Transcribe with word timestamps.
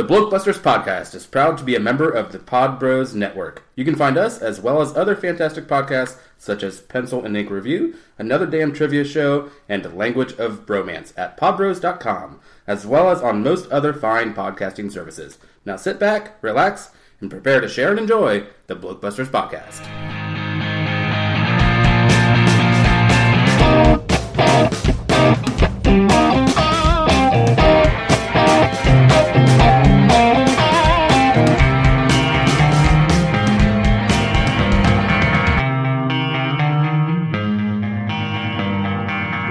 The 0.00 0.06
Blokebusters 0.06 0.60
podcast 0.60 1.14
is 1.14 1.26
proud 1.26 1.58
to 1.58 1.64
be 1.64 1.76
a 1.76 1.78
member 1.78 2.08
of 2.08 2.32
the 2.32 2.38
Pod 2.38 2.78
Bros 2.78 3.14
Network. 3.14 3.64
You 3.76 3.84
can 3.84 3.96
find 3.96 4.16
us, 4.16 4.38
as 4.38 4.58
well 4.58 4.80
as 4.80 4.96
other 4.96 5.14
fantastic 5.14 5.66
podcasts 5.66 6.16
such 6.38 6.62
as 6.62 6.80
Pencil 6.80 7.22
and 7.22 7.36
Ink 7.36 7.50
Review, 7.50 7.96
Another 8.16 8.46
Damn 8.46 8.72
Trivia 8.72 9.04
Show, 9.04 9.50
and 9.68 9.94
Language 9.94 10.32
of 10.38 10.64
Bromance 10.64 11.12
at 11.18 11.36
podbros.com, 11.36 12.40
as 12.66 12.86
well 12.86 13.10
as 13.10 13.20
on 13.20 13.42
most 13.42 13.70
other 13.70 13.92
fine 13.92 14.32
podcasting 14.32 14.90
services. 14.90 15.36
Now 15.66 15.76
sit 15.76 15.98
back, 15.98 16.42
relax, 16.42 16.92
and 17.20 17.30
prepare 17.30 17.60
to 17.60 17.68
share 17.68 17.90
and 17.90 17.98
enjoy 17.98 18.46
the 18.68 18.76
Blokebusters 18.76 19.26
podcast. 19.26 20.29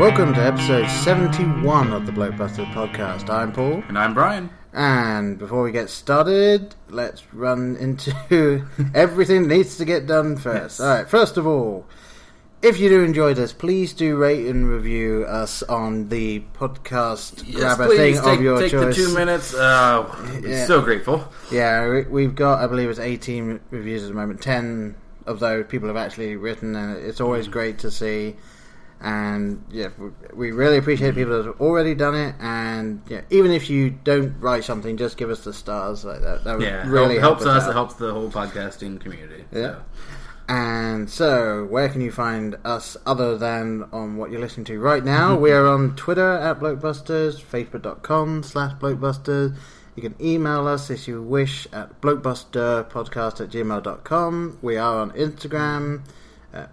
Welcome 0.09 0.33
to 0.33 0.41
episode 0.41 0.89
71 0.89 1.93
of 1.93 2.07
the 2.07 2.11
Blokebusters 2.11 2.71
podcast. 2.73 3.29
I'm 3.29 3.51
Paul, 3.53 3.83
And 3.87 3.95
I'm 3.97 4.15
Brian. 4.15 4.49
and 4.73 5.37
before 5.37 5.61
we 5.61 5.71
get 5.71 5.87
started, 5.89 6.73
let's 6.89 7.31
run 7.33 7.75
into 7.77 8.11
everything 8.95 9.43
that 9.43 9.55
needs 9.55 9.77
to 9.77 9.85
get 9.85 10.07
done 10.07 10.35
first. 10.35 10.79
Yes. 10.79 10.81
Alright, 10.81 11.09
first 11.09 11.37
of 11.37 11.45
all, 11.45 11.85
if 12.63 12.79
you 12.79 12.89
do 12.89 13.03
enjoy 13.03 13.35
this, 13.35 13.53
please 13.53 13.93
do 13.93 14.15
rate 14.17 14.47
and 14.47 14.67
review 14.67 15.25
us 15.25 15.61
on 15.63 16.09
the 16.09 16.39
podcast 16.55 17.53
grabber 17.53 17.87
thing 17.89 18.15
take, 18.15 18.23
of 18.25 18.41
your 18.41 18.59
take 18.61 18.71
choice. 18.71 18.95
the 18.97 19.03
two 19.05 19.13
minutes. 19.13 19.53
Uh, 19.53 20.41
Yeah. 20.43 20.65
So 20.65 20.81
grateful. 20.81 21.31
Yeah, 21.51 21.87
we- 21.87 22.01
we've 22.03 22.35
got, 22.35 22.59
I 22.63 22.67
believe 22.67 22.89
it's 22.89 22.99
18 22.99 23.59
reviews 23.69 24.01
at 24.03 24.09
the 24.09 24.15
moment. 24.15 24.41
10 24.41 24.95
of 25.27 25.39
those 25.39 25.65
people 25.67 25.87
have 25.87 25.97
actually 25.97 26.35
written, 26.35 26.75
and 26.75 26.97
it's 26.97 27.21
always 27.21 27.47
Mm. 27.47 27.51
great 27.51 27.77
to 27.79 27.91
see. 27.91 28.35
And 29.01 29.63
yeah, 29.71 29.89
we- 30.33 30.51
really 30.51 30.77
appreciate 30.77 31.15
people 31.15 31.37
that 31.37 31.45
have 31.45 31.61
already 31.61 31.95
done 31.95 32.15
it. 32.15 32.35
And 32.39 33.01
yeah, 33.07 33.21
even 33.29 33.51
if 33.51 33.69
you 33.69 33.91
don't 33.91 34.37
write 34.41 34.65
something, 34.65 34.97
just 34.97 35.15
give 35.15 35.29
us 35.29 35.43
the 35.45 35.53
stars 35.53 36.03
like 36.03 36.21
that. 36.21 36.43
That 36.43 36.57
would 36.57 36.65
Yeah, 36.65 36.87
really 36.87 37.17
help, 37.17 37.39
helps 37.39 37.43
help 37.45 37.55
us. 37.63 37.67
It 37.67 37.73
helps 37.73 37.93
the 37.95 38.11
whole 38.13 38.29
podcasting 38.29 38.99
community. 38.99 39.45
Yeah. 39.51 39.75
So. 39.75 39.81
And 40.49 41.09
so, 41.09 41.65
where 41.69 41.89
can 41.89 42.01
you 42.01 42.11
find 42.11 42.57
us 42.65 42.97
other 43.05 43.37
than 43.37 43.85
on 43.93 44.17
what 44.17 44.31
you're 44.31 44.41
listening 44.41 44.65
to 44.65 44.79
right 44.79 45.05
now? 45.05 45.37
we 45.37 45.51
are 45.51 45.67
on 45.67 45.95
Twitter 45.95 46.37
at 46.37 46.59
Blokebusters, 46.59 47.39
Facebook.com 47.39 48.41
slash 48.41 48.73
Blokebusters. 48.79 49.55
You 49.95 50.01
can 50.01 50.15
email 50.19 50.65
us 50.67 50.89
if 50.89 51.07
you 51.07 51.21
wish 51.21 51.67
at 51.71 52.01
blokebusterpodcast 52.01 53.41
at 53.41 53.49
gmail.com. 53.49 54.57
We 54.61 54.77
are 54.77 54.99
on 55.01 55.11
Instagram. 55.11 56.01
Uh, 56.51 56.65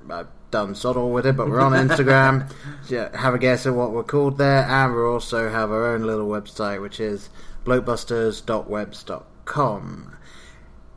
done 0.57 0.75
sod 0.75 0.97
all 0.97 1.11
with 1.11 1.27
it, 1.27 1.37
but 1.37 1.51
we're 1.51 1.61
on 1.61 1.73
Instagram. 1.73 2.51
have 3.15 3.35
a 3.35 3.39
guess 3.39 3.67
at 3.67 3.75
what 3.75 3.93
we're 3.93 4.03
called 4.03 4.39
there. 4.39 4.63
And 4.63 4.95
we 4.95 5.03
also 5.03 5.51
have 5.51 5.71
our 5.71 5.95
own 5.95 6.05
little 6.05 6.29
website, 6.29 6.81
which 6.81 6.99
is 6.99 7.29
blokebusters.webs.com. 7.67 10.17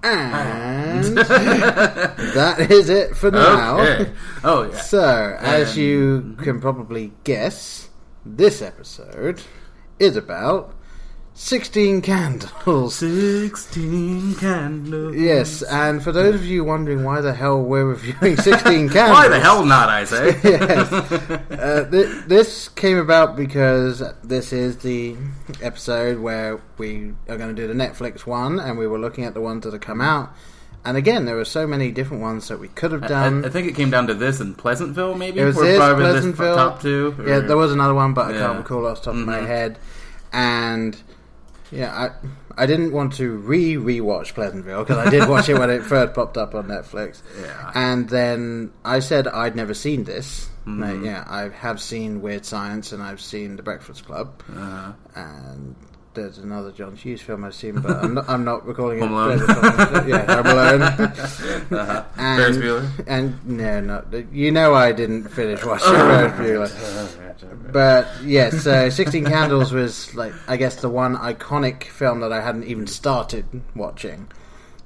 And 0.01 1.03
that 1.17 2.67
is 2.71 2.87
it 2.87 3.17
for 3.17 3.31
now. 3.31 3.81
Okay. 3.81 4.09
Oh 4.45 4.69
yeah. 4.71 4.77
So, 4.77 5.37
as 5.41 5.75
Um, 5.75 5.83
you 5.83 6.37
can 6.41 6.61
probably 6.61 7.11
guess, 7.25 7.89
this 8.25 8.61
episode 8.61 9.41
is 9.99 10.15
about 10.15 10.73
16 11.41 12.01
candles. 12.01 12.95
Sixteen 12.95 14.35
candles. 14.35 15.15
Yes, 15.15 15.61
and 15.63 16.03
for 16.03 16.11
those 16.11 16.35
of 16.35 16.45
you 16.45 16.65
wondering 16.65 17.05
why 17.05 17.21
the 17.21 17.33
hell 17.33 17.61
we're 17.63 17.85
reviewing 17.85 18.35
16 18.41 18.89
candles. 18.89 19.17
Why 19.17 19.29
the 19.29 19.39
hell 19.39 19.63
not? 19.63 19.87
I 19.87 20.03
say. 20.03 20.37
yes. 20.43 20.91
Uh, 20.91 21.87
th- 21.89 22.25
this 22.27 22.67
came 22.67 22.97
about 22.97 23.37
because 23.37 24.03
this 24.21 24.51
is 24.51 24.79
the 24.79 25.15
episode 25.61 26.19
where 26.19 26.59
we 26.77 27.13
are 27.29 27.37
going 27.37 27.55
to 27.55 27.59
do 27.59 27.69
the 27.69 27.73
Netflix 27.73 28.25
one, 28.25 28.59
and 28.59 28.77
we 28.77 28.85
were 28.85 28.99
looking 28.99 29.23
at 29.23 29.33
the 29.33 29.41
ones 29.41 29.63
that 29.63 29.71
have 29.71 29.81
come 29.81 30.01
out. 30.01 30.33
And 30.83 30.97
again, 30.97 31.23
there 31.23 31.37
were 31.37 31.45
so 31.45 31.65
many 31.65 31.89
different 31.89 32.21
ones 32.21 32.49
that 32.49 32.59
we 32.59 32.67
could 32.67 32.91
have 32.91 33.07
done. 33.07 33.45
I 33.45 33.49
think 33.49 33.65
it 33.69 33.75
came 33.75 33.89
down 33.89 34.07
to 34.07 34.13
this 34.13 34.41
and 34.41 34.57
Pleasantville, 34.57 35.15
maybe. 35.15 35.39
It 35.39 35.45
was 35.45 35.55
this, 35.55 35.77
Pleasantville. 35.79 36.55
top 36.57 36.81
two. 36.81 37.15
Yeah, 37.25 37.39
there 37.39 37.57
was 37.57 37.71
another 37.71 37.93
one, 37.93 38.13
but 38.13 38.27
I 38.27 38.33
Yeah. 38.33 38.39
can't 38.47 38.57
recall 38.57 38.85
off 38.85 38.99
the 38.99 39.05
top 39.05 39.13
of 39.13 39.25
my 39.25 39.39
Mhm. 39.39 39.47
head. 39.47 39.79
And 40.33 40.97
yeah, 41.71 42.11
I 42.57 42.63
I 42.63 42.65
didn't 42.65 42.91
want 42.91 43.13
to 43.13 43.31
re 43.37 43.75
rewatch 43.75 44.33
Pleasantville 44.33 44.83
because 44.83 44.97
I 45.05 45.09
did 45.09 45.27
watch 45.29 45.49
it 45.49 45.57
when 45.57 45.69
it 45.69 45.83
first 45.93 46.13
popped 46.13 46.37
up 46.37 46.55
on 46.55 46.67
Netflix. 46.67 47.21
Yeah. 47.41 47.71
And 47.73 48.09
then 48.09 48.71
I 48.83 48.99
said 48.99 49.27
I'd 49.27 49.55
never 49.55 49.73
seen 49.73 50.03
this. 50.03 50.49
Mm-hmm. 50.65 51.05
Yeah, 51.05 51.23
I 51.27 51.49
have 51.49 51.81
seen 51.81 52.21
Weird 52.21 52.45
Science 52.45 52.91
and 52.91 53.01
I've 53.01 53.21
seen 53.21 53.55
The 53.55 53.63
Breakfast 53.63 54.05
Club, 54.05 54.43
Uh, 54.55 54.91
and 55.15 55.75
there's 56.21 56.37
another 56.37 56.71
John 56.71 56.95
Hughes 56.95 57.21
film 57.21 57.43
I've 57.43 57.55
seen, 57.55 57.79
but 57.79 57.97
I'm 57.97 58.13
not, 58.13 58.29
I'm 58.29 58.43
not 58.43 58.65
recalling 58.65 58.99
Home 58.99 59.31
it. 59.31 59.41
Alone. 59.41 60.07
yeah, 60.07 60.35
Home 60.35 60.45
Alone. 60.47 60.81
uh-huh. 61.79 62.03
And, 62.17 62.41
Ferris 62.41 62.57
Bueller. 62.57 63.05
And 63.07 63.47
no, 63.47 63.79
no, 63.79 64.25
you 64.31 64.51
know 64.51 64.73
I 64.73 64.91
didn't 64.91 65.29
finish 65.29 65.63
watching 65.63 65.93
Ferris 65.93 66.71
Bueller. 66.73 67.71
But 67.71 68.07
yes, 68.23 68.63
so 68.63 68.89
Sixteen 68.89 69.25
Candles 69.25 69.71
was 69.71 70.13
like 70.15 70.33
I 70.47 70.57
guess 70.57 70.77
the 70.77 70.89
one 70.89 71.15
iconic 71.15 71.85
film 71.85 72.19
that 72.21 72.33
I 72.33 72.41
hadn't 72.41 72.65
even 72.65 72.87
started 72.87 73.45
watching. 73.75 74.31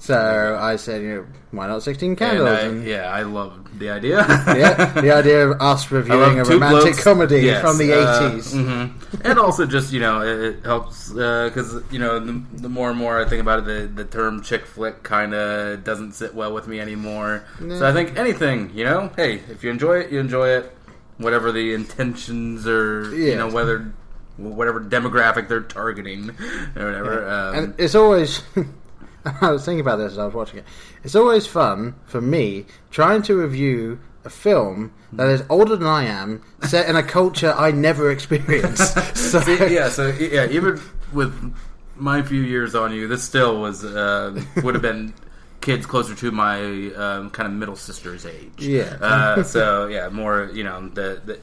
So 0.03 0.57
I 0.59 0.75
said, 0.75 1.01
you 1.01 1.15
know, 1.15 1.25
why 1.51 1.67
not 1.67 1.81
Sixteen 1.81 2.09
And 2.09 2.17
Candles? 2.19 2.49
I, 2.49 2.59
And, 2.63 2.83
yeah, 2.85 3.09
I 3.09 3.21
love 3.21 3.79
the 3.79 3.89
idea. 3.89 4.17
yeah, 4.47 4.91
the 4.99 5.13
idea 5.13 5.47
of 5.47 5.61
us 5.61 5.89
reviewing 5.91 6.41
a 6.41 6.43
romantic 6.43 6.81
blokes- 6.83 7.03
comedy 7.05 7.39
yes, 7.43 7.61
from 7.61 7.77
the 7.77 7.93
uh, 7.93 8.27
eighties. 8.27 8.53
mhm. 8.53 8.91
and 9.23 9.39
also 9.39 9.65
just 9.65 9.93
you 9.93 10.01
know 10.01 10.19
it, 10.21 10.41
it 10.57 10.65
helps 10.65 11.07
because 11.13 11.81
you 11.89 11.99
know 11.99 12.19
the, 12.19 12.43
the 12.55 12.67
more 12.67 12.89
and 12.89 12.99
more 12.99 13.17
I 13.17 13.23
think 13.29 13.39
about 13.41 13.59
it, 13.59 13.65
the 13.65 14.03
the 14.03 14.03
term 14.03 14.41
chick 14.43 14.65
flick 14.65 15.03
kind 15.03 15.33
of 15.33 15.85
doesn't 15.85 16.11
sit 16.15 16.35
well 16.35 16.53
with 16.53 16.67
me 16.67 16.81
anymore. 16.81 17.45
So 17.59 17.87
I 17.87 17.93
think 17.93 18.17
anything 18.17 18.71
you 18.75 18.83
know, 18.83 19.09
hey, 19.15 19.35
if 19.49 19.63
you 19.63 19.71
enjoy 19.71 19.99
it, 19.99 20.11
you 20.11 20.19
enjoy 20.19 20.49
it. 20.49 20.69
Whatever 21.17 21.53
the 21.53 21.73
intentions 21.73 22.67
or 22.67 23.15
you 23.15 23.37
know 23.37 23.47
whether 23.47 23.93
whatever 24.35 24.81
demographic 24.81 25.47
they're 25.47 25.61
targeting 25.61 26.31
or 26.75 26.85
whatever. 26.87 27.29
Um, 27.29 27.55
and 27.55 27.73
it's 27.77 27.95
always. 27.95 28.41
I 29.41 29.51
was 29.51 29.65
thinking 29.65 29.81
about 29.81 29.97
this 29.97 30.13
as 30.13 30.17
I 30.17 30.25
was 30.25 30.33
watching 30.33 30.59
it. 30.59 30.65
It's 31.03 31.15
always 31.15 31.47
fun 31.47 31.95
for 32.05 32.21
me 32.21 32.65
trying 32.91 33.21
to 33.23 33.35
review 33.35 33.99
a 34.25 34.29
film 34.29 34.93
that 35.13 35.27
is 35.27 35.43
older 35.49 35.75
than 35.75 35.87
I 35.87 36.05
am, 36.05 36.41
set 36.63 36.89
in 36.89 36.95
a 36.95 37.03
culture 37.03 37.53
I 37.53 37.71
never 37.71 38.11
experienced. 38.11 38.97
So, 39.33 39.39
See, 39.39 39.73
yeah, 39.73 39.89
so 39.89 40.09
yeah, 40.09 40.47
even 40.51 40.79
with 41.11 41.55
my 41.95 42.21
few 42.21 42.41
years 42.41 42.75
on 42.75 42.93
you, 42.93 43.07
this 43.07 43.23
still 43.23 43.59
was 43.59 43.83
uh, 43.83 44.39
would 44.63 44.75
have 44.75 44.81
been 44.83 45.13
kids 45.59 45.87
closer 45.87 46.13
to 46.13 46.31
my 46.31 46.61
um, 46.93 47.31
kind 47.31 47.47
of 47.47 47.53
middle 47.53 47.75
sister's 47.75 48.27
age. 48.27 48.59
Yeah. 48.59 48.97
Uh, 49.01 49.43
so 49.43 49.87
yeah, 49.87 50.09
more 50.09 50.51
you 50.53 50.63
know 50.63 50.87
the, 50.89 51.19
the 51.25 51.39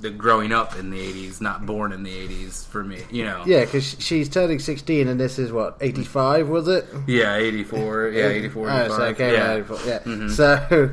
the 0.00 0.10
growing 0.10 0.52
up 0.52 0.76
in 0.78 0.90
the 0.90 0.98
'80s, 0.98 1.40
not 1.40 1.66
born 1.66 1.92
in 1.92 2.02
the 2.02 2.10
'80s 2.12 2.66
for 2.66 2.82
me. 2.84 3.02
You 3.10 3.24
know. 3.24 3.42
Yeah, 3.46 3.64
because 3.64 3.96
she's 3.98 4.28
turning 4.28 4.58
16 4.58 5.08
and 5.08 5.18
this 5.18 5.38
is 5.38 5.50
what, 5.52 5.76
85 5.80 6.48
was 6.48 6.68
it? 6.68 6.86
Yeah, 7.06 7.36
'84. 7.36 8.08
Yeah, 8.08 8.28
'84. 8.28 8.70
Oh, 8.70 8.88
so 8.88 9.14
came 9.14 9.32
yeah. 9.34 9.52
84, 9.54 9.78
yeah. 9.86 9.98
Mhm. 10.00 10.30
So, 10.30 10.90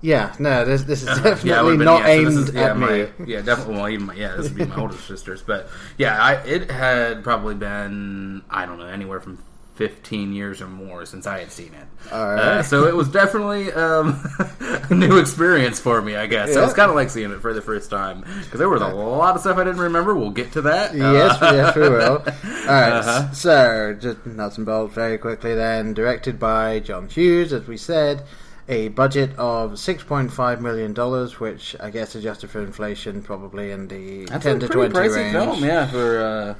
yeah, 0.00 0.34
no, 0.38 0.64
this, 0.64 0.84
this 0.84 1.02
is 1.02 1.08
Uh-huh. 1.08 1.22
definitely 1.22 1.50
Yeah, 1.50 1.76
been- 1.76 1.84
not 1.84 2.00
yeah, 2.02 2.08
aimed 2.08 2.26
this 2.28 2.36
is- 2.48 2.54
yeah, 2.54 2.60
at 2.70 2.76
my- 2.78 2.88
me. 3.18 3.26
Yeah, 3.26 3.40
definitely. 3.42 3.74
Well, 3.74 3.88
even 3.88 4.06
my, 4.06 4.14
yeah, 4.14 4.36
this 4.36 4.44
would 4.48 4.54
be 4.56 4.64
my 4.64 4.76
older 4.76 4.96
sisters, 5.08 5.42
but 5.42 5.68
yeah, 5.96 6.22
I, 6.22 6.34
it 6.44 6.70
had 6.70 7.24
probably 7.24 7.56
been 7.56 8.42
I 8.48 8.64
don't 8.66 8.78
know 8.78 8.86
anywhere 8.86 9.20
from 9.20 9.38
fifteen 9.78 10.32
years 10.34 10.60
or 10.60 10.66
more 10.68 11.06
since 11.06 11.26
I 11.26 11.38
had 11.38 11.50
seen 11.52 11.72
it. 11.72 12.12
All 12.12 12.28
right. 12.34 12.38
Uh, 12.58 12.62
so 12.62 12.84
it 12.86 12.94
was 12.96 13.08
definitely 13.08 13.72
um, 13.72 14.20
a 14.90 14.94
new 14.94 15.18
experience 15.18 15.78
for 15.80 16.02
me, 16.02 16.16
I 16.16 16.26
guess. 16.26 16.52
So 16.52 16.58
Yeah. 16.60 16.66
it's 16.66 16.74
kind 16.74 16.90
of 16.90 16.96
like 16.96 17.08
seeing 17.10 17.30
it 17.30 17.40
for 17.40 17.54
the 17.54 17.62
first 17.62 17.88
time 17.88 18.20
because 18.42 18.58
there 18.58 18.68
was 18.68 18.82
a 18.82 18.88
lot 18.88 19.36
of 19.36 19.40
stuff 19.40 19.56
I 19.56 19.64
didn't 19.64 19.80
remember. 19.80 20.14
We'll 20.14 20.30
get 20.30 20.52
to 20.52 20.62
that. 20.62 20.94
Yes, 20.94 21.40
Uh, 21.40 21.52
yes, 21.54 21.76
we 21.76 21.88
will. 21.88 22.18
All 22.18 22.74
right, 22.74 22.92
Uh-huh. 22.92 23.32
so 23.32 23.96
just 23.98 24.26
nuts 24.26 24.56
and 24.56 24.66
bolts 24.66 24.94
very 24.94 25.16
quickly. 25.16 25.54
Then 25.54 25.94
directed 25.94 26.38
by 26.40 26.80
John 26.80 27.08
Hughes, 27.08 27.52
as 27.52 27.66
we 27.68 27.76
said, 27.76 28.24
a 28.68 28.88
budget 28.88 29.30
of 29.38 29.78
six 29.78 30.02
point 30.02 30.32
five 30.32 30.60
million 30.60 30.92
dollars, 30.92 31.40
which 31.40 31.74
I 31.80 31.90
guess 31.90 32.14
adjusted 32.14 32.50
for 32.50 32.60
inflation, 32.62 33.22
probably 33.22 33.70
in 33.70 33.88
the 33.88 34.24
That's 34.26 34.42
ten 34.44 34.56
a 34.56 34.60
to 34.60 34.68
twenty 34.68 34.92
pricey 34.94 35.16
range. 35.16 35.32
film, 35.32 35.64
yeah, 35.64 35.86
for. 35.86 36.20
Uh, 36.20 36.54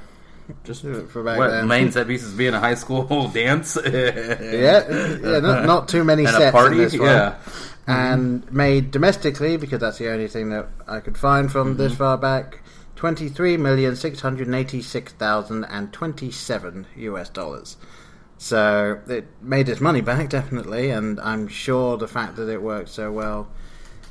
just 0.63 0.81
For 0.81 1.23
back 1.23 1.37
what 1.37 1.49
then. 1.49 1.67
main 1.67 1.91
set 1.91 2.07
pieces 2.07 2.33
being 2.33 2.53
a 2.53 2.59
high 2.59 2.75
school 2.75 3.27
dance, 3.33 3.77
Yeah, 3.85 4.87
yeah, 4.89 5.39
not, 5.39 5.65
not 5.73 5.87
too 5.87 6.03
many 6.03 6.25
sets 6.25 6.51
party, 6.51 6.77
in 6.77 6.81
this 6.83 6.97
one. 6.97 7.07
yeah. 7.07 7.35
and 7.87 8.51
made 8.51 8.91
domestically 8.91 9.57
because 9.57 9.79
that's 9.79 9.97
the 9.97 10.09
only 10.11 10.27
thing 10.27 10.49
that 10.49 10.67
I 10.87 10.99
could 10.99 11.17
find 11.17 11.51
from 11.51 11.69
Mm-hmm. 11.69 11.77
this 11.77 11.95
far 11.95 12.17
back. 12.17 12.59
twenty-three 12.95 13.57
million 13.57 13.95
six 13.95 14.21
hundred 14.21 14.53
eighty-six 14.53 15.13
thousand 15.13 15.63
and 15.65 15.91
twenty-seven 15.93 16.85
US 16.97 17.29
dollars. 17.29 17.77
So 18.37 18.99
it 19.07 19.27
made 19.41 19.67
its 19.69 19.81
money 19.81 20.01
back 20.01 20.29
definitely, 20.29 20.89
and 20.91 21.19
I'm 21.19 21.47
sure 21.47 21.97
the 21.97 22.07
fact 22.07 22.35
that 22.37 22.47
it 22.49 22.61
worked 22.61 22.89
so 22.89 23.11
well 23.11 23.47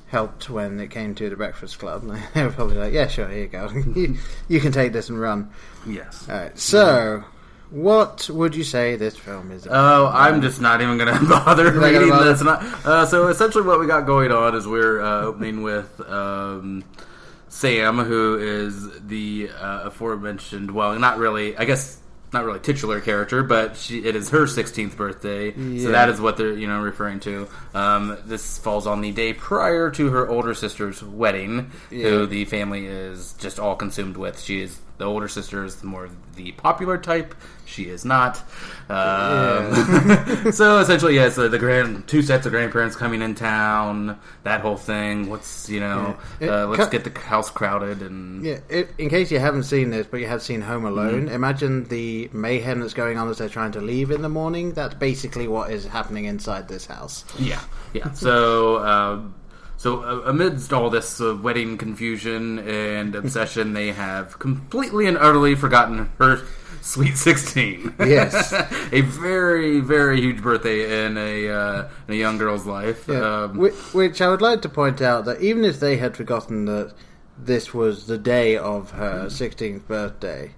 helped 0.08 0.50
when 0.50 0.80
it 0.80 0.90
came 0.90 1.14
to 1.14 1.30
the 1.30 1.36
Breakfast 1.36 1.78
Club. 1.78 2.02
they 2.34 2.42
were 2.42 2.50
probably 2.50 2.76
like, 2.76 2.92
"Yeah, 2.92 3.06
sure, 3.06 3.28
here 3.28 3.42
you 3.42 3.48
go. 3.48 3.70
you, 3.94 4.16
you 4.48 4.60
can 4.60 4.72
take 4.72 4.92
this 4.92 5.08
and 5.08 5.20
run." 5.20 5.50
Yes. 5.86 6.28
All 6.28 6.36
right. 6.36 6.58
So, 6.58 7.24
what 7.70 8.28
would 8.30 8.54
you 8.54 8.64
say 8.64 8.96
this 8.96 9.16
film 9.16 9.50
is? 9.50 9.66
Oh, 9.70 10.06
I'm 10.12 10.40
just 10.42 10.60
not 10.60 10.80
even 10.80 10.98
going 10.98 11.14
to 11.18 11.26
bother 11.26 11.64
You're 11.64 11.80
reading 11.80 12.08
bother? 12.08 12.32
this. 12.32 12.42
Not, 12.42 12.62
uh, 12.84 13.06
so 13.06 13.28
essentially, 13.28 13.64
what 13.64 13.78
we 13.80 13.86
got 13.86 14.06
going 14.06 14.32
on 14.32 14.54
is 14.54 14.66
we're 14.66 15.00
uh, 15.00 15.22
opening 15.22 15.62
with 15.62 16.00
um, 16.08 16.84
Sam, 17.48 17.98
who 17.98 18.38
is 18.38 19.00
the 19.00 19.50
uh, 19.58 19.82
aforementioned. 19.84 20.70
Well, 20.70 20.98
not 20.98 21.18
really. 21.18 21.56
I 21.56 21.64
guess 21.64 22.00
not 22.32 22.44
really 22.44 22.60
titular 22.60 23.00
character, 23.00 23.42
but 23.42 23.76
she, 23.76 24.04
it 24.04 24.14
is 24.16 24.30
her 24.30 24.44
16th 24.44 24.96
birthday, 24.96 25.52
Yeah. 25.54 25.82
so 25.84 25.90
that 25.92 26.08
is 26.08 26.20
what 26.20 26.36
they're 26.36 26.52
you 26.52 26.66
know 26.66 26.80
referring 26.80 27.20
to. 27.20 27.48
Um, 27.74 28.18
this 28.26 28.58
falls 28.58 28.86
on 28.86 29.00
the 29.00 29.12
day 29.12 29.32
prior 29.32 29.90
to 29.92 30.10
her 30.10 30.28
older 30.28 30.54
sister's 30.54 31.02
wedding, 31.02 31.70
Yeah. 31.90 32.08
who 32.10 32.26
the 32.26 32.44
family 32.44 32.86
is 32.86 33.32
just 33.34 33.58
all 33.58 33.76
consumed 33.76 34.16
with. 34.16 34.40
She 34.40 34.60
is 34.62 34.78
the 34.98 35.04
older 35.04 35.28
sister 35.28 35.64
is 35.64 35.82
more 35.84 36.08
the 36.36 36.52
popular 36.52 36.98
type. 36.98 37.34
She 37.68 37.84
is 37.84 38.04
not. 38.04 38.38
Um, 38.88 39.74
so 40.52 40.78
essentially, 40.78 41.14
yes, 41.14 41.36
the, 41.36 41.48
the 41.48 41.58
grand 41.58 42.08
two 42.08 42.22
sets 42.22 42.46
of 42.46 42.52
grandparents 42.52 42.96
coming 42.96 43.20
in 43.22 43.34
town. 43.34 44.18
That 44.44 44.62
whole 44.62 44.76
thing. 44.76 45.28
What's 45.28 45.68
you 45.68 45.80
know? 45.80 46.16
Yeah. 46.40 46.64
Uh, 46.64 46.66
let's 46.68 46.88
get 46.88 47.04
the 47.04 47.20
house 47.20 47.50
crowded 47.50 48.00
and 48.00 48.44
Yeah, 48.44 48.60
it, 48.70 48.90
in 48.96 49.10
case 49.10 49.30
you 49.30 49.38
haven't 49.38 49.64
seen 49.64 49.90
this, 49.90 50.06
but 50.06 50.20
you 50.20 50.26
have 50.26 50.42
seen 50.42 50.62
Home 50.62 50.84
Alone, 50.86 51.26
Mm-hmm. 51.26 51.34
imagine 51.34 51.84
the 51.84 52.30
mayhem 52.32 52.80
that's 52.80 52.94
going 52.94 53.18
on 53.18 53.28
as 53.28 53.38
they're 53.38 53.48
trying 53.48 53.72
to 53.72 53.80
leave 53.80 54.10
in 54.10 54.22
the 54.22 54.28
morning. 54.28 54.72
That's 54.72 54.94
basically 54.94 55.46
what 55.48 55.70
is 55.70 55.84
happening 55.84 56.24
inside 56.24 56.68
this 56.68 56.86
house. 56.86 57.24
Yeah, 57.38 57.60
yeah. 57.92 58.12
So, 58.12 58.76
uh, 58.76 59.20
so 59.78 60.02
uh, 60.02 60.22
amidst 60.26 60.72
all 60.72 60.90
this 60.90 61.20
uh, 61.20 61.34
wedding 61.36 61.78
confusion 61.78 62.58
and 62.58 63.14
obsession, 63.14 63.72
they 63.72 63.92
have 63.92 64.38
completely 64.38 65.06
and 65.06 65.16
utterly 65.16 65.54
forgotten 65.54 66.10
her 66.18 66.42
sweet 66.82 67.16
sixteen. 67.16 67.94
Yes. 68.00 68.52
a 68.92 69.00
very, 69.02 69.78
very 69.80 70.20
huge 70.20 70.42
birthday 70.42 71.06
in 71.06 71.16
a 71.16 71.48
uh, 71.48 71.88
in 72.08 72.14
a 72.14 72.16
young 72.16 72.38
girl's 72.38 72.66
life. 72.66 73.06
Yeah, 73.08 73.44
Um, 73.44 73.56
which, 73.56 73.74
which 73.94 74.20
I 74.20 74.28
would 74.28 74.42
like 74.42 74.62
to 74.62 74.68
point 74.68 75.00
out 75.00 75.24
that 75.26 75.40
even 75.40 75.64
if 75.64 75.78
they 75.80 75.96
had 75.96 76.16
forgotten 76.16 76.64
that 76.66 76.92
this 77.38 77.72
was 77.72 78.06
the 78.06 78.18
day 78.18 78.56
of 78.56 78.90
her 78.90 79.26
16th 79.26 79.86
birthday, 79.86 80.50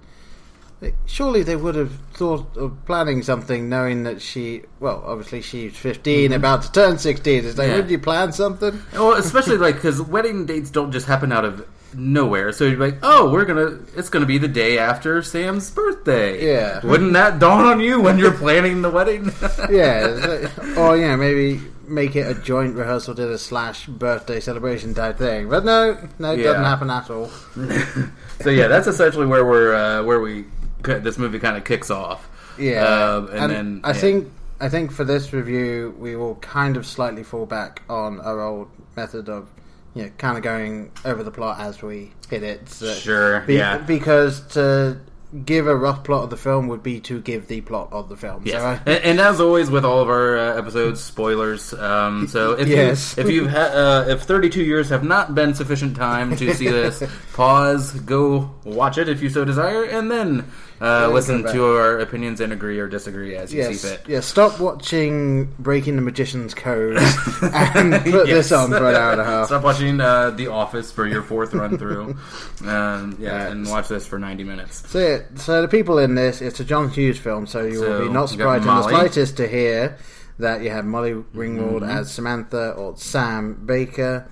surely 1.07 1.43
they 1.43 1.57
would 1.57 1.75
have 1.75 1.93
thought 2.15 2.57
of 2.57 2.85
planning 2.87 3.23
something 3.23 3.69
knowing 3.69 4.05
that 4.05 4.23
she, 4.23 4.63
well, 4.79 5.03
obviously 5.07 5.43
she's 5.43 5.77
15, 5.77 6.33
about 6.33 6.63
to 6.63 6.73
turn 6.73 6.99
16. 6.99 7.45
It's 7.45 7.59
like, 7.59 7.69
Yeah. 7.69 7.77
would 7.77 7.91
you 7.91 7.99
plan 7.99 8.33
something? 8.33 8.81
well, 8.95 9.13
especially 9.15 9.59
like 9.59 9.75
because 9.77 10.01
wedding 10.01 10.47
dates 10.47 10.71
don't 10.71 10.93
just 10.93 11.07
happen 11.07 11.33
out 11.33 11.45
of 11.45 11.67
nowhere. 11.95 12.53
So 12.53 12.65
you're 12.65 12.79
like, 12.79 12.99
oh, 13.03 13.31
we're 13.31 13.45
gonna, 13.45 13.79
it's 13.97 14.09
gonna 14.09 14.25
be 14.27 14.39
the 14.39 14.49
day 14.49 14.79
after 14.79 15.23
Sam's 15.23 15.71
birthday. 15.71 16.47
Yeah. 16.47 16.85
Wouldn't 16.87 17.13
that 17.15 17.39
dawn 17.41 17.65
on 17.67 17.81
you 17.81 18.01
when 18.01 18.19
you're 18.19 18.33
planning 18.37 18.81
the 18.83 18.91
wedding? 18.91 19.33
yeah, 19.71 20.49
or 20.79 20.97
yeah, 20.97 21.17
maybe 21.17 21.61
make 21.89 22.15
it 22.15 22.21
a 22.29 22.41
joint 22.41 22.77
rehearsal 22.77 23.15
dinner 23.15 23.37
slash 23.37 23.87
birthday 23.87 24.39
celebration 24.39 24.95
type 24.95 25.19
thing. 25.19 25.49
But 25.51 25.65
no, 25.65 25.99
no, 26.21 26.33
it 26.33 26.39
Yeah. 26.39 26.45
doesn't 26.45 26.65
happen 26.65 26.91
at 26.91 27.11
all. 27.11 27.27
so 28.41 28.51
yeah, 28.51 28.69
that's 28.69 28.87
essentially 28.87 29.27
where 29.27 29.45
we're 29.45 29.75
uh, 29.75 30.03
where 30.05 30.21
we 30.21 30.45
this 30.83 31.19
movie 31.19 31.39
kind 31.39 31.57
of 31.57 31.65
kicks 31.65 31.91
off. 31.91 32.29
Yeah, 32.59 32.83
Um, 32.85 33.29
and, 33.33 33.51
then 33.53 33.81
I 33.85 33.89
yeah. 33.89 33.93
think 33.95 34.29
I 34.61 34.69
think 34.69 34.93
for 34.93 35.05
this 35.05 35.33
review 35.33 35.95
we 35.99 36.17
will 36.17 36.35
kind 36.37 36.77
of 36.77 36.85
slightly 36.87 37.23
fall 37.23 37.47
back 37.47 37.83
on 37.89 38.21
our 38.21 38.41
old 38.41 38.69
method 38.97 39.29
of 39.29 39.49
you 39.95 40.05
know 40.05 40.11
kind 40.19 40.37
of 40.37 40.43
going 40.43 40.91
over 41.05 41.23
the 41.23 41.31
plot 41.31 41.59
as 41.61 41.81
we 41.83 42.13
hit 42.29 42.43
it. 42.43 42.69
So- 42.69 42.93
Sure, 42.95 43.41
be- 43.41 43.55
yeah. 43.55 43.79
because 43.79 44.41
to 44.49 44.99
give 45.45 45.69
a 45.69 45.77
rough 45.77 46.03
plot 46.03 46.25
of 46.25 46.31
the 46.31 46.37
film 46.37 46.67
would 46.67 46.83
be 46.83 46.99
to 46.99 47.21
give 47.21 47.47
the 47.47 47.61
plot 47.61 47.89
of 47.93 48.09
the 48.09 48.17
film. 48.17 48.43
Yes. 48.45 48.61
So 48.61 48.67
I, 48.67 48.73
and, 48.93 49.05
and 49.05 49.21
as 49.21 49.41
always 49.41 49.71
with 49.71 49.85
all 49.85 50.01
of 50.03 50.09
our 50.09 50.37
uh, 50.37 50.59
episodes, 50.59 51.01
spoilers. 51.01 51.73
Um, 51.73 52.27
so 52.27 52.53
if 52.53 52.67
Yes. 52.67 53.17
you, 53.17 53.23
if 53.23 53.31
you've 53.31 53.51
ha- 53.51 54.05
uh, 54.05 54.05
if 54.09 54.23
32 54.23 54.63
years 54.65 54.89
have 54.89 55.05
not 55.05 55.35
been 55.37 55.55
sufficient 55.55 55.97
time 55.97 56.35
to 56.37 56.53
see 56.55 56.67
this, 56.69 57.01
pause, 57.33 57.93
go 58.01 58.51
watch 58.65 58.99
it 58.99 59.09
if 59.09 59.23
you 59.23 59.31
so 59.31 59.45
desire, 59.45 59.85
and 59.85 60.11
then 60.11 60.51
uh, 60.81 61.09
listen 61.13 61.43
to 61.43 61.65
our 61.77 61.99
opinions 61.99 62.41
and 62.41 62.53
agree 62.53 62.79
or 62.79 62.89
disagree 62.89 63.37
as 63.37 63.53
you 63.53 63.63
see 63.65 63.71
Yes, 63.71 63.83
fit. 63.85 64.03
yeah. 64.09 64.21
Stop 64.21 64.59
watching 64.61 65.47
Breaking 65.59 65.97
the 65.97 66.03
Magician's 66.03 66.55
Code 66.55 66.97
and 67.43 67.93
put 68.05 68.27
this 68.27 68.51
on 68.53 68.71
for 68.71 68.89
an 68.89 68.95
hour 68.97 69.13
and 69.13 69.21
a 69.21 69.25
half. 69.25 69.47
Stop 69.47 69.63
watching 69.63 70.01
uh, 70.01 70.31
The 70.31 70.47
Office 70.47 70.91
for 70.91 71.07
your 71.07 71.23
fourth 71.23 71.53
run 71.55 71.77
through, 71.79 72.17
um, 72.67 73.17
yeah, 73.21 73.29
Yeah. 73.47 73.47
and 73.49 73.69
watch 73.69 73.89
this 73.89 74.07
for 74.07 74.19
90 74.19 74.45
minutes. 74.45 74.89
So, 74.91 74.99
yeah, 74.99 75.19
so 75.37 75.61
the 75.63 75.69
people 75.69 75.99
in 75.99 76.15
this, 76.15 76.41
it's 76.41 76.61
a 76.61 76.65
John 76.65 76.89
Hughes 76.91 77.19
film, 77.19 77.47
so 77.47 77.63
you 77.65 77.79
So, 77.79 77.99
will 78.01 78.07
be 78.09 78.13
not 78.15 78.31
surprised 78.31 78.63
in 78.63 78.69
the 78.69 78.83
slightest 78.89 79.37
to 79.37 79.47
hear 79.49 79.99
that 80.39 80.63
you 80.63 80.71
have 80.71 80.87
Molly 80.87 81.13
Ringwald 81.13 81.81
Mm-hmm. 81.83 81.91
as 81.91 82.11
Samantha 82.11 82.71
or 82.73 82.97
Sam 82.97 83.55
Baker, 83.67 84.27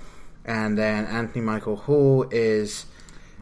and 0.46 0.78
then 0.78 1.04
Anthony 1.04 1.42
Michael 1.44 1.76
Hall 1.76 2.26
is 2.30 2.86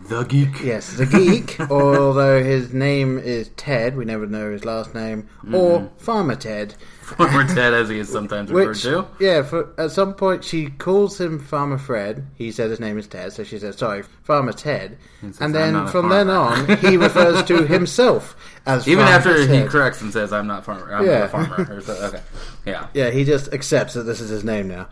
The 0.09 0.23
Geek. 0.23 0.61
yes 0.63 0.93
the 0.97 1.07
geek, 1.07 1.59
although 1.71 2.41
his 2.43 2.73
name 2.73 3.19
is 3.19 3.49
Ted. 3.57 3.97
We 3.97 4.05
never 4.05 4.25
know 4.27 4.53
his 4.53 4.65
last 4.65 4.95
name, 4.95 5.29
or 5.53 5.91
Farmer 5.99 6.37
Ted. 6.37 6.75
Former 7.03 7.45
Ted, 7.49 7.75
as 7.75 7.89
he 7.89 7.99
is 7.99 8.09
sometimes 8.13 8.53
referred 8.53 8.77
to. 8.77 9.07
yeah, 9.19 9.43
for, 9.43 9.69
at 9.79 9.91
some 9.91 10.15
point 10.15 10.45
she 10.45 10.67
calls 10.67 11.21
him 11.21 11.41
Farmer 11.41 11.79
Fred. 11.79 12.25
He 12.37 12.53
said 12.53 12.71
his 12.71 12.79
name 12.79 12.99
is 12.99 13.09
Ted, 13.09 13.33
so 13.33 13.43
she 13.43 13.59
says, 13.59 13.79
sorry, 13.79 14.05
Farmer 14.23 14.53
Ted. 14.53 14.97
says, 15.23 15.41
And 15.41 15.53
then 15.53 15.87
from 15.89 16.09
then 16.09 16.31
on, 16.31 16.77
he 16.79 16.97
refers 16.97 17.43
to 17.45 17.67
himself 17.67 18.37
as 18.65 18.87
Even 18.87 19.07
Farmer 19.07 19.17
after 19.17 19.47
he 19.47 19.65
corrects 19.65 20.03
and 20.03 20.13
says, 20.13 20.33
"I'm 20.33 20.47
not 20.47 20.65
farmer. 20.65 20.93
I'm 20.95 21.05
Yeah. 21.05 21.27
farmer." 21.27 21.81
So- 21.81 21.95
okay, 21.95 22.23
yeah. 22.65 22.87
Yeah, 22.95 23.11
he 23.11 23.25
just 23.25 23.53
accepts 23.53 23.95
that 23.95 24.05
this 24.05 24.21
is 24.21 24.29
his 24.31 24.45
name 24.45 24.69
now. 24.69 24.89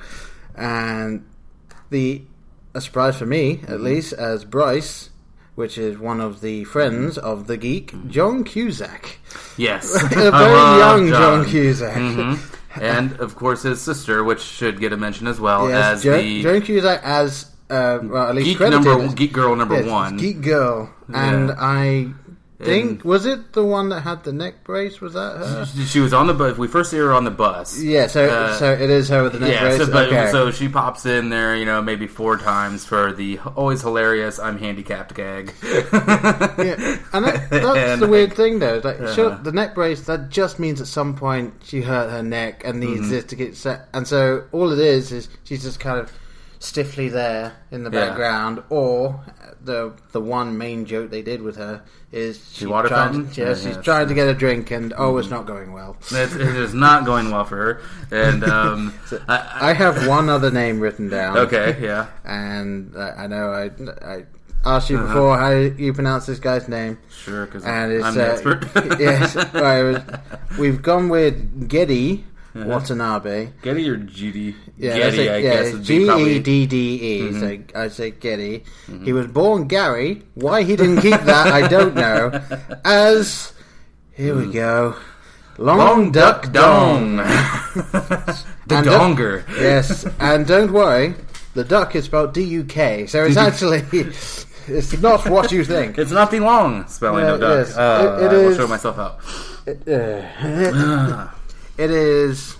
And 0.57 1.25
the 1.91 2.23
a 2.75 2.81
surprise 2.81 3.17
for 3.19 3.27
me, 3.27 3.61
at 3.63 3.69
Mm-hmm. 3.69 3.85
least, 3.85 4.13
as 4.15 4.45
Bryce, 4.45 5.11
which 5.55 5.79
is 5.79 5.99
one 5.99 6.21
of 6.21 6.41
the 6.41 6.65
friends 6.65 7.17
of 7.19 7.47
the 7.47 7.57
geek, 7.57 7.93
Mm-hmm. 7.93 8.11
John 8.11 8.45
Cusack. 8.45 9.19
Yes, 9.57 9.95
a 10.05 10.09
very 10.09 10.31
love 10.31 10.79
young 10.79 11.09
John, 11.09 11.45
Cusack. 11.47 11.95
Mhm. 11.97 12.39
and 12.81 13.13
of 13.21 13.37
course 13.37 13.63
his 13.63 13.81
sister, 13.81 14.25
which 14.25 14.41
should 14.43 14.81
get 14.81 14.93
a 14.93 14.97
mention 14.97 15.27
as 15.29 15.39
well 15.41 15.69
Yes, 15.69 15.99
as 15.99 16.03
Jo- 16.03 16.17
the 16.21 16.43
Joan 16.43 16.61
Cusack 16.63 17.01
as 17.05 17.47
uh, 17.71 17.99
well, 18.03 18.29
at 18.29 18.35
least 18.35 18.47
geek 18.49 18.57
credited 18.59 18.85
number 18.85 19.05
as- 19.05 19.15
geek 19.15 19.33
girl 19.33 19.55
number 19.57 19.77
Yes, 19.77 19.87
one. 19.91 20.17
Geek 20.17 20.41
Girl. 20.43 20.91
And 21.15 21.49
Yeah. 21.49 21.55
I 21.59 22.09
think, 22.65 22.91
And- 22.91 23.03
was 23.03 23.27
it 23.27 23.53
the 23.53 23.63
one 23.65 23.89
that 23.91 24.01
had 24.01 24.25
the 24.25 24.33
neck 24.33 24.65
brace? 24.65 25.01
Was 25.01 25.13
that 25.15 25.37
her? 25.37 25.67
She 25.87 26.01
was 26.01 26.13
on 26.13 26.27
the 26.27 26.35
bus. 26.35 26.57
We 26.59 26.67
first 26.69 26.91
see 26.91 26.97
her 26.99 27.13
on 27.13 27.25
the 27.25 27.31
bus. 27.31 27.79
Yeah, 27.81 28.07
so 28.07 28.25
Uh, 28.25 28.55
so 28.57 28.73
it 28.73 28.91
is 28.91 29.09
her 29.11 29.23
with 29.23 29.33
the 29.35 29.41
neck 29.41 29.51
Yeah, 29.53 29.61
brace. 29.69 29.77
so, 29.87 29.93
but, 29.93 30.09
okay. 30.09 30.31
so 30.33 30.51
she 30.51 30.69
pops 30.69 31.07
in 31.07 31.29
there, 31.29 31.55
you 31.55 31.65
know, 31.65 31.81
maybe 31.83 32.07
four 32.07 32.37
times 32.39 32.85
for 32.85 33.13
the 33.13 33.39
always 33.57 33.83
hilarious 33.83 34.39
"I'm 34.39 34.59
handicapped" 34.59 35.15
gag. 35.15 35.53
yeah, 35.63 36.99
and 37.13 37.25
that, 37.25 37.47
that's 37.51 37.77
And- 37.79 38.03
the 38.03 38.09
weird 38.09 38.33
thing, 38.35 38.59
though. 38.59 38.81
Like, 38.83 39.01
Uh-huh. 39.01 39.39
the 39.43 39.53
neck 39.53 39.75
brace 39.75 40.03
that 40.03 40.31
just 40.31 40.59
means 40.59 40.81
at 40.81 40.87
some 40.87 41.15
point 41.15 41.55
she 41.65 41.83
hurt 41.83 42.11
her 42.11 42.23
neck 42.23 42.63
and 42.65 42.81
needs 42.81 43.03
Mm-hmm. 43.03 43.11
this 43.11 43.25
to 43.25 43.37
get 43.37 43.57
set. 43.57 43.89
And 43.93 44.07
so 44.07 44.45
all 44.53 44.73
it 44.73 44.79
is 44.79 45.13
is 45.13 45.29
she's 45.45 45.63
just 45.63 45.81
kind 45.81 45.99
of 45.99 46.13
stiffly 46.65 47.09
there 47.09 47.53
in 47.71 47.85
the 47.85 47.91
Yeah. 47.91 48.07
background. 48.09 48.63
Or 48.71 49.21
the 49.63 49.93
the 50.13 50.21
one 50.21 50.59
main 50.59 50.85
joke 50.87 51.11
they 51.11 51.23
did 51.23 51.41
with 51.43 51.57
her 51.57 51.83
is 52.13 52.41
she 52.53 52.67
water 52.67 52.89
trying 52.89 53.13
fountain? 53.13 53.31
Yeah, 53.47 53.55
she's 53.55 53.77
trying 53.79 54.09
to 54.09 54.15
get 54.15 54.29
a 54.29 54.35
drink, 54.35 54.71
and 54.71 54.93
oh, 54.97 55.17
it's 55.19 55.31
not 55.31 55.47
going 55.47 55.73
well. 55.73 55.97
it, 56.11 56.33
it 56.35 56.57
is 56.57 56.73
not 56.75 57.05
going 57.05 57.31
well 57.31 57.45
for 57.45 57.57
her. 57.57 57.81
And 58.11 58.45
um, 58.59 58.95
I, 59.29 59.71
I 59.71 59.73
have 59.73 60.07
one 60.07 60.29
other 60.29 60.51
name 60.51 60.81
written 60.81 61.09
down. 61.09 61.37
okay, 61.39 61.77
yeah, 61.83 62.07
and 62.25 62.95
I, 62.97 63.25
I 63.25 63.27
know 63.27 63.51
I 63.53 63.71
I 64.15 64.25
asked 64.65 64.91
you 64.91 64.99
Uh-huh. 64.99 65.07
before 65.09 65.39
how 65.39 65.51
you 65.51 65.93
pronounce 65.93 66.27
this 66.27 66.39
guy's 66.39 66.69
name. 66.69 66.99
sure, 67.11 67.47
because 67.47 67.65
I'm 67.65 68.17
uh, 68.19 68.21
expert. 68.21 68.67
yes, 69.01 69.35
right. 69.55 69.83
was- 69.83 70.03
we've 70.59 70.83
gone 70.83 71.09
with 71.09 71.69
Gedde 71.69 72.23
Uh-huh. 72.55 72.67
Watanabe. 72.69 73.49
Getty 73.63 73.89
or 73.91 73.97
GD? 73.99 74.55
Yeah, 74.79 74.97
Getty, 74.97 75.29
I 75.29 75.35
I 75.35 75.37
yeah, 75.39 75.51
guess. 75.73 75.79
G 75.87 75.99
Mm-hmm. 76.07 76.27
E 76.29 76.39
D 76.39 76.67
D 76.67 76.77
E. 77.27 77.33
So 77.41 77.59
I 77.75 77.89
say 77.89 78.13
Geddy. 78.13 78.63
He 79.03 79.13
was 79.13 79.27
born 79.27 79.67
Gary. 79.67 80.23
Why 80.35 80.63
he 80.63 80.77
didn't 80.77 81.01
keep 81.03 81.21
that, 81.23 81.49
I 81.49 81.67
don't 81.67 81.95
know. 81.97 82.31
As 82.85 83.53
here 84.15 84.37
we 84.37 84.53
go, 84.53 84.95
Long, 85.59 85.79
Long 85.79 86.13
Duck 86.13 86.53
Dong. 86.53 87.17
the 87.87 88.45
And, 88.71 88.87
Donger. 88.87 89.43
yes, 89.59 90.07
and 90.21 90.47
don't 90.47 90.73
worry, 90.73 91.15
the 91.55 91.65
duck 91.65 91.97
is 91.97 92.05
spelled 92.05 92.35
D 92.35 92.43
U 92.43 92.63
K. 92.65 93.07
So 93.07 93.25
it's 93.25 93.37
actually 93.37 93.83
it's 94.69 94.97
not 95.03 95.29
what 95.29 95.51
you 95.51 95.65
think. 95.65 95.99
It's 95.99 96.13
not 96.13 96.31
the 96.31 96.39
long 96.41 96.87
spelling 96.87 97.25
Yeah, 97.25 97.35
of 97.35 97.41
duck. 97.41 97.67
yes. 97.67 97.77
Uh, 97.77 98.19
It- 98.21 98.25
it 98.27 98.31
I 98.31 98.37
will 98.47 98.55
show 98.57 98.69
myself 98.69 98.97
out. 98.99 99.19
Uh, 99.67 101.29
it 101.79 101.91
is 101.91 102.57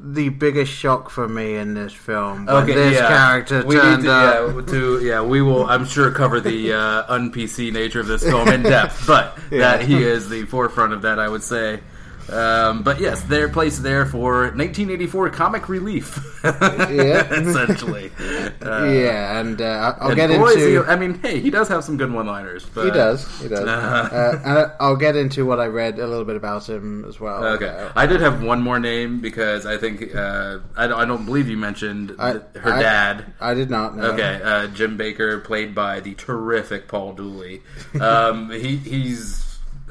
the 0.00 0.28
biggest 0.28 0.70
shock 0.72 1.10
for 1.10 1.28
me 1.28 1.56
in 1.56 1.74
this 1.74 1.92
film 1.92 2.46
when 2.46 2.54
Okay, 2.56 2.74
this 2.74 2.94
yeah. 2.94 3.08
character 3.08 3.64
we 3.66 3.74
turned 3.74 4.04
to, 4.04 4.12
up. 4.12 4.54
Yeah, 4.54 4.62
to 4.72 5.04
yeah, 5.04 5.22
we 5.22 5.42
will. 5.42 5.66
I'm 5.66 5.84
sure 5.86 6.10
cover 6.12 6.40
the 6.40 6.72
uh, 6.72 7.04
un 7.12 7.32
PC 7.32 7.72
nature 7.72 7.98
of 8.00 8.06
this 8.06 8.22
film 8.22 8.48
in 8.48 8.62
depth, 8.62 9.06
but 9.06 9.36
Yeah. 9.50 9.58
that 9.76 9.82
he 9.82 10.02
is 10.02 10.28
the 10.28 10.44
forefront 10.44 10.92
of 10.92 11.02
that, 11.02 11.18
I 11.18 11.28
would 11.28 11.42
say. 11.42 11.80
Um, 12.30 12.82
but 12.82 13.00
yes, 13.00 13.22
their 13.22 13.48
place 13.48 13.78
there 13.78 14.04
for 14.06 14.42
1984 14.54 15.30
comic 15.30 15.68
relief, 15.68 16.18
yeah. 16.44 16.50
essentially. 17.32 18.10
Uh, 18.60 18.84
yeah, 18.92 19.40
and 19.40 19.60
uh, 19.62 19.94
I'll 19.98 20.08
and 20.08 20.16
get 20.16 20.30
into. 20.30 20.82
he- 20.82 20.88
I 20.90 20.96
mean, 20.96 21.18
hey, 21.20 21.40
he 21.40 21.50
does 21.50 21.68
have 21.68 21.84
some 21.84 21.96
good 21.96 22.12
one-liners. 22.12 22.66
But, 22.74 22.84
He 22.86 22.90
does. 22.90 23.40
He 23.40 23.48
does. 23.48 23.66
Uh, 23.68 24.40
and 24.44 24.72
I'll 24.80 24.96
get 24.96 25.16
into 25.16 25.46
what 25.46 25.58
I 25.60 25.66
read 25.66 25.98
a 25.98 26.06
little 26.06 26.24
bit 26.24 26.36
about 26.36 26.68
him 26.68 27.04
as 27.06 27.18
well. 27.20 27.44
Okay, 27.44 27.68
Uh, 27.68 27.90
I 27.96 28.06
did 28.06 28.20
have 28.20 28.42
one 28.42 28.60
more 28.62 28.78
name 28.78 29.20
because 29.20 29.64
I 29.66 29.76
think 29.78 30.14
uh, 30.14 30.58
I, 30.76 30.86
don't, 30.86 31.00
I 31.00 31.04
don't 31.04 31.24
believe 31.24 31.48
you 31.48 31.56
mentioned 31.56 32.14
I- 32.18 32.40
her 32.58 32.72
I- 32.74 32.82
dad. 32.82 33.24
I 33.40 33.54
did 33.54 33.70
not 33.70 33.96
know. 33.96 34.12
Okay, 34.12 34.40
uh, 34.42 34.66
Jim 34.68 34.96
Baker, 34.96 35.38
played 35.40 35.74
by 35.74 36.00
the 36.00 36.14
terrific 36.14 36.88
Paul 36.88 37.12
Dooley. 37.14 37.62
Um, 38.00 38.50
he 38.50 38.76
he's. 38.76 39.44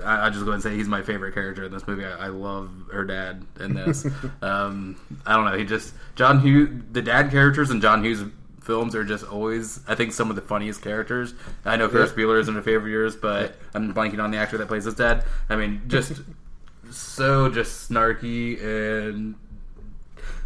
I, 0.04 0.26
I'll 0.26 0.32
just 0.32 0.46
go 0.46 0.52
and 0.52 0.62
say 0.64 0.76
he's 0.76 0.88
my 0.88 1.02
favorite 1.02 1.34
character 1.34 1.64
in 1.66 1.72
this 1.72 1.88
movie. 1.88 2.06
I, 2.06 2.26
I 2.26 2.28
love 2.28 2.70
her 2.92 3.04
dad 3.06 3.46
in 3.60 3.74
this. 3.74 4.06
um, 4.42 4.96
I 5.26 5.36
don't 5.36 5.46
know. 5.46 5.58
He 5.58 5.66
just 5.66 5.94
John 6.16 6.40
Hughes. 6.40 6.70
The 6.92 7.02
dad 7.02 7.32
characters 7.32 7.70
in 7.72 7.82
John 7.82 8.04
Hughes 8.04 8.24
films 8.62 8.96
are 8.96 9.04
just 9.06 9.24
always, 9.26 9.80
I 9.88 9.96
think, 9.96 10.12
some 10.12 10.30
of 10.30 10.36
the 10.36 10.42
funniest 10.42 10.82
characters. 10.82 11.34
I 11.64 11.78
know 11.78 11.88
Ferris 11.88 12.12
Yeah. 12.18 12.24
Bueller 12.24 12.40
isn't 12.42 12.58
a 12.58 12.62
favorite 12.62 12.90
of 12.90 12.92
yours, 12.92 13.16
but 13.16 13.56
I'm 13.74 13.94
blanking 13.94 14.22
on 14.22 14.32
the 14.32 14.38
actor 14.38 14.58
that 14.58 14.68
plays 14.68 14.84
his 14.84 14.94
dad. 14.96 15.24
I 15.50 15.56
mean, 15.56 15.84
just 15.88 16.14
so 16.92 17.50
just 17.50 17.90
snarky 17.90 18.62
and 18.64 19.36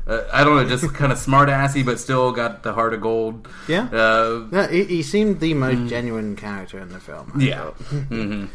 uh, 0.08 0.24
I 0.34 0.44
don't 0.44 0.56
know, 0.56 0.68
just 0.68 0.94
kind 0.96 1.12
of 1.12 1.18
smart 1.20 1.48
assy, 1.50 1.84
but 1.84 2.00
still 2.00 2.32
got 2.32 2.64
the 2.64 2.74
heart 2.74 2.94
of 2.94 3.02
gold. 3.02 3.48
Yeah. 3.68 3.84
Uh, 3.86 4.48
No, 4.52 4.68
he, 4.68 4.84
he 4.86 5.04
seemed 5.04 5.40
the 5.40 5.54
most 5.54 5.90
genuine 5.90 6.36
character 6.36 6.80
in 6.80 6.90
the 6.90 7.00
film. 7.00 7.32
I 7.36 7.40
yeah. 7.44 7.72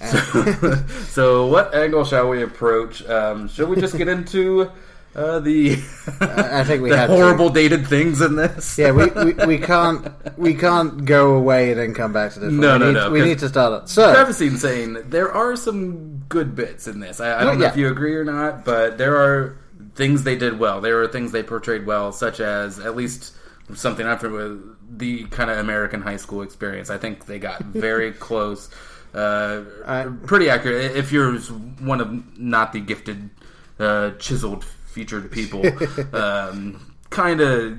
hmm 0.00 0.88
so, 1.10 1.46
what 1.46 1.74
angle 1.74 2.04
shall 2.04 2.28
we 2.28 2.42
approach? 2.42 3.04
Um, 3.06 3.48
shall 3.48 3.66
we 3.66 3.80
just 3.80 3.96
get 3.96 4.08
into 4.08 4.70
uh, 5.14 5.40
the 5.40 5.72
I 6.20 6.64
think 6.64 6.82
we 6.82 6.90
the 6.90 6.96
have 6.96 7.10
to. 7.10 7.16
horrible 7.16 7.50
dated 7.50 7.86
things 7.86 8.20
in 8.20 8.36
this? 8.36 8.78
Yeah, 8.78 8.92
we, 8.92 9.06
we, 9.06 9.32
we 9.46 9.58
can't 9.58 10.08
we 10.38 10.54
can't 10.54 11.04
go 11.04 11.34
away 11.34 11.72
and 11.72 11.80
then 11.80 11.94
come 11.94 12.12
back 12.12 12.32
to 12.32 12.40
this. 12.40 12.48
one. 12.48 12.60
No, 12.60 12.74
we 12.74 12.78
no, 12.78 12.86
need, 12.86 12.94
no, 12.94 13.10
We 13.10 13.22
need 13.22 13.38
to 13.40 13.48
start 13.48 13.82
it. 13.82 13.88
So 13.88 14.14
Prefacing 14.14 14.56
saying 14.56 15.10
there 15.10 15.30
are 15.32 15.56
some 15.56 16.18
good 16.28 16.54
bits 16.54 16.86
in 16.86 17.00
this. 17.00 17.20
I, 17.20 17.40
I 17.40 17.44
don't 17.44 17.58
know 17.58 17.64
yeah. 17.64 17.70
if 17.70 17.76
you 17.76 17.88
agree 17.88 18.14
or 18.14 18.24
not, 18.24 18.64
but 18.64 18.98
there 18.98 19.16
are 19.16 19.58
things 19.96 20.22
they 20.22 20.36
did 20.36 20.58
well. 20.58 20.80
There 20.80 21.02
are 21.02 21.08
things 21.08 21.32
they 21.32 21.42
portrayed 21.42 21.86
well, 21.86 22.12
such 22.12 22.40
as 22.40 22.78
at 22.78 22.96
least 22.96 23.34
something 23.74 24.06
I'm 24.06 24.18
familiar 24.18 24.54
with 24.54 24.98
the 24.98 25.24
kind 25.24 25.50
of 25.50 25.58
American 25.58 26.02
high 26.02 26.16
school 26.16 26.42
experience. 26.42 26.90
I 26.90 26.98
think 26.98 27.26
they 27.26 27.38
got 27.38 27.62
very 27.62 28.12
close, 28.12 28.70
uh, 29.14 30.10
pretty 30.26 30.48
accurate. 30.48 30.96
If 30.96 31.12
you're 31.12 31.36
one 31.38 32.00
of 32.00 32.38
not 32.38 32.72
the 32.72 32.80
gifted, 32.80 33.30
uh, 33.78 34.10
chiseled, 34.18 34.64
featured 34.64 35.30
people, 35.30 35.64
um, 36.14 36.94
kind 37.10 37.40
of 37.40 37.78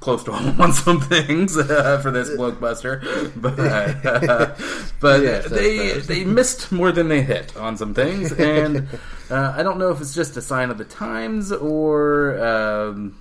close 0.00 0.24
to 0.24 0.32
home 0.32 0.58
on 0.60 0.72
some 0.72 1.00
things 1.00 1.56
uh, 1.56 1.98
for 2.00 2.10
this 2.10 2.30
blockbuster, 2.30 3.00
but 3.36 3.58
uh, 3.58 4.54
but 5.00 5.22
Yes, 5.22 5.46
they 5.50 5.90
fair. 5.90 6.00
they 6.00 6.24
missed 6.24 6.72
more 6.72 6.92
than 6.92 7.08
they 7.08 7.22
hit 7.22 7.56
on 7.56 7.76
some 7.76 7.92
things, 7.94 8.32
and 8.32 8.88
uh, 9.30 9.52
I 9.56 9.62
don't 9.62 9.78
know 9.78 9.90
if 9.90 10.00
it's 10.00 10.14
just 10.14 10.36
a 10.36 10.42
sign 10.42 10.70
of 10.70 10.78
the 10.78 10.84
times 10.84 11.52
or 11.52 12.42
um, 12.42 13.18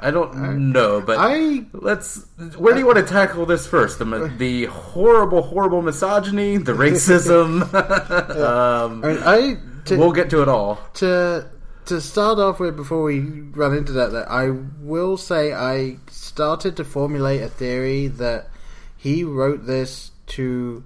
I 0.00 0.10
don't 0.10 0.72
know. 0.72 1.00
But 1.00 1.16
I 1.18 1.64
let's. 1.72 2.24
Where 2.56 2.74
do 2.74 2.80
you 2.80 2.86
want 2.86 2.98
to 2.98 3.04
tackle 3.04 3.46
this 3.46 3.66
first? 3.66 3.98
The 3.98 4.32
the 4.36 4.66
horrible, 4.66 5.42
horrible 5.42 5.82
misogyny, 5.82 6.56
the 6.56 6.72
racism. 6.74 7.62
um, 8.34 9.04
I, 9.04 9.08
mean, 9.08 9.22
I 9.24 9.58
to, 9.86 9.96
we'll 9.96 10.12
get 10.12 10.30
to 10.30 10.42
it 10.42 10.48
all. 10.48 10.80
to 10.94 11.48
to 11.86 12.00
start 12.00 12.38
off 12.38 12.60
with 12.60 12.76
before 12.76 13.02
we 13.02 13.20
run 13.20 13.74
into 13.74 13.92
that, 13.92 14.12
that 14.12 14.30
I 14.30 14.50
will 14.80 15.16
say 15.16 15.52
I 15.52 15.96
started 16.10 16.76
to 16.76 16.84
formulate 16.84 17.40
a 17.40 17.48
theory 17.48 18.08
that 18.08 18.50
he 18.96 19.24
wrote 19.24 19.66
this 19.66 20.10
to 20.26 20.84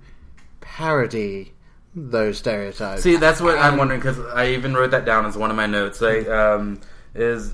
parody 0.60 1.52
those 1.94 2.38
stereotypes. 2.38 3.02
See, 3.02 3.16
that's 3.16 3.40
what 3.40 3.58
I'm 3.58 3.76
wondering 3.76 4.00
because 4.00 4.18
I 4.18 4.48
even 4.50 4.74
wrote 4.74 4.92
that 4.92 5.04
down 5.04 5.26
as 5.26 5.36
one 5.36 5.50
of 5.50 5.56
my 5.56 5.66
notes. 5.66 6.00
Like, 6.00 6.28
um, 6.28 6.80
is 7.14 7.52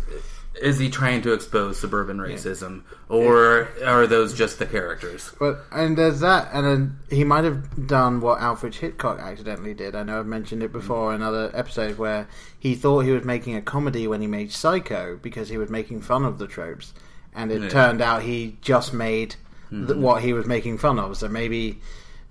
is 0.61 0.79
he 0.79 0.91
trying 0.91 1.23
to 1.23 1.33
expose 1.33 1.79
suburban 1.79 2.19
racism, 2.19 2.83
or 3.09 3.69
are 3.85 4.07
those 4.07 4.35
just 4.35 4.59
the 4.59 4.67
characters? 4.67 5.33
But 5.39 5.61
and 5.73 5.97
there's 5.97 6.21
that, 6.21 6.49
and 6.53 6.67
then 6.67 6.99
he 7.11 7.25
might 7.25 7.45
have 7.45 7.87
done 7.87 8.21
what 8.21 8.41
Alfred 8.41 8.75
Hitchcock 8.75 9.19
accidentally 9.21 9.75
did. 9.75 9.95
I 9.95 10.03
know 10.03 10.19
I've 10.21 10.27
mentioned 10.27 10.63
it 10.63 10.73
before 10.73 11.13
mm. 11.13 11.17
in 11.17 11.23
other 11.23 11.51
episodes 11.55 11.99
where 11.99 12.29
he 12.59 12.75
thought 12.75 13.01
he 13.01 13.13
was 13.13 13.25
making 13.25 13.57
a 13.57 13.63
comedy 13.63 14.07
when 14.07 14.21
he 14.21 14.27
made 14.27 14.53
Psycho 14.53 15.19
because 15.23 15.49
he 15.49 15.57
was 15.57 15.71
making 15.71 16.03
fun 16.03 16.25
of 16.25 16.39
the 16.39 16.47
tropes, 16.47 16.93
and 17.35 17.51
it 17.51 17.63
Yeah. 17.63 17.69
turned 17.69 18.01
out 18.01 18.23
he 18.23 18.57
just 18.61 18.93
made 18.93 19.37
th- 19.71 19.83
mm-hmm. 19.83 20.03
what 20.03 20.23
he 20.23 20.33
was 20.33 20.47
making 20.47 20.79
fun 20.79 20.99
of. 20.99 21.17
So 21.17 21.29
maybe 21.29 21.81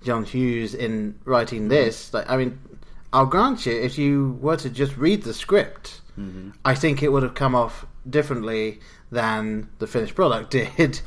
John 0.02 0.24
Hughes 0.24 0.74
in 0.74 1.18
writing 1.24 1.62
mm-hmm. 1.62 1.68
this, 1.68 2.12
like 2.12 2.28
I 2.30 2.36
mean, 2.36 2.58
I'll 3.12 3.26
grant 3.26 3.64
you, 3.66 3.72
if 3.72 3.98
you 3.98 4.38
were 4.40 4.56
to 4.56 4.68
just 4.68 4.96
read 4.96 5.22
the 5.22 5.32
script, 5.32 6.00
mm-hmm. 6.18 6.50
I 6.64 6.74
think 6.74 7.02
it 7.02 7.08
would 7.08 7.22
have 7.22 7.34
come 7.34 7.54
off 7.54 7.86
differently 8.10 8.80
than 9.10 9.68
the 9.78 9.86
finished 9.86 10.14
product 10.14 10.50
did, 10.78 11.00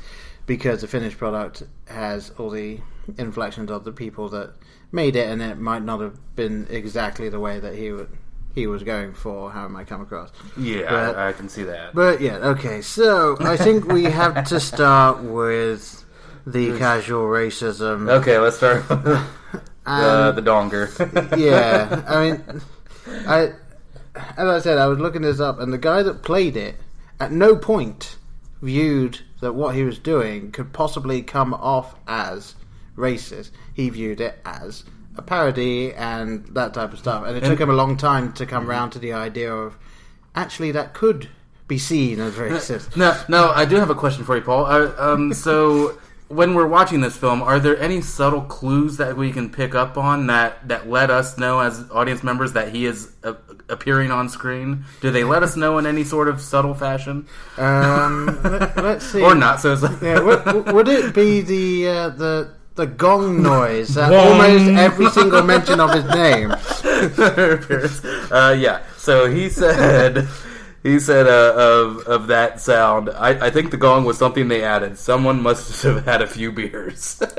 because 0.46 0.82
the 0.82 0.88
finished 0.88 1.18
product 1.18 1.64
has 1.88 2.32
all 2.38 2.50
the 2.50 2.80
inflections 3.18 3.70
of 3.72 3.84
the 3.84 3.92
people 3.92 4.30
that 4.30 4.54
made 4.92 5.16
it, 5.16 5.28
and 5.30 5.42
it 5.42 5.58
might 5.58 5.84
not 5.84 6.00
have 6.02 6.18
been 6.36 6.68
exactly 6.70 7.30
the 7.30 7.40
way 7.40 7.60
that 7.60 7.76
he 7.76 7.92
would 7.92 8.10
he 8.54 8.68
was 8.68 8.84
going 8.84 9.14
for. 9.14 9.50
How 9.52 9.66
it 9.66 9.70
might 9.70 9.88
come 9.88 10.02
across. 10.02 10.30
Yeah, 10.58 10.90
But- 10.90 11.16
I, 11.18 11.30
I 11.30 11.34
can 11.34 11.48
see 11.48 11.64
that. 11.64 11.96
But 11.96 12.20
yeah, 12.20 12.36
okay. 12.38 12.82
So 12.82 13.38
I 13.40 13.56
think 13.56 13.86
we 13.88 14.04
have 14.06 14.46
to 14.48 14.60
start 14.72 15.24
with 15.24 16.04
the 16.46 16.78
casual 16.78 17.24
racism. 17.24 18.10
okay, 18.10 18.38
let's 18.40 18.58
start 18.58 18.90
with 18.90 19.04
the, 19.06 19.26
And- 19.86 20.38
the 20.38 20.42
donger. 20.42 21.38
yeah, 21.38 22.04
I 22.08 22.32
mean, 22.32 22.62
I 23.28 23.54
as 24.38 24.48
I 24.50 24.60
said, 24.60 24.78
I 24.78 24.88
was 24.88 25.00
looking 25.00 25.22
this 25.22 25.40
up, 25.40 25.60
and 25.62 25.72
the 25.72 25.78
guy 25.78 26.04
that 26.04 26.22
played 26.22 26.58
it 26.58 26.76
at 27.22 27.32
no 27.32 27.56
point 27.56 28.18
viewed 28.64 29.20
that 29.42 29.54
what 29.54 29.76
he 29.76 29.84
was 29.84 30.00
doing 30.00 30.52
could 30.52 30.74
possibly 30.74 31.22
come 31.22 31.54
off 31.54 31.94
as 32.08 32.56
racist. 32.98 33.52
He 33.74 33.90
viewed 33.90 34.20
it 34.20 34.40
as 34.44 34.84
a 35.16 35.22
parody 35.22 35.94
and 35.94 36.46
that 36.48 36.74
type 36.74 36.94
of 36.94 37.00
stuff, 37.00 37.26
and 37.26 37.38
it 37.38 37.44
took 37.44 37.60
him 37.60 37.70
a 37.70 37.74
long 37.74 37.96
time 37.96 38.34
to 38.34 38.46
come 38.48 38.68
round 38.68 38.92
to 38.94 39.00
the 39.00 39.14
idea 39.14 39.54
of 39.54 39.78
actually 40.34 40.72
that 40.72 40.96
could 40.96 41.30
be 41.68 41.78
seen 41.78 42.20
as 42.20 42.34
racist. 42.34 42.98
No, 42.98 43.16
no, 43.30 43.52
I 43.52 43.66
do 43.66 43.76
have 43.76 43.92
a 43.92 43.96
question 43.96 44.26
for 44.26 44.36
you, 44.36 44.42
Paul. 44.42 44.66
Uh, 44.66 44.92
um, 44.98 45.34
so, 45.34 46.00
when 46.32 46.54
we're 46.56 46.68
watching 46.68 47.02
this 47.02 47.16
film, 47.18 47.42
are 47.42 47.60
there 47.60 47.78
any 47.80 48.02
subtle 48.02 48.42
clues 48.42 48.98
that 48.98 49.16
we 49.18 49.32
can 49.32 49.50
pick 49.50 49.76
up 49.76 49.98
on 49.98 50.28
that 50.28 50.68
that 50.68 50.90
let 50.90 51.10
us 51.10 51.38
know 51.38 51.60
as 51.60 51.86
audience 51.92 52.24
members 52.24 52.54
that 52.54 52.70
he 52.74 52.86
is 52.86 53.12
uh, 53.24 53.34
appearing 53.70 54.12
on 54.12 54.30
screen? 54.30 54.86
Do 55.02 55.12
they 55.12 55.24
let 55.24 55.44
us 55.44 55.56
know 55.56 55.78
in 55.78 55.86
any 55.86 56.04
sort 56.04 56.28
of 56.28 56.42
subtle 56.42 56.74
fashion, 56.74 57.28
Um, 57.58 58.26
let, 58.44 58.78
us 58.78 59.04
see. 59.12 59.22
or 59.22 59.36
not? 59.36 59.60
So, 59.62 59.74
it's 59.74 59.84
Yeah, 60.02 60.20
would, 60.22 60.72
would 60.74 60.88
it 60.88 61.14
be 61.14 61.42
the 61.42 61.88
uh, 61.88 62.10
the 62.10 62.54
the 62.76 62.88
gong 62.88 63.44
noise? 63.44 63.98
Uh, 63.98 64.10
almost 64.14 64.66
every 64.80 65.10
single 65.10 65.44
mention 65.44 65.80
of 65.80 65.94
his 65.94 66.06
name. 66.06 66.52
uh, 68.32 68.56
yeah. 68.58 68.82
So 68.98 69.30
he 69.30 69.50
said. 69.50 70.28
He 70.84 71.00
said 71.00 71.28
uh, 71.28 71.54
of 71.56 72.00
of 72.08 72.28
that 72.28 72.60
sound. 72.60 73.10
I, 73.12 73.48
I 73.48 73.50
think 73.52 73.70
the 73.70 73.78
gong 73.78 74.04
was 74.04 74.18
something 74.18 74.48
they 74.48 74.64
added. 74.64 74.98
Someone 74.98 75.42
must 75.42 75.84
have 75.84 76.06
had 76.06 76.22
a 76.22 76.28
few 76.28 76.52
beers. 76.52 77.22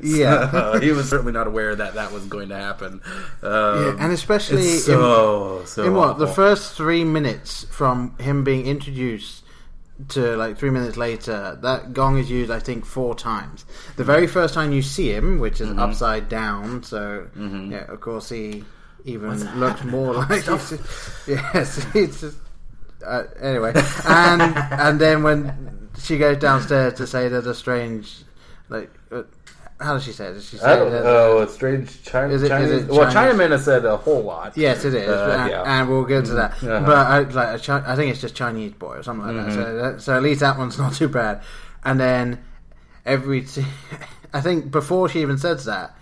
Yeah. 0.00 0.50
So, 0.50 0.80
he 0.80 0.92
was 0.92 1.08
certainly 1.08 1.32
not 1.32 1.46
aware 1.46 1.74
that 1.74 1.94
that 1.94 2.12
was 2.12 2.24
going 2.26 2.48
to 2.50 2.56
happen. 2.56 3.00
Um, 3.42 3.84
Yeah, 3.84 3.96
and 3.98 4.12
especially 4.12 4.78
so 4.78 5.64
so. 5.64 5.84
in 5.84 5.94
what 5.94 6.18
the 6.18 6.26
first 6.26 6.74
three 6.74 7.04
minutes 7.04 7.64
from 7.70 8.16
him 8.18 8.44
being 8.44 8.66
introduced 8.66 9.44
to 10.10 10.36
like 10.36 10.56
three 10.58 10.70
minutes 10.70 10.96
later, 10.96 11.58
that 11.62 11.92
gong 11.92 12.18
is 12.18 12.30
used 12.30 12.50
I 12.50 12.60
think 12.60 12.84
four 12.86 13.14
times. 13.14 13.64
The 13.96 14.04
very 14.04 14.26
first 14.26 14.54
time 14.54 14.72
you 14.72 14.82
see 14.82 15.12
him, 15.12 15.38
which 15.40 15.60
is 15.60 15.70
upside 15.76 16.28
down, 16.28 16.82
so 16.84 17.26
yeah, 17.36 17.84
of 17.92 18.00
course 18.00 18.28
he 18.30 18.64
even 19.04 19.38
looks 19.60 19.84
more 19.96 20.14
like 20.14 20.46
yes, 20.46 21.86
it's 21.94 22.20
just 22.20 22.36
uh, 23.04 23.24
anyway, 23.40 23.72
and 24.06 24.42
and 24.72 25.00
then 25.00 25.22
when 25.22 25.88
she 26.00 26.18
goes 26.18 26.36
downstairs 26.38 26.94
to 26.94 27.06
say 27.06 27.28
that 27.28 27.46
a 27.46 27.54
strange 27.54 28.22
Like, 28.68 28.90
uh, 29.12 29.22
how 29.80 29.94
does 29.94 30.04
she 30.04 30.12
say 30.12 30.26
it? 30.26 30.34
Does 30.34 30.48
she 30.50 30.56
say 30.58 30.66
I 30.66 30.76
don't 30.76 30.92
it 30.92 31.04
know. 31.04 31.38
A 31.38 31.48
strange 31.48 32.02
China. 32.02 32.32
Is 32.34 32.42
it- 32.42 32.46
is 32.46 32.50
Chinese, 32.50 32.70
it 32.82 32.88
well, 32.88 33.10
Chinese? 33.12 33.34
Chinaman 33.40 33.50
has 33.52 33.64
said 33.64 33.84
a 33.84 33.96
whole 33.96 34.22
lot. 34.22 34.56
Yes, 34.56 34.84
it 34.84 34.94
is, 34.94 35.08
Uh, 35.08 35.36
and, 35.40 35.50
yeah. 35.50 35.62
and 35.80 35.88
we'll 35.88 36.04
get 36.04 36.24
to 36.26 36.34
that. 36.34 36.52
Uh-huh. 36.62 36.80
But 36.84 36.96
I, 36.96 37.18
like, 37.20 37.60
a 37.60 37.64
Chi- 37.64 37.84
I 37.86 37.94
think 37.96 38.10
it's 38.10 38.20
just 38.20 38.34
Chinese 38.34 38.72
boy 38.72 38.96
or 38.96 39.02
something 39.04 39.26
like 39.36 39.46
that. 39.46 39.52
So, 39.54 39.76
that. 39.76 40.00
so 40.02 40.16
at 40.16 40.22
least 40.24 40.40
that 40.40 40.58
one's 40.58 40.76
not 40.78 40.94
too 40.94 41.08
bad. 41.08 41.42
And 41.84 42.00
then 42.00 42.42
every, 43.06 43.42
t- 43.42 43.64
I 44.34 44.40
think 44.40 44.70
before 44.72 45.08
she 45.08 45.20
even 45.22 45.38
says 45.38 45.64
that, 45.66 45.96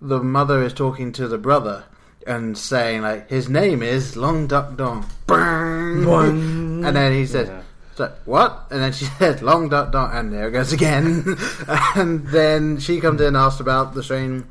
the 0.00 0.20
mother 0.22 0.62
is 0.62 0.72
talking 0.72 1.10
to 1.12 1.26
the 1.28 1.36
brother 1.38 1.84
and 2.26 2.56
saying 2.56 3.02
like 3.02 3.28
his 3.28 3.48
name 3.48 3.82
is 3.82 4.16
Long 4.16 4.46
Duck 4.46 4.76
Dong. 4.76 5.06
Bang! 5.26 6.84
And 6.84 6.96
then 6.96 7.12
he 7.12 7.26
says. 7.26 7.48
Yeah. 7.48 7.62
So, 8.00 8.10
what? 8.24 8.66
And 8.70 8.80
then 8.80 8.92
she 8.92 9.04
said, 9.18 9.42
long 9.42 9.68
duck 9.68 9.92
dong, 9.92 10.10
and 10.14 10.32
there 10.32 10.48
it 10.48 10.52
goes 10.52 10.72
again. 10.72 11.36
and 11.94 12.26
then 12.28 12.78
she 12.78 12.98
comes 12.98 13.20
in 13.20 13.26
and 13.26 13.36
asks 13.36 13.60
about 13.60 13.92
the 13.92 14.02
strange 14.02 14.46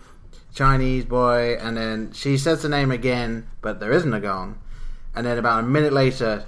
Chinese 0.53 1.05
boy, 1.05 1.57
and 1.59 1.75
then 1.75 2.11
she 2.13 2.37
says 2.37 2.61
the 2.61 2.69
name 2.69 2.91
again, 2.91 3.47
but 3.61 3.79
there 3.79 3.91
isn't 3.91 4.13
a 4.13 4.19
gong. 4.19 4.59
And 5.15 5.25
then 5.25 5.39
about 5.39 5.63
a 5.63 5.65
minute 5.65 5.93
later, 5.93 6.45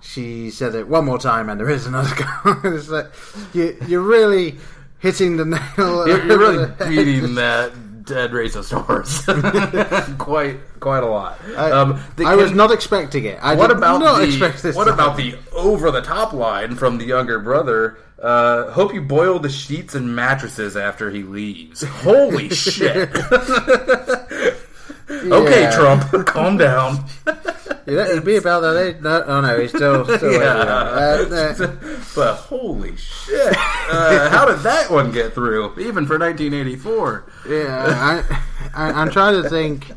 she 0.00 0.50
says 0.50 0.74
it 0.74 0.88
one 0.88 1.04
more 1.04 1.18
time, 1.18 1.50
and 1.50 1.60
there 1.60 1.68
is 1.68 1.84
another 1.86 2.14
gong. 2.44 2.60
it's 2.64 2.88
like, 2.88 3.12
you, 3.52 3.76
you're 3.86 4.00
really 4.00 4.56
hitting 5.00 5.36
the 5.36 5.44
nail. 5.44 6.08
You're, 6.08 6.24
you're 6.24 6.38
really 6.38 6.58
over 6.58 6.66
the 6.66 6.84
head. 6.84 6.88
beating 6.88 7.34
that 7.34 7.72
dead 8.04 8.30
racist 8.32 8.72
horse 8.72 9.24
quite 10.18 10.58
quite 10.80 11.02
a 11.02 11.06
lot. 11.06 11.38
I, 11.56 11.70
um, 11.70 12.00
the- 12.16 12.24
I 12.26 12.34
was 12.34 12.48
can- 12.48 12.56
not 12.56 12.70
expecting 12.72 13.24
it. 13.24 13.38
I 13.42 13.54
What 13.54 13.68
did 13.68 13.76
about 13.78 14.00
not 14.00 14.18
the 14.18 14.24
expect 14.24 14.62
this 14.62 14.74
what 14.76 14.84
to 14.84 14.92
about 14.94 15.18
happen. 15.20 15.38
the 15.50 15.56
over 15.56 15.90
the 15.90 16.02
top 16.02 16.32
line 16.32 16.76
from 16.76 16.98
the 16.98 17.04
younger 17.04 17.38
brother? 17.38 17.98
Uh, 18.22 18.70
hope 18.70 18.94
you 18.94 19.00
boil 19.02 19.40
the 19.40 19.48
sheets 19.48 19.96
and 19.96 20.14
mattresses 20.14 20.76
after 20.76 21.10
he 21.10 21.24
leaves. 21.24 21.82
Holy 21.82 22.48
shit! 22.54 23.10
okay, 25.32 25.62
Yeah. 25.62 25.70
Trump, 25.76 26.26
calm 26.26 26.56
down. 26.58 27.04
Know, 27.84 27.98
It'd 27.98 28.24
be 28.24 28.36
about 28.36 28.60
that 28.60 28.76
age. 28.76 29.00
No, 29.02 29.24
oh 29.26 29.40
no, 29.40 29.58
he's 29.60 29.70
still 29.70 30.04
still 30.04 30.32
Yeah. 30.32 30.54
Uh, 30.54 31.26
uh, 31.58 31.76
but 32.14 32.34
holy 32.36 32.96
shit! 32.96 33.56
Uh, 33.90 34.30
how 34.30 34.44
did 34.46 34.60
that 34.60 34.88
one 34.88 35.10
get 35.10 35.34
through? 35.34 35.72
Even 35.80 36.06
for 36.06 36.16
1984, 36.16 37.24
Yeah, 37.48 38.22
I, 38.72 38.84
I, 38.88 38.92
I'm 38.92 39.10
trying 39.10 39.42
to 39.42 39.48
think. 39.48 39.90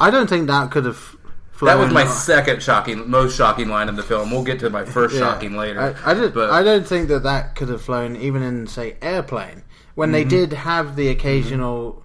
I 0.00 0.10
don't 0.10 0.28
think 0.28 0.46
that 0.46 0.70
could 0.70 0.86
have. 0.86 0.96
Flown. 0.96 1.68
That 1.68 1.78
was 1.78 1.90
flown 1.90 1.94
my 1.94 2.06
second 2.10 2.62
shocking, 2.62 3.08
most 3.10 3.36
shocking 3.36 3.68
line 3.68 3.90
in 3.90 3.96
the 3.96 4.02
film. 4.02 4.30
We'll 4.30 4.42
get 4.42 4.58
to 4.60 4.70
my 4.70 4.86
first 4.86 5.14
Yeah. 5.14 5.20
shocking 5.20 5.56
later. 5.58 5.94
I, 6.04 6.12
I, 6.12 6.14
just, 6.14 6.32
but 6.32 6.48
I 6.50 6.62
don't 6.62 6.86
think 6.86 7.08
that 7.08 7.22
that 7.24 7.54
could 7.54 7.68
have 7.68 7.82
flown 7.82 8.16
even 8.16 8.42
in 8.42 8.66
say 8.66 8.96
airplane 9.02 9.62
when 9.94 10.12
they 10.12 10.22
Mm-hmm. 10.22 10.28
did 10.30 10.52
have 10.54 10.96
the 10.96 11.08
occasional 11.08 12.02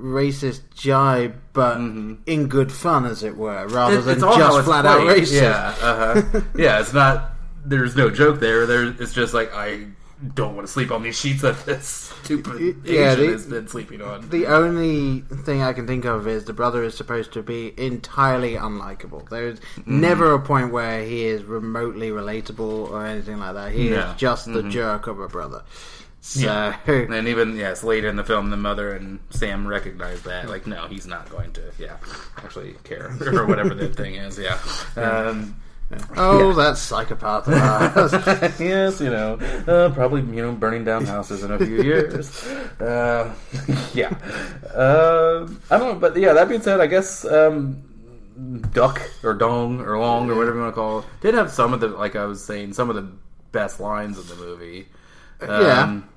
racist 0.00 0.62
jibe, 0.74 1.34
but 1.52 1.76
in 1.78 2.46
good 2.48 2.72
fun, 2.72 3.04
as 3.06 3.22
it 3.22 3.36
were, 3.36 3.66
rather 3.68 3.98
Mm-hmm. 3.98 4.08
It- 4.10 4.20
than 4.20 4.38
just 4.38 4.64
flat 4.64 4.86
out 4.86 5.00
racist. 5.00 5.40
Yeah, 5.40 5.74
uh-huh. 5.80 6.40
yeah. 6.56 6.80
It's 6.80 6.92
not. 6.92 7.32
There's 7.64 7.94
no 7.96 8.10
joke 8.10 8.40
there. 8.40 8.66
There, 8.66 8.84
it's 8.86 9.12
just 9.12 9.34
like 9.34 9.52
I 9.54 9.86
don't 10.34 10.54
want 10.54 10.66
to 10.66 10.72
sleep 10.72 10.90
on 10.90 11.02
these 11.02 11.18
sheets 11.18 11.40
that 11.40 11.64
this 11.64 11.86
stupid 12.22 12.76
Yeah, 12.84 13.12
Asian 13.12 13.26
the- 13.26 13.32
has 13.32 13.46
been 13.46 13.68
sleeping 13.68 14.02
on. 14.02 14.28
The 14.30 14.46
only 14.46 15.20
thing 15.44 15.62
I 15.62 15.72
can 15.72 15.86
think 15.86 16.04
of 16.04 16.26
is 16.28 16.44
the 16.44 16.52
brother 16.52 16.82
is 16.84 16.94
supposed 16.94 17.32
to 17.34 17.42
be 17.42 17.72
entirely 17.78 18.54
unlikable. 18.54 19.28
There's 19.28 19.60
Mm-hmm. 19.60 20.00
never 20.00 20.34
a 20.34 20.40
point 20.40 20.72
where 20.72 21.02
he 21.04 21.24
is 21.24 21.42
remotely 21.44 22.10
relatable 22.10 22.90
or 22.90 23.06
anything 23.06 23.38
like 23.38 23.54
that. 23.54 23.72
He 23.72 23.88
No. 23.90 23.96
Mm-hmm. 23.96 24.10
is 24.12 24.16
just 24.20 24.52
the 24.52 24.62
jerk 24.64 25.06
of 25.06 25.20
a 25.20 25.28
brother. 25.28 25.62
So 26.20 26.40
Yeah. 26.40 26.76
and 26.86 27.28
even 27.28 27.56
yes, 27.56 27.82
later 27.82 28.08
in 28.08 28.16
the 28.16 28.24
film, 28.24 28.50
the 28.50 28.56
mother 28.56 28.92
and 28.92 29.20
Sam 29.30 29.66
recognize 29.66 30.22
that. 30.22 30.48
Like, 30.48 30.66
no, 30.66 30.86
he's 30.86 31.06
not 31.06 31.28
going 31.30 31.52
to. 31.52 31.62
Yeah, 31.78 31.96
actually 32.36 32.74
care 32.84 33.16
or 33.32 33.46
whatever 33.46 33.74
that 33.74 33.96
thing 33.96 34.14
is. 34.14 34.38
Yeah. 34.38 34.58
Um, 34.96 35.56
Oh, 36.16 36.52
that 36.52 36.76
psychopath 36.76 37.48
yes, 38.60 39.00
you 39.00 39.10
know, 39.10 39.34
uh, 39.66 39.90
probably 39.90 40.20
you 40.20 40.40
know 40.40 40.52
burning 40.52 40.84
down 40.84 41.04
houses 41.04 41.42
in 41.42 41.50
a 41.50 41.58
few 41.58 41.82
years. 41.82 42.46
Uh, 42.80 43.34
yeah, 43.92 44.14
uh, 44.72 45.48
I 45.68 45.78
don't 45.78 45.94
know, 45.94 45.98
but 45.98 46.16
yeah. 46.16 46.32
That 46.32 46.48
being 46.48 46.62
said, 46.62 46.80
I 46.80 46.86
guess 46.86 47.24
um, 47.24 47.82
Duck 48.72 49.02
or 49.24 49.34
Dong 49.34 49.80
or 49.80 49.98
Long 49.98 50.30
or 50.30 50.36
whatever 50.36 50.56
you 50.56 50.62
want 50.62 50.74
to 50.74 50.80
call 50.80 50.98
it 51.00 51.06
did 51.22 51.34
have 51.34 51.50
some 51.50 51.74
of 51.74 51.80
the 51.80 51.88
like 51.88 52.14
I 52.14 52.24
was 52.24 52.44
saying 52.44 52.72
some 52.74 52.88
of 52.88 52.94
the 52.94 53.10
best 53.50 53.80
lines 53.80 54.16
in 54.16 54.26
the 54.28 54.36
movie. 54.36 54.86
Um, 55.42 56.08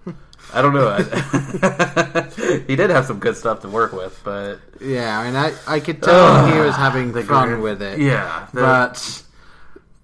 I 0.54 0.62
don't 0.62 0.74
know. 0.74 0.96
he 2.68 2.76
did 2.76 2.90
have 2.90 3.06
some 3.06 3.20
good 3.20 3.36
stuff 3.38 3.62
to 3.62 3.70
work 3.70 3.92
with, 3.94 4.20
but 4.24 4.58
yeah, 4.80 5.20
I 5.20 5.26
mean, 5.26 5.36
I, 5.36 5.54
I 5.68 5.80
could 5.80 6.02
tell 6.04 6.46
he 6.48 6.60
was 6.60 6.76
having 6.76 7.12
the 7.12 7.24
fun 7.24 7.62
with 7.62 7.82
it. 7.82 8.00
yeah, 8.00 8.48
the- 8.54 8.62
But 8.62 9.23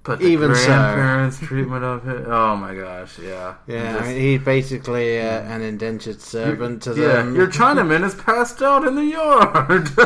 but 0.04 0.22
even 0.22 0.56
so- 0.56 0.66
grandparents' 0.66 1.40
treatment 1.40 1.84
of 1.84 2.08
it. 2.08 2.26
Oh 2.28 2.56
my 2.56 2.74
gosh, 2.74 3.20
yeah, 3.20 3.56
yeah, 3.68 3.94
Just- 3.94 4.06
I 4.06 4.08
mean, 4.14 4.22
he's 4.22 4.42
basically 4.42 5.20
uh, 5.20 5.42
an 5.42 5.62
indentured 5.62 6.22
servant 6.22 6.82
to 6.84 6.92
Yeah, 6.96 7.08
them. 7.18 7.36
your 7.36 7.48
Chinaman 7.48 8.04
is 8.06 8.16
passed 8.16 8.62
out 8.62 8.88
in 8.88 8.96
the 8.96 9.04
yard. 9.06 9.90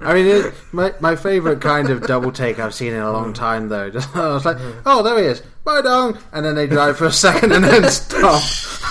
I 0.00 0.14
mean, 0.14 0.26
it, 0.26 0.54
my 0.72 0.92
my 1.00 1.14
favorite 1.16 1.60
kind 1.60 1.90
of 1.90 2.06
double 2.06 2.32
take 2.32 2.58
I've 2.58 2.74
seen 2.74 2.92
in 2.94 3.00
a 3.00 3.12
long 3.12 3.32
time, 3.32 3.68
though. 3.68 3.90
Just, 3.90 4.14
I 4.16 4.28
was 4.28 4.44
like, 4.44 4.56
oh, 4.86 5.02
there 5.02 5.18
he 5.18 5.26
is, 5.26 5.42
bye 5.64 5.82
dong, 5.82 6.18
and 6.32 6.44
then 6.44 6.54
they 6.54 6.66
drive 6.66 6.96
for 6.96 7.06
a 7.06 7.12
second 7.12 7.52
and 7.52 7.62
then 7.64 7.88
stop. 7.90 8.42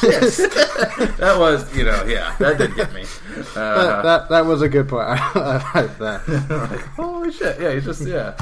that 0.02 1.36
was, 1.40 1.76
you 1.76 1.84
know, 1.84 2.04
yeah, 2.06 2.36
that 2.40 2.58
did 2.58 2.76
get 2.76 2.94
me. 2.94 3.04
that, 3.36 3.58
Uh, 3.58 4.02
that 4.04 4.30
that 4.30 4.46
was 4.46 4.62
a 4.62 4.70
good 4.70 4.88
point. 4.88 5.08
I 5.10 5.72
like 5.74 5.98
that. 5.98 6.28
like, 6.70 6.82
holy 6.96 7.32
shit, 7.32 7.60
yeah, 7.60 7.74
he's 7.74 7.86
just, 7.86 8.06
yeah. 8.08 8.36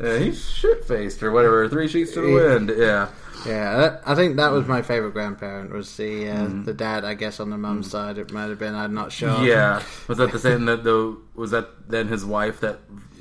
Uh, 0.00 0.16
he's 0.16 0.48
shit 0.50 0.84
faced 0.84 1.22
or 1.22 1.30
whatever, 1.30 1.68
three 1.68 1.86
sheets 1.88 2.12
to 2.12 2.20
the 2.22 2.32
wind, 2.32 2.72
yeah. 2.76 3.08
Yeah, 3.46 3.76
that, 3.78 4.02
I 4.04 4.14
think 4.14 4.36
that 4.36 4.52
was 4.52 4.66
my 4.66 4.82
favorite 4.82 5.12
grandparent. 5.12 5.72
Was 5.72 5.96
the 5.96 6.28
uh, 6.28 6.48
the 6.64 6.74
dad? 6.74 7.06
I 7.06 7.14
guess 7.14 7.40
on 7.40 7.48
the 7.48 7.56
mum's 7.56 7.90
side, 7.90 8.18
it 8.18 8.30
might 8.32 8.50
have 8.50 8.58
been. 8.58 8.74
I'm 8.74 8.92
not 8.92 9.12
sure. 9.12 9.46
Yeah, 9.46 9.82
was 10.08 10.18
that 10.18 10.30
the 10.30 10.38
same 10.38 10.66
that 10.66 10.84
the 10.84 11.16
was 11.34 11.50
that 11.52 11.88
then 11.88 12.08
his 12.08 12.22
wife 12.22 12.60
that 12.60 12.80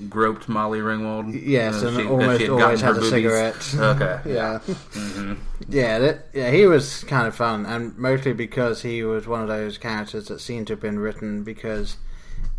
groped 0.09 0.49
Molly 0.49 0.79
Ringwald? 0.79 1.39
Yes, 1.41 1.81
Uh, 1.81 1.87
and 1.87 1.97
she- 1.97 2.05
almost 2.05 2.41
had 2.41 2.49
always 2.49 2.81
had 2.81 2.91
a 2.97 2.99
boobies? 2.99 3.09
cigarette. 3.11 3.75
Okay, 3.77 4.19
Yeah, 4.33 4.59
hmm 4.59 5.33
yeah, 5.69 5.99
that, 5.99 6.25
yeah. 6.33 6.51
He 6.51 6.65
was 6.67 7.05
kind 7.05 7.25
of 7.25 7.33
fun, 7.33 7.65
and 7.65 7.97
mostly 7.97 8.33
because 8.33 8.81
he 8.81 9.03
was 9.03 9.25
one 9.25 9.41
of 9.41 9.47
those 9.47 9.77
characters 9.77 10.27
that 10.27 10.41
seemed 10.41 10.67
to 10.67 10.73
have 10.73 10.81
been 10.81 10.99
written 10.99 11.43
because 11.45 11.95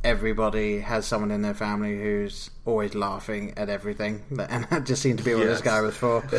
everybody 0.02 0.80
has 0.80 1.06
someone 1.06 1.30
in 1.30 1.42
their 1.42 1.54
family 1.54 1.96
who's 1.98 2.50
always 2.64 2.94
laughing 2.94 3.54
at 3.56 3.68
everything, 3.68 4.22
and 4.48 4.64
that 4.70 4.84
just 4.86 5.02
seemed 5.02 5.18
to 5.18 5.24
be 5.24 5.34
what 5.34 5.44
this 5.46 5.60
guy 5.60 5.80
was 5.80 5.96
for. 5.96 6.24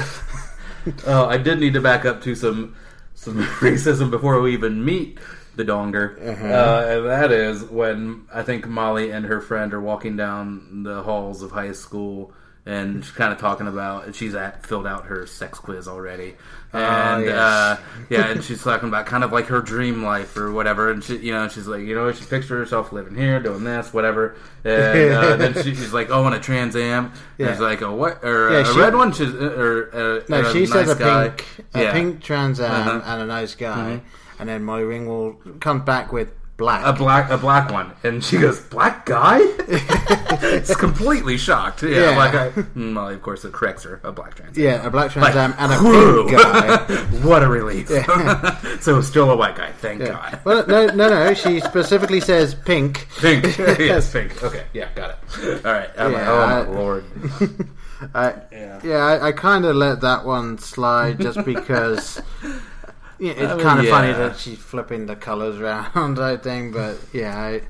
Oh, 1.06 1.28
I 1.28 1.38
did 1.38 1.60
need 1.60 1.74
to 1.74 1.82
back 1.82 2.06
up 2.06 2.24
to 2.24 2.34
some 2.34 2.76
some 3.13 3.36
racism 3.60 4.10
before 4.10 4.41
we 4.41 4.54
even 4.54 4.84
meet 4.84 5.19
the 5.56 5.63
Donger, 5.63 6.17
Uh-huh. 6.19 6.47
uh, 6.47 6.86
and 6.89 7.06
that 7.06 7.32
is 7.32 7.63
when 7.65 8.26
I 8.34 8.41
think 8.41 8.67
Molly 8.67 9.12
and 9.12 9.28
her 9.28 9.41
friend 9.41 9.76
are 9.76 9.80
walking 9.82 10.17
down 10.17 10.82
the 10.82 11.04
halls 11.04 11.43
of 11.43 11.52
high 11.52 11.74
school, 11.74 12.34
and 12.65 13.04
she's 13.04 13.13
kind 13.13 13.34
of 13.34 13.39
talking 13.39 13.67
about, 13.67 14.06
and 14.06 14.15
she's 14.15 14.36
at, 14.36 14.65
filled 14.65 14.86
out 14.86 15.06
her 15.06 15.26
sex 15.26 15.58
quiz 15.60 15.88
already, 15.88 16.36
and 16.74 17.26
yes. 17.26 17.34
uh, 17.36 17.78
yeah, 18.10 18.28
and 18.28 18.43
she's 18.45 18.63
talking 18.63 18.88
about 18.88 19.06
kind 19.08 19.24
of 19.24 19.32
like 19.32 19.47
her 19.47 19.62
dream 19.62 20.04
life 20.04 20.38
or 20.38 20.52
whatever, 20.52 20.91
and 20.91 21.04
she, 21.04 21.17
you 21.17 21.32
know, 21.34 21.47
she's 21.47 21.65
like, 21.67 21.82
you 21.82 21.95
know, 21.95 22.12
she 22.12 22.24
pictured 22.26 22.58
herself 22.60 22.91
living 22.93 23.15
here, 23.15 23.39
doing 23.39 23.63
this, 23.63 23.91
whatever, 23.93 24.36
and 24.63 25.13
uh, 25.13 25.36
then 25.38 25.54
she, 25.56 25.74
she's 25.76 25.91
like, 25.93 26.10
oh, 26.12 26.24
on 26.24 26.34
a 26.34 26.39
Trans 26.39 26.76
Am, 26.76 27.06
and 27.06 27.13
Yeah. 27.39 27.47
it's 27.52 27.60
like 27.60 27.82
a 27.82 27.91
what 27.91 28.24
or 28.24 28.52
Yeah, 28.52 28.60
a 28.60 28.65
she- 28.65 28.80
red 28.80 28.95
one, 28.95 29.12
she's, 29.12 29.34
or, 29.34 29.84
or 29.93 30.24
No, 30.30 30.41
a 30.41 30.54
she 30.54 30.60
nice 30.62 30.71
says 30.71 30.89
a 30.91 30.95
guy. 30.95 31.30
pink, 31.30 31.45
a 31.74 31.82
Yeah. 31.84 31.91
pink 31.93 32.21
Trans 32.21 32.60
Am 32.60 32.71
Uh-huh. 33.00 33.02
and 33.06 33.21
a 33.24 33.26
nice 33.26 33.56
guy, 33.56 34.02
and 34.39 34.47
then 34.47 34.63
Molly 34.63 34.84
Ringwald 34.84 35.60
comes 35.62 35.84
back 35.84 36.13
with 36.13 36.32
black. 36.62 36.86
a 36.86 36.93
black 36.93 37.30
a 37.30 37.38
black 37.38 37.71
one, 37.71 37.91
and 38.04 38.24
she 38.24 38.38
goes, 38.38 38.60
"Black 38.62 39.06
guy?" 39.06 39.39
it's 39.67 40.76
completely 40.76 41.38
shocked. 41.38 41.84
Yeah, 41.84 41.89
Yeah. 41.89 42.13
black 42.15 42.32
guy. 42.34 42.50
Mm, 42.76 42.93
Molly, 42.93 43.15
of 43.15 43.21
course, 43.21 43.43
it 43.43 43.52
corrects 43.54 43.84
her. 43.84 44.00
A 44.04 44.12
black 44.12 44.36
trans. 44.36 44.58
yeah, 44.58 44.86
a 44.86 44.89
black 44.89 45.12
Trans 45.12 45.36
Am 45.36 45.54
and 45.58 45.71
a 45.74 45.78
whew. 45.80 46.26
pink 46.28 46.39
guy. 46.41 46.78
what 47.28 47.43
a 47.43 47.47
relief. 47.47 47.89
Yeah. 47.89 48.78
so 48.80 49.02
still 49.02 49.30
a 49.32 49.36
white 49.36 49.56
guy. 49.56 49.71
Thank 49.74 50.02
Yeah. 50.02 50.08
God. 50.10 50.39
Well, 50.45 50.65
no, 50.67 50.86
no, 50.88 51.10
no. 51.10 51.34
She 51.34 51.60
specifically 51.60 52.19
says 52.21 52.54
pink. 52.56 53.08
Pink. 53.19 53.58
yes, 53.58 54.12
pink. 54.13 54.41
Okay. 54.43 54.63
Yeah, 54.74 54.89
got 54.95 55.17
it. 55.34 55.65
All 55.65 55.74
right. 55.74 55.89
I'm 55.97 56.13
like, 56.13 56.21
Yeah, 56.24 56.32
oh 56.32 56.47
my 56.47 56.80
lord. 56.80 57.04
I, 58.15 58.34
Yeah. 58.52 58.80
yeah, 58.84 58.97
I, 59.06 59.28
I 59.28 59.32
kind 59.32 59.65
of 59.65 59.76
let 59.76 60.02
that 60.02 60.26
one 60.26 60.58
slide 60.58 61.19
just 61.19 61.43
because 61.45 62.21
yeah, 63.21 63.31
it's 63.34 63.51
I 63.51 63.55
mean, 63.55 63.63
kind 63.63 63.79
of 63.79 63.88
funny 63.88 64.13
that 64.13 64.38
she's 64.38 64.57
flipping 64.57 65.05
the 65.05 65.15
colours 65.15 65.60
around, 65.60 66.19
I 66.31 66.38
think. 66.38 66.73
But 66.73 66.97
yeah, 67.13 67.38
I, 67.38 67.62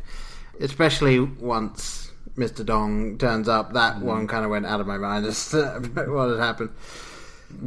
especially 0.60 1.20
once 1.20 2.12
Mr. 2.38 2.66
Dong 2.66 3.18
turns 3.18 3.48
up, 3.48 3.74
that 3.74 3.96
Mm-hmm. 3.96 4.06
one 4.06 4.28
kind 4.28 4.46
of 4.46 4.52
went 4.52 4.66
out 4.66 4.80
of 4.80 4.88
my 4.88 4.98
mind 4.98 5.26
as 5.32 5.50
to 5.52 5.80
what 6.08 6.30
had 6.30 6.40
happened. 6.40 6.70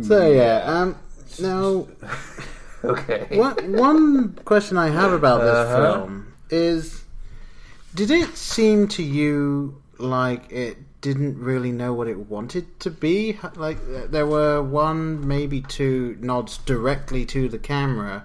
So 0.03 0.27
yeah, 0.33 0.63
um, 0.65 0.97
now 1.39 1.87
okay. 2.85 3.27
One, 3.39 3.77
one 3.77 4.35
question 4.45 4.79
I 4.79 4.89
have 4.89 5.13
about 5.13 5.41
this 5.43 5.59
Uh-huh. 5.59 5.77
film 5.77 6.33
is 6.51 7.05
did 7.95 8.11
it 8.11 8.37
seem 8.37 8.89
to 8.89 9.03
you 9.03 9.81
like 9.99 10.51
it 10.51 10.77
didn't 11.05 11.39
really 11.39 11.71
know 11.71 11.93
what 11.93 12.09
it 12.09 12.19
wanted 12.31 12.81
to 12.81 12.91
be? 12.91 13.39
Like, 13.57 13.77
there 14.11 14.27
were 14.27 14.63
one, 14.63 15.29
maybe 15.29 15.61
two 15.61 16.17
nods 16.19 16.57
directly 16.59 17.27
to 17.27 17.47
the 17.49 17.59
camera. 17.59 18.25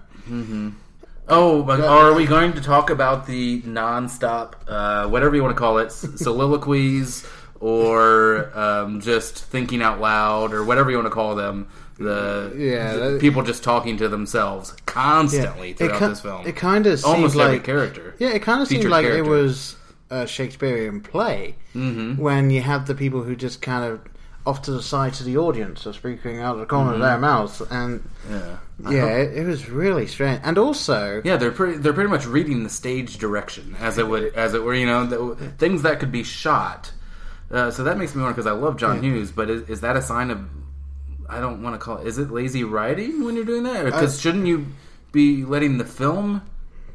Oh, 1.28 1.62
but 1.62 1.82
are 1.82 2.14
we 2.14 2.26
going 2.26 2.54
to 2.54 2.62
talk 2.62 2.90
about 2.90 3.28
the 3.28 3.62
non-stop, 3.66 4.64
uh, 4.68 5.08
whatever 5.08 5.36
you 5.36 5.44
want 5.44 5.56
to 5.56 5.60
call 5.60 5.78
it, 5.80 5.92
soliloquies 6.26 7.28
or 7.60 8.58
um, 8.58 9.02
just 9.02 9.36
thinking 9.44 9.82
out 9.82 10.00
loud 10.00 10.54
or 10.54 10.64
whatever 10.64 10.90
you 10.90 10.96
want 10.98 11.06
to 11.08 11.12
call 11.14 11.36
them? 11.36 11.68
The, 12.00 12.54
Yeah, 12.58 12.94
that- 12.96 13.20
people 13.22 13.44
just 13.44 13.62
talking 13.62 13.98
to 13.98 14.08
themselves 14.08 14.72
constantly 14.86 15.72
it, 15.72 15.78
throughout 15.78 16.00
ki- 16.00 16.06
this 16.08 16.22
film. 16.22 16.48
it 16.48 16.56
kind 16.56 16.88
of 16.88 16.98
seemed 17.00 17.14
Almost 17.16 17.36
like 17.36 17.48
every 17.48 17.60
character. 17.60 18.16
Yeah, 18.20 18.30
it 18.30 18.42
kind 18.42 18.62
of 18.62 18.70
seemed 18.70 18.86
like 18.86 19.04
character. 19.06 19.26
it 19.26 19.30
was 19.30 19.76
a 20.10 20.26
Shakespearean 20.28 21.02
play 21.02 21.56
Mm-hmm. 21.76 22.22
when 22.22 22.50
you 22.50 22.62
have 22.62 22.88
the 22.88 22.96
people 22.96 23.24
who 23.24 23.36
just 23.36 23.62
kind 23.62 23.84
of 23.86 24.02
off 24.46 24.62
to 24.64 24.72
the 24.72 24.82
side 24.82 25.14
to 25.14 25.24
the 25.24 25.38
audience 25.38 25.86
are 25.86 25.94
speaking 25.94 26.40
out 26.40 26.54
of 26.56 26.60
the 26.62 26.66
corner 26.66 26.92
Mm-hmm. 26.94 27.02
of 27.02 27.08
their 27.08 27.18
mouths, 27.20 27.62
and 27.70 28.10
Yeah. 28.30 28.58
yeah, 28.90 29.06
it, 29.18 29.38
it 29.40 29.46
was 29.46 29.70
really 29.70 30.08
strange. 30.08 30.42
And 30.44 30.58
also, 30.58 31.22
Yeah, 31.24 31.38
they're 31.38 31.52
pretty. 31.52 31.78
They're 31.78 31.94
pretty 31.94 32.10
much 32.10 32.26
reading 32.26 32.64
the 32.64 32.70
stage 32.70 33.18
direction 33.18 33.76
as 33.80 33.98
it 33.98 34.08
would, 34.08 34.34
as 34.36 34.54
it 34.54 34.64
were. 34.64 34.74
You 34.74 34.86
know, 34.88 35.06
the, 35.06 35.36
things 35.58 35.82
that 35.84 36.00
could 36.00 36.12
be 36.12 36.24
shot. 36.24 36.92
Uh, 37.52 37.70
so 37.72 37.84
that 37.84 37.98
makes 37.98 38.16
me 38.16 38.22
wonder 38.22 38.34
because 38.36 38.48
I 38.48 38.52
love 38.52 38.78
John 38.78 39.02
Hughes, 39.04 39.32
but 39.32 39.50
is, 39.50 39.70
is 39.70 39.82
that 39.82 39.96
a 39.98 40.02
sign 40.02 40.32
of? 40.32 40.40
I 41.28 41.40
don't 41.40 41.62
want 41.62 41.76
to 41.76 41.80
call 41.80 41.98
it. 41.98 42.08
Is 42.08 42.18
it 42.18 42.32
lazy 42.32 42.64
writing 42.64 43.24
when 43.24 43.36
you're 43.36 43.46
doing 43.46 43.64
that? 43.64 43.86
Because 43.86 44.20
shouldn't 44.20 44.48
you 44.48 44.68
be 45.12 45.44
letting 45.46 45.78
the 45.78 45.86
film 45.86 46.42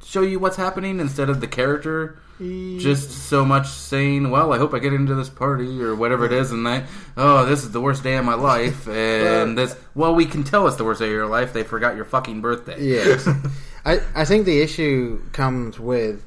show 0.05 0.23
you 0.23 0.39
what's 0.41 0.57
happening 0.57 0.99
instead 0.99 1.29
of 1.31 1.41
the 1.41 1.47
character? 1.47 2.19
Just 2.39 3.11
so 3.29 3.45
much 3.45 3.69
saying, 3.69 4.31
"Well, 4.31 4.53
I 4.53 4.59
hope 4.59 4.75
I 4.75 4.81
get 4.81 4.93
into 4.93 5.15
this 5.15 5.29
party 5.29 5.81
or 5.83 5.95
whatever 5.95 6.27
it 6.27 6.33
is," 6.33 6.51
and 6.51 6.67
I, 6.67 6.85
oh, 7.17 7.47
this 7.47 7.63
is 7.63 7.71
the 7.71 7.81
worst 7.81 8.03
day 8.03 8.17
of 8.17 8.25
my 8.25 8.35
life, 8.35 8.89
and 8.89 9.57
this. 9.57 9.77
Well, 9.95 10.15
we 10.15 10.27
can 10.27 10.43
tell 10.43 10.67
it's 10.67 10.77
the 10.77 10.85
worst 10.85 10.99
day 11.01 11.07
of 11.07 11.13
your 11.13 11.27
life. 11.29 11.53
They 11.53 11.63
forgot 11.63 11.95
your 11.95 12.05
fucking 12.05 12.41
birthday. 12.41 12.83
Yes. 12.83 13.29
I, 13.85 14.01
I 14.15 14.25
think 14.25 14.47
the 14.47 14.61
issue 14.61 15.23
comes 15.33 15.79
with 15.79 16.25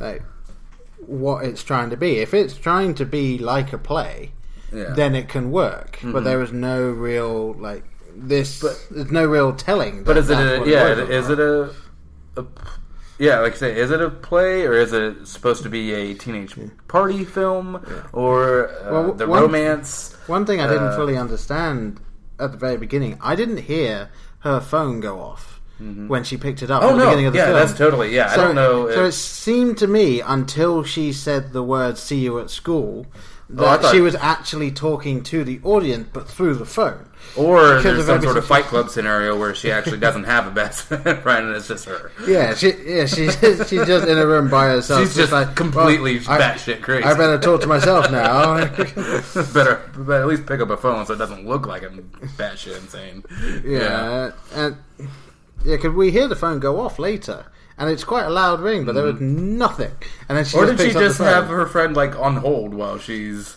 like 0.00 0.22
what 0.98 1.44
it's 1.44 1.62
trying 1.62 1.90
to 1.90 1.96
be. 1.96 2.18
If 2.18 2.34
it's 2.34 2.54
trying 2.54 2.94
to 2.96 3.06
be 3.06 3.38
like 3.38 3.72
a 3.72 3.78
play, 3.78 4.32
Yeah. 4.70 4.84
Mm-hmm. 4.84 4.94
then 4.96 5.14
it 5.14 5.28
can 5.28 5.50
work. 5.50 5.98
But 6.02 6.24
there 6.24 6.42
is 6.42 6.52
no 6.52 6.90
real 6.90 7.54
like 7.54 7.84
this. 8.14 8.60
But, 8.60 8.86
there's 8.90 9.10
no 9.10 9.24
real 9.24 9.54
telling. 9.54 10.04
But 10.04 10.18
is 10.18 10.28
it 10.28 10.38
a 10.38 10.68
yeah? 10.68 10.88
Is 10.88 11.30
it 11.30 11.38
a, 11.38 11.70
a 12.36 12.44
yeah? 13.18 13.40
Like 13.40 13.54
I 13.54 13.56
say, 13.56 13.78
is 13.78 13.90
it 13.90 14.00
a 14.00 14.10
play 14.10 14.64
or 14.66 14.72
is 14.74 14.92
it 14.92 15.26
supposed 15.26 15.62
to 15.64 15.68
be 15.68 15.92
a 15.92 16.14
teenage 16.14 16.54
party 16.88 17.24
film 17.24 17.84
or 18.12 18.68
uh, 18.70 18.92
Well, 18.92 19.12
the 19.14 19.26
one- 19.26 19.42
romance? 19.42 20.14
One 20.26 20.44
thing 20.46 20.60
I 20.60 20.66
didn't 20.68 20.88
Uh, 20.88 20.96
fully 20.96 21.16
understand 21.16 22.00
at 22.38 22.52
the 22.52 22.58
very 22.58 22.76
beginning, 22.76 23.18
I 23.20 23.34
didn't 23.34 23.58
hear 23.58 24.10
her 24.40 24.60
phone 24.60 25.00
go 25.00 25.20
off 25.20 25.60
when 26.08 26.24
she 26.24 26.36
picked 26.36 26.60
it 26.62 26.72
up 26.72 26.82
Oh 26.82 26.88
at 26.88 26.92
the 26.92 26.98
no! 26.98 27.04
beginning 27.06 27.26
of 27.26 27.32
the 27.34 27.38
Yeah, 27.38 27.44
film. 27.46 27.58
that's 27.60 27.78
totally 27.78 28.12
yeah. 28.14 28.30
I 28.32 28.34
so, 28.34 28.44
don't 28.46 28.54
know. 28.56 28.90
So 28.90 29.02
if- 29.04 29.08
it 29.10 29.12
seemed 29.12 29.78
to 29.78 29.86
me 29.86 30.20
until 30.20 30.82
she 30.82 31.12
said 31.12 31.52
the 31.52 31.62
word 31.62 31.96
"see 31.98 32.18
you 32.18 32.38
at 32.40 32.50
school" 32.50 33.06
Oh, 33.50 33.62
that 33.62 33.80
thought- 33.82 33.94
she 33.94 34.00
was 34.00 34.14
actually 34.16 34.70
talking 34.70 35.22
to 35.24 35.42
the 35.42 35.58
audience, 35.64 36.08
but 36.12 36.28
through 36.28 36.56
the 36.56 36.66
phone. 36.66 37.06
or 37.36 37.80
there's 37.80 38.04
some 38.06 38.20
sort 38.22 38.36
of 38.36 38.46
Fight 38.46 38.64
Club 38.66 38.90
scenario 38.90 39.38
where 39.38 39.54
she 39.54 39.72
actually 39.72 39.98
doesn't 39.98 40.24
have 40.24 40.46
a 40.46 40.50
best 40.50 40.82
friend 40.86 41.46
and 41.46 41.56
it's 41.56 41.66
just 41.68 41.86
her. 41.86 42.12
Yeah, 42.26 42.54
she 42.54 42.72
yeah 42.84 43.06
she's 43.06 43.34
she's 43.68 43.86
just 43.86 44.06
in 44.06 44.18
a 44.18 44.26
room 44.26 44.48
by 44.50 44.66
herself. 44.66 45.00
She's 45.00 45.16
just 45.16 45.32
like 45.32 45.54
completely 45.56 46.18
well, 46.18 46.38
batshit 46.38 46.82
crazy. 46.82 47.04
I 47.04 47.14
better 47.14 47.38
talk 47.38 47.62
to 47.62 47.66
myself 47.66 48.10
now. 48.10 48.56
better, 48.74 49.90
better 49.96 50.12
at 50.22 50.26
least 50.26 50.46
pick 50.46 50.60
up 50.60 50.70
a 50.70 50.76
phone 50.76 51.06
so 51.06 51.14
it 51.14 51.18
doesn't 51.18 51.46
look 51.46 51.66
like 51.66 51.82
I'm 51.84 52.02
batshit 52.36 52.76
insane. 52.78 53.24
yeah, 53.64 54.32
and 54.54 54.76
yeah, 55.64 55.76
could 55.78 55.94
we 55.94 56.10
hear 56.10 56.28
the 56.28 56.36
phone 56.36 56.60
go 56.60 56.80
off 56.80 56.98
later? 56.98 57.46
And 57.78 57.88
it's 57.90 58.02
quite 58.04 58.24
a 58.26 58.30
loud 58.30 58.60
ring, 58.60 58.84
but 58.84 58.94
there 58.96 59.04
was 59.04 59.20
nothing. 59.20 59.92
And 60.28 60.36
then 60.36 60.44
she. 60.44 60.56
Or 60.56 60.66
just 60.66 60.78
did 60.78 60.82
she 60.82 60.88
picks 60.88 60.96
up 60.96 61.00
the 61.02 61.08
just 61.08 61.18
phone. 61.18 61.26
have 61.28 61.46
her 61.48 61.66
friend 61.66 61.96
like 61.96 62.18
on 62.18 62.36
hold 62.36 62.74
while 62.74 62.98
she's 62.98 63.56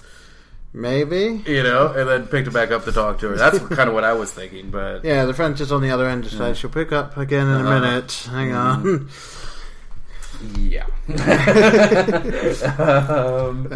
maybe? 0.73 1.43
you 1.47 1.63
know, 1.63 1.87
and 1.87 2.07
then 2.07 2.27
picked 2.27 2.47
it 2.47 2.53
back 2.53 2.69
up 2.71 2.83
to 2.85 2.91
talk 2.91 3.19
to 3.19 3.29
her. 3.29 3.35
That's 3.35 3.57
kind 3.75 3.89
of 3.89 3.93
what 3.95 4.03
I 4.03 4.13
was 4.13 4.31
thinking, 4.31 4.69
but 4.69 5.03
Yeah, 5.03 5.25
the 5.25 5.33
friend's 5.33 5.57
just 5.57 5.71
on 5.71 5.81
the 5.81 5.89
other 5.89 6.07
end, 6.07 6.23
just 6.23 6.37
like 6.37 6.55
she'll 6.55 6.69
pick 6.69 6.91
up 6.91 7.17
again 7.17 7.47
in 7.47 7.53
a 7.65 7.69
Uh-huh. 7.69 7.79
minute. 7.79 8.11
Hang 8.29 8.53
on. 8.53 9.09
yeah. 10.57 10.85
um, 12.79 13.71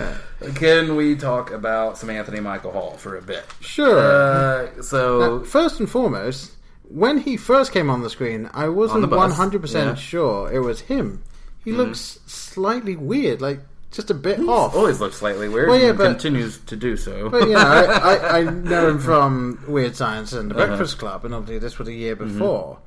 can 0.56 0.96
we 0.96 1.16
talk 1.16 1.52
about 1.52 1.98
some 1.98 2.10
Anthony 2.10 2.40
Michael 2.40 2.72
Hall 2.72 2.92
for 2.98 3.18
a 3.18 3.22
bit? 3.22 3.44
Sure. 3.60 3.98
Uh, 4.00 4.82
so 4.82 5.40
Now, 5.40 5.44
first 5.44 5.80
and 5.80 5.90
foremost, 5.90 6.52
when 6.90 7.20
he 7.20 7.38
first 7.38 7.72
came 7.72 7.90
on 7.90 8.02
the 8.02 8.10
screen, 8.10 8.50
I 8.54 8.68
wasn't 8.70 9.10
one 9.12 9.32
hundred 9.32 9.62
percent. 9.62 9.90
Mm-hmm. 9.92 10.00
sure 10.00 10.52
it 10.52 10.60
was 10.60 10.82
him. 10.82 11.24
He 11.64 11.72
looks 11.72 12.20
slightly 12.28 12.96
weird, 12.96 13.42
like 13.42 13.60
just 13.92 14.12
a 14.12 14.14
bit 14.14 14.40
off. 14.42 14.74
He 14.74 14.78
always 14.78 15.00
looks 15.00 15.16
slightly 15.18 15.48
weird. 15.50 15.70
Well, 15.70 15.80
yeah, 15.80 15.90
and 15.90 15.98
but- 15.98 16.06
continues 16.12 16.60
to 16.60 16.76
do 16.76 16.96
so. 16.98 17.30
But 17.30 17.48
know, 17.48 17.56
I, 17.58 17.84
I, 18.16 18.40
I 18.40 18.44
know 18.50 18.90
him 18.90 19.00
from 19.00 19.64
Weird 19.68 19.96
Science 19.96 20.34
and 20.34 20.52
The 20.52 20.56
Uh-huh. 20.56 20.68
Breakfast 20.68 21.00
Club, 21.00 21.26
and 21.26 21.34
obviously 21.34 21.60
this 21.60 21.80
was 21.80 21.88
a 21.88 21.94
year 21.94 22.16
Mm-hmm. 22.16 22.34
before. 22.38 22.80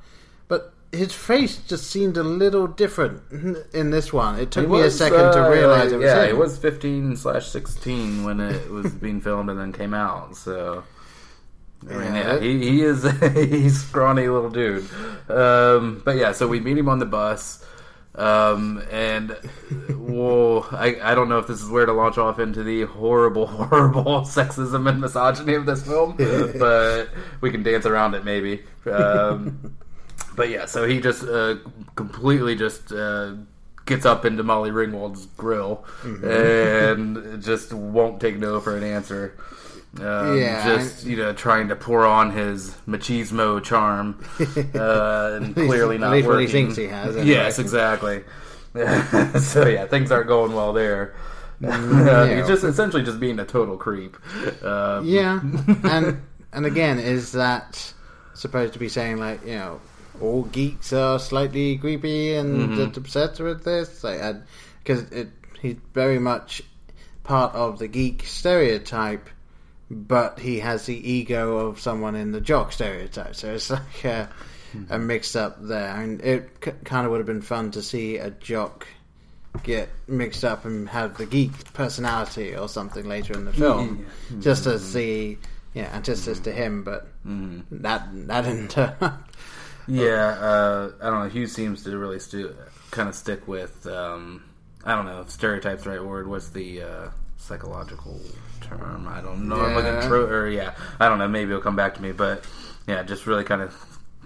But 0.47 0.71
his 0.91 1.13
face 1.13 1.57
just 1.57 1.87
seemed 1.91 2.15
a 2.17 2.23
little 2.23 2.67
different 2.67 3.21
in 3.73 3.89
this 3.91 4.13
one. 4.13 4.39
It 4.39 4.49
took 4.51 4.65
He 4.67 4.71
me 4.71 4.81
a 4.81 4.89
second 4.91 5.19
uh, 5.19 5.33
to 5.33 5.49
realize 5.51 5.91
it 5.91 5.97
was 5.97 6.05
yeah, 6.05 6.23
him. 6.23 6.29
it 6.29 6.37
was 6.37 6.57
15 6.57 7.15
slash 7.17 7.47
16 7.49 8.23
when 8.23 8.39
it 8.39 8.69
was 8.71 8.91
being 8.93 9.19
filmed 9.19 9.49
and 9.49 9.59
then 9.59 9.73
came 9.73 9.93
out. 9.93 10.35
So, 10.37 10.83
Yeah. 11.87 12.13
yeah, 12.13 12.39
he, 12.39 12.59
he 12.59 12.81
is 12.81 13.03
he's 13.33 13.77
a 13.77 13.79
scrawny 13.79 14.27
little 14.27 14.49
dude. 14.49 14.87
Um, 15.29 16.01
but 16.03 16.17
yeah, 16.17 16.31
so 16.31 16.47
we 16.47 16.59
meet 16.59 16.77
him 16.77 16.89
on 16.89 16.99
the 16.99 17.05
bus. 17.05 17.65
Um, 18.15 18.83
and 18.91 19.31
whoa, 19.89 20.65
I, 20.71 20.99
I 21.01 21.15
don't 21.15 21.29
know 21.29 21.37
if 21.37 21.47
this 21.47 21.61
is 21.61 21.69
where 21.69 21.85
to 21.85 21.93
launch 21.93 22.17
off 22.17 22.39
into 22.39 22.63
the 22.63 22.83
horrible, 22.83 23.47
horrible 23.47 24.21
sexism 24.21 24.89
and 24.89 24.99
misogyny 24.99 25.53
of 25.53 25.65
this 25.65 25.85
film, 25.85 26.15
but 26.17 27.09
we 27.39 27.49
can 27.51 27.63
dance 27.63 27.85
around 27.85 28.15
it 28.15 28.25
maybe. 28.25 28.63
Um, 28.85 29.75
but 30.35 30.49
yeah, 30.49 30.65
so 30.65 30.85
he 30.85 30.99
just 30.99 31.23
uh, 31.23 31.55
completely 31.95 32.55
just 32.55 32.91
uh, 32.91 33.35
gets 33.85 34.05
up 34.05 34.25
into 34.25 34.43
Molly 34.43 34.71
Ringwald's 34.71 35.25
grill 35.37 35.85
and 36.03 37.41
just 37.41 37.71
won't 37.73 38.19
take 38.19 38.37
no 38.37 38.59
for 38.59 38.75
an 38.75 38.83
answer. 38.83 39.37
Um, 39.97 40.37
Yeah, 40.37 40.63
just 40.77 41.05
you 41.05 41.17
know, 41.17 41.33
trying 41.33 41.67
to 41.69 41.75
pour 41.75 42.05
on 42.05 42.31
his 42.31 42.75
machismo 42.87 43.61
charm, 43.63 44.23
uh, 44.75 45.39
and 45.41 45.55
clearly 45.55 45.97
not 45.97 46.11
least 46.11 46.27
what 46.27 46.35
working. 46.35 46.47
he 46.47 46.51
thinks 46.53 46.75
he 46.75 46.85
has, 46.85 47.15
anyway. 47.17 47.35
Yes, 47.35 47.57
exactly. 47.59 48.23
so 49.39 49.67
yeah, 49.67 49.87
things 49.87 50.11
aren't 50.11 50.27
going 50.27 50.53
well 50.53 50.73
there. 50.73 51.15
He's 51.59 52.47
just 52.47 52.63
essentially 52.63 53.03
just 53.03 53.19
being 53.19 53.39
a 53.39 53.45
total 53.45 53.77
creep. 53.77 54.15
Um, 54.63 55.05
Yeah, 55.07 55.39
and 55.83 56.21
and 56.53 56.65
again, 56.65 56.99
is 56.99 57.31
that 57.33 57.93
supposed 58.35 58.73
to 58.73 58.79
be 58.79 58.87
saying 58.89 59.17
like 59.17 59.43
you 59.45 59.55
know 59.55 59.81
all 60.21 60.43
geeks 60.43 60.93
are 60.93 61.17
slightly 61.19 61.77
creepy 61.77 62.35
and 62.35 62.69
Mm-hmm. 62.69 62.79
mm 62.81 62.97
upset 62.97 63.39
with 63.39 63.63
this? 63.65 64.03
Like, 64.03 64.21
because 64.83 65.01
it 65.11 65.29
he's 65.61 65.77
very 65.93 66.19
much 66.19 66.61
part 67.23 67.53
of 67.55 67.79
the 67.79 67.87
geek 67.87 68.23
stereotype, 68.25 69.27
but 69.89 70.39
he 70.39 70.59
has 70.59 70.85
the 70.85 71.11
ego 71.11 71.57
of 71.67 71.79
someone 71.79 72.15
in 72.15 72.31
the 72.31 72.41
jock 72.41 72.71
stereotype. 72.71 73.35
So 73.35 73.53
it's 73.53 73.69
like 73.69 74.03
a, 74.05 74.29
Mm-hmm. 74.75 74.93
a 74.93 74.99
mix 74.99 75.35
up 75.35 75.57
there, 75.61 75.95
and 75.95 76.21
it 76.21 76.47
c- 76.63 76.71
kind 76.85 77.03
of 77.03 77.11
would 77.11 77.17
have 77.17 77.25
been 77.25 77.41
fun 77.41 77.71
to 77.71 77.81
see 77.81 78.17
a 78.17 78.29
jock 78.29 78.85
get 79.63 79.89
mixed 80.07 80.45
up 80.45 80.63
and 80.63 80.87
have 80.89 81.17
the 81.17 81.25
geek 81.25 81.73
personality 81.73 82.55
or 82.55 82.69
something 82.69 83.03
later 83.09 83.33
in 83.33 83.45
the 83.45 83.51
film, 83.51 84.05
just 84.41 84.65
to 84.65 84.77
see, 84.77 85.39
yeah, 85.73 85.89
antithesis 85.95 86.39
to 86.41 86.51
him. 86.51 86.83
But 86.83 87.07
that 87.25 88.07
that 88.27 88.41
didn't 88.43 88.69
turn 88.69 88.93
up. 89.01 89.23
Yeah, 89.87 90.37
uh, 90.39 90.91
I 91.01 91.09
don't 91.09 91.23
know. 91.23 91.29
Hughes 91.29 91.51
seems 91.51 91.83
to 91.85 91.97
really 91.97 92.19
stu- 92.19 92.55
kind 92.91 93.09
of 93.09 93.15
stick 93.15 93.47
with. 93.47 93.87
Um, 93.87 94.43
I 94.85 94.93
don't 94.95 95.07
know 95.07 95.21
if 95.21 95.31
stereotype's 95.31 95.83
the 95.85 95.89
right 95.89 96.03
word. 96.05 96.27
What's 96.27 96.49
the 96.49 96.83
uh, 96.83 97.09
psychological 97.39 98.19
term? 98.61 99.07
I 99.07 99.21
don't 99.21 99.47
know. 99.47 99.55
I'm 99.59 99.73
looking 99.75 99.93
Yeah. 99.93 100.07
tro- 100.07 100.25
or 100.27 100.47
yeah, 100.47 100.75
I 100.99 101.09
don't 101.09 101.17
know. 101.17 101.27
Maybe 101.27 101.51
it'll 101.51 101.61
come 101.63 101.75
back 101.75 101.95
to 101.95 102.01
me. 102.01 102.11
But 102.11 102.45
yeah, 102.87 103.01
just 103.03 103.25
really 103.25 103.43
kind 103.43 103.61
of 103.61 103.75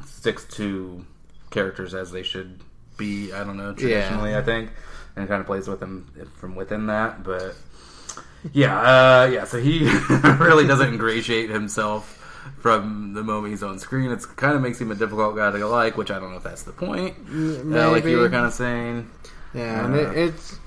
sticks 0.06 0.44
to 0.56 1.06
characters 1.50 1.94
as 1.94 2.12
they 2.12 2.24
should 2.24 2.60
be. 2.98 3.32
I 3.32 3.44
don't 3.44 3.58
know 3.58 3.74
traditionally. 3.74 4.36
I 4.36 4.42
think, 4.42 4.72
and 5.16 5.28
kind 5.28 5.40
of 5.40 5.48
plays 5.48 5.68
with 5.68 5.80
them 5.80 6.12
from 6.36 6.56
within 6.56 6.88
that. 6.88 7.24
But 7.24 7.56
yeah, 8.52 8.78
uh, 8.80 9.26
yeah. 9.32 9.46
So 9.46 9.60
he 9.60 9.90
really 10.40 10.68
doesn't 10.68 10.90
ingratiate 10.94 11.50
himself 11.50 12.20
from 12.60 13.14
the 13.14 13.24
moment 13.24 13.52
he's 13.54 13.64
on 13.64 13.80
screen. 13.80 14.12
It 14.12 14.22
kind 14.36 14.56
of 14.56 14.62
makes 14.62 14.80
him 14.82 14.92
a 14.92 14.96
difficult 14.96 15.36
guy 15.38 15.52
to 15.52 15.66
like, 15.68 15.96
which 15.96 16.12
I 16.12 16.20
don't 16.20 16.32
know 16.32 16.38
if 16.38 16.44
that's 16.44 16.64
the 16.64 16.74
point. 16.74 17.16
Uh, 17.32 17.90
like 17.92 18.04
you 18.04 18.18
were 18.18 18.30
kind 18.30 18.46
of 18.46 18.54
saying. 18.54 19.10
Yeah, 19.54 19.86
and 19.86 19.94
Uh, 19.96 19.98
it, 20.00 20.18
it's 20.30 20.60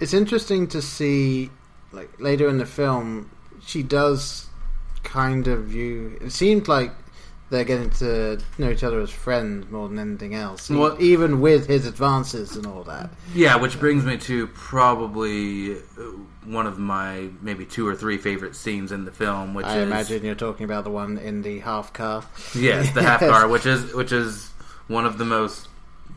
it's 0.00 0.12
interesting 0.14 0.66
to 0.68 0.82
see 0.82 1.50
like 1.96 2.10
later 2.20 2.48
in 2.48 2.58
the 2.58 2.66
film 2.66 3.30
she 3.64 3.82
does 3.82 4.46
kind 5.02 5.48
of 5.48 5.64
view. 5.64 6.16
It 6.20 6.30
seemed 6.30 6.68
like 6.68 6.92
they're 7.48 7.64
getting 7.64 7.90
to 7.90 8.38
know 8.58 8.70
each 8.70 8.82
other 8.84 9.00
as 9.00 9.10
friends 9.10 9.70
more 9.70 9.88
than 9.88 9.98
anything 10.00 10.34
else, 10.34 10.68
Well- 10.68 10.96
even 11.00 11.40
with 11.40 11.66
his 11.68 11.86
advances 11.86 12.56
and 12.56 12.66
all 12.66 12.82
that. 12.84 13.10
Yeah, 13.34 13.54
which 13.56 13.78
brings 13.78 14.04
me 14.04 14.16
to 14.18 14.48
probably 14.48 15.76
uh, 15.76 16.02
one 16.44 16.66
of 16.66 16.78
my 16.78 17.28
maybe 17.40 17.64
two 17.64 17.86
or 17.86 17.94
three 17.96 18.18
favorite 18.18 18.54
scenes 18.56 18.92
in 18.92 19.04
the 19.04 19.12
film, 19.12 19.54
which 19.54 19.66
I 19.66 19.78
is 19.78 19.82
imagine 19.86 20.24
you're 20.24 20.34
talking 20.34 20.64
about 20.64 20.84
the 20.84 20.90
one 20.90 21.18
in 21.18 21.42
the 21.42 21.60
half 21.60 21.92
car. 21.92 22.24
yes, 22.54 22.92
the 22.92 23.02
half 23.10 23.20
car, 23.20 23.48
which 23.48 23.64
is 23.66 23.94
which 23.94 24.12
is 24.12 24.50
one 24.88 25.06
of 25.06 25.18
the 25.18 25.24
most 25.24 25.68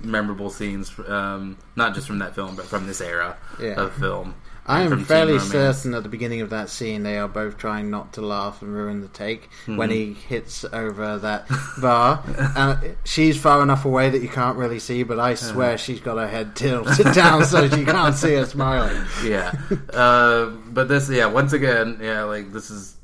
memorable 0.01 0.49
scenes, 0.49 0.91
um, 1.07 1.57
not 1.75 1.93
just 1.93 2.07
from 2.07 2.19
that 2.19 2.33
film, 2.35 2.55
but 2.55 2.65
from 2.65 2.87
this 2.87 3.01
era 3.01 3.37
Yeah. 3.59 3.73
of 3.81 3.93
film. 3.93 4.33
I 4.69 4.83
am 4.83 5.03
fairly 5.03 5.39
certain 5.39 5.95
at 5.95 6.03
the 6.03 6.09
beginning 6.09 6.41
of 6.41 6.51
that 6.51 6.69
scene 6.69 7.01
they 7.01 7.17
are 7.17 7.27
both 7.27 7.57
trying 7.57 7.89
not 7.89 8.13
to 8.13 8.21
laugh 8.21 8.61
and 8.61 8.71
ruin 8.71 9.01
the 9.01 9.07
take 9.07 9.49
when 9.65 9.89
mm-hmm. 9.89 9.91
he 9.91 10.13
hits 10.13 10.63
over 10.63 11.17
that 11.17 11.49
bar. 11.81 12.23
and 12.27 12.55
uh, 12.55 12.77
she's 13.03 13.35
far 13.35 13.63
enough 13.63 13.85
away 13.85 14.11
that 14.11 14.21
you 14.21 14.29
can't 14.29 14.57
really 14.57 14.77
see, 14.77 15.01
but 15.01 15.19
I 15.19 15.33
uh-huh. 15.33 15.53
swear 15.53 15.77
she's 15.79 15.99
got 15.99 16.17
her 16.17 16.27
head 16.27 16.55
tilted 16.55 17.11
down 17.15 17.45
so 17.45 17.67
she 17.67 17.83
can't 17.83 18.15
see 18.15 18.35
her 18.35 18.45
smiling. 18.45 19.03
yeah. 19.25 19.53
Uh, 19.91 20.45
but 20.67 20.87
this, 20.87 21.09
yeah, 21.09 21.25
once 21.25 21.51
again, 21.51 21.97
yeah, 21.99 22.23
like 22.23 22.51
this 22.53 22.69
is 22.69 22.95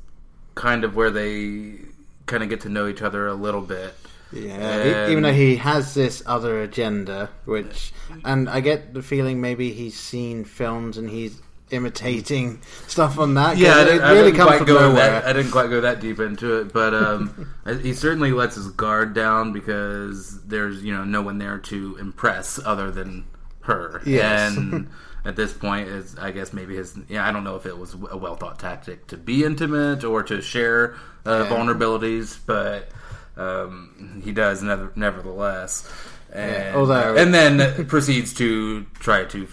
kind 0.54 0.84
of 0.84 0.94
where 0.94 1.10
they 1.10 1.74
kind 2.26 2.44
of 2.44 2.48
get 2.48 2.60
to 2.60 2.68
know 2.68 2.86
each 2.86 3.02
other 3.02 3.26
a 3.26 3.34
little 3.34 3.60
bit. 3.60 3.92
Yeah, 4.32 5.08
even 5.08 5.22
though 5.22 5.32
he 5.32 5.56
has 5.56 5.94
this 5.94 6.22
other 6.26 6.62
agenda, 6.62 7.30
which, 7.44 7.92
and 8.24 8.48
I 8.48 8.60
get 8.60 8.92
the 8.92 9.02
feeling 9.02 9.40
maybe 9.40 9.72
he's 9.72 9.98
seen 9.98 10.44
films 10.44 10.98
and 10.98 11.08
he's 11.08 11.40
imitating 11.70 12.60
stuff 12.86 13.18
on 13.18 13.34
that. 13.34 13.56
Yeah, 13.58 13.76
I 13.76 13.82
it 13.82 13.84
didn't, 13.86 14.02
I 14.02 14.12
really 14.12 14.32
quite 14.32 14.58
from 14.58 14.66
go 14.66 14.74
nowhere. 14.88 14.94
that. 15.10 15.24
I 15.26 15.32
didn't 15.32 15.50
quite 15.52 15.68
go 15.70 15.80
that 15.80 16.00
deep 16.00 16.20
into 16.20 16.60
it, 16.60 16.72
but 16.72 16.94
um, 16.94 17.52
he 17.82 17.92
certainly 17.94 18.32
lets 18.32 18.54
his 18.56 18.68
guard 18.68 19.14
down 19.14 19.52
because 19.52 20.42
there's 20.44 20.82
you 20.82 20.92
know 20.94 21.04
no 21.04 21.22
one 21.22 21.38
there 21.38 21.58
to 21.58 21.96
impress 21.98 22.58
other 22.64 22.90
than 22.90 23.24
her. 23.62 24.00
Yes. 24.06 24.56
And 24.56 24.88
at 25.24 25.34
this 25.34 25.52
point, 25.52 25.88
is 25.88 26.16
I 26.18 26.30
guess 26.30 26.52
maybe 26.52 26.76
his 26.76 26.96
yeah 27.08 27.26
I 27.26 27.32
don't 27.32 27.42
know 27.44 27.56
if 27.56 27.66
it 27.66 27.76
was 27.76 27.94
a 28.10 28.16
well 28.16 28.36
thought 28.36 28.58
tactic 28.60 29.08
to 29.08 29.16
be 29.16 29.44
intimate 29.44 30.04
or 30.04 30.22
to 30.24 30.40
share 30.40 30.94
uh, 31.26 31.46
Yeah. 31.48 31.56
vulnerabilities, 31.56 32.38
but 32.46 32.88
um, 33.36 34.22
he 34.24 34.32
does 34.32 34.62
never, 34.62 34.92
nevertheless. 34.94 35.90
And, 36.32 36.52
Yeah, 36.52 36.72
although- 36.76 37.16
and 37.16 37.34
then 37.34 37.86
proceeds 37.86 38.32
to 38.34 38.84
try 39.00 39.24
to 39.26 39.46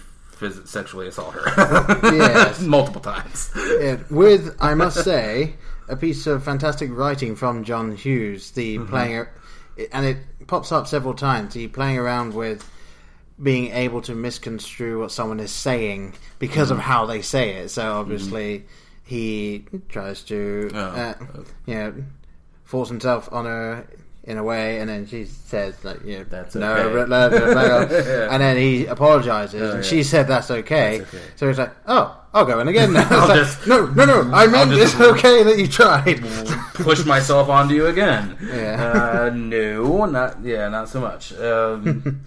phys- 0.44 0.66
sexually 0.68 1.08
assault 1.08 1.34
her 1.34 2.14
Yes. 2.14 2.60
multiple 2.76 3.00
times. 3.00 3.50
Yeah, 3.80 3.98
with 4.10 4.56
I 4.60 4.74
must 4.74 5.02
say 5.04 5.54
a 5.88 5.96
piece 5.96 6.26
of 6.26 6.42
fantastic 6.44 6.90
writing 6.92 7.36
from 7.36 7.64
John 7.64 7.94
Hughes. 7.96 8.50
The 8.52 8.76
Mm-hmm. 8.78 8.86
playing, 8.90 9.26
and 9.92 10.06
it 10.06 10.18
pops 10.46 10.70
up 10.72 10.86
several 10.86 11.14
times. 11.14 11.54
He 11.54 11.68
playing 11.68 11.98
around 11.98 12.34
with 12.34 12.68
being 13.42 13.72
able 13.72 14.00
to 14.02 14.14
misconstrue 14.14 15.00
what 15.00 15.10
someone 15.10 15.40
is 15.40 15.50
saying 15.50 16.14
because 16.38 16.68
Mm-hmm. 16.68 16.78
of 16.78 16.84
how 16.84 17.06
they 17.06 17.20
say 17.22 17.54
it. 17.54 17.68
So 17.70 17.92
obviously 17.94 18.64
he 19.02 19.64
tries 19.88 20.22
to, 20.24 20.70
Oh, 20.72 20.78
uh, 20.78 21.14
you 21.66 21.74
know, 21.74 21.94
force 22.64 22.88
himself 22.88 23.28
on 23.32 23.44
her. 23.44 23.86
In 24.26 24.38
a 24.38 24.42
way, 24.42 24.80
and 24.80 24.88
then 24.88 25.06
she 25.06 25.26
says, 25.26 25.74
"Like, 25.84 26.02
you 26.02 26.16
know, 26.20 26.24
That's 26.24 26.54
no, 26.54 26.72
okay. 26.72 26.92
blah, 27.04 27.28
blah, 27.28 27.28
blah, 27.28 27.52
blah." 27.52 27.98
Yeah. 27.98 28.28
and 28.32 28.40
then 28.42 28.56
he 28.56 28.86
apologizes, 28.86 29.60
Oh, 29.60 29.74
and 29.74 29.84
yeah. 29.84 29.90
she 29.90 30.02
said, 30.02 30.26
"That's 30.28 30.50
okay." 30.50 31.00
That's 31.00 31.14
okay. 31.14 31.24
So 31.36 31.46
he's 31.48 31.58
like, 31.58 31.72
"Oh, 31.86 32.18
I'll 32.32 32.46
go 32.46 32.58
in 32.60 32.68
again." 32.68 32.94
Now. 32.94 33.06
I'll 33.10 33.28
like, 33.28 33.36
just- 33.40 33.66
no, 33.66 33.84
no, 33.88 34.06
no. 34.06 34.32
I 34.34 34.46
meant 34.54 34.72
it's 34.72 34.98
okay 34.98 35.42
that 35.42 35.58
you 35.58 35.68
tried. 35.68 36.24
push 36.72 37.04
myself 37.04 37.50
onto 37.50 37.74
you 37.74 37.86
again. 37.88 38.38
Yeah. 38.40 39.26
Uh, 39.28 39.30
no, 39.34 40.06
not 40.06 40.42
yeah, 40.42 40.70
not 40.70 40.88
so 40.88 41.00
much. 41.02 41.34
Um, 41.38 42.22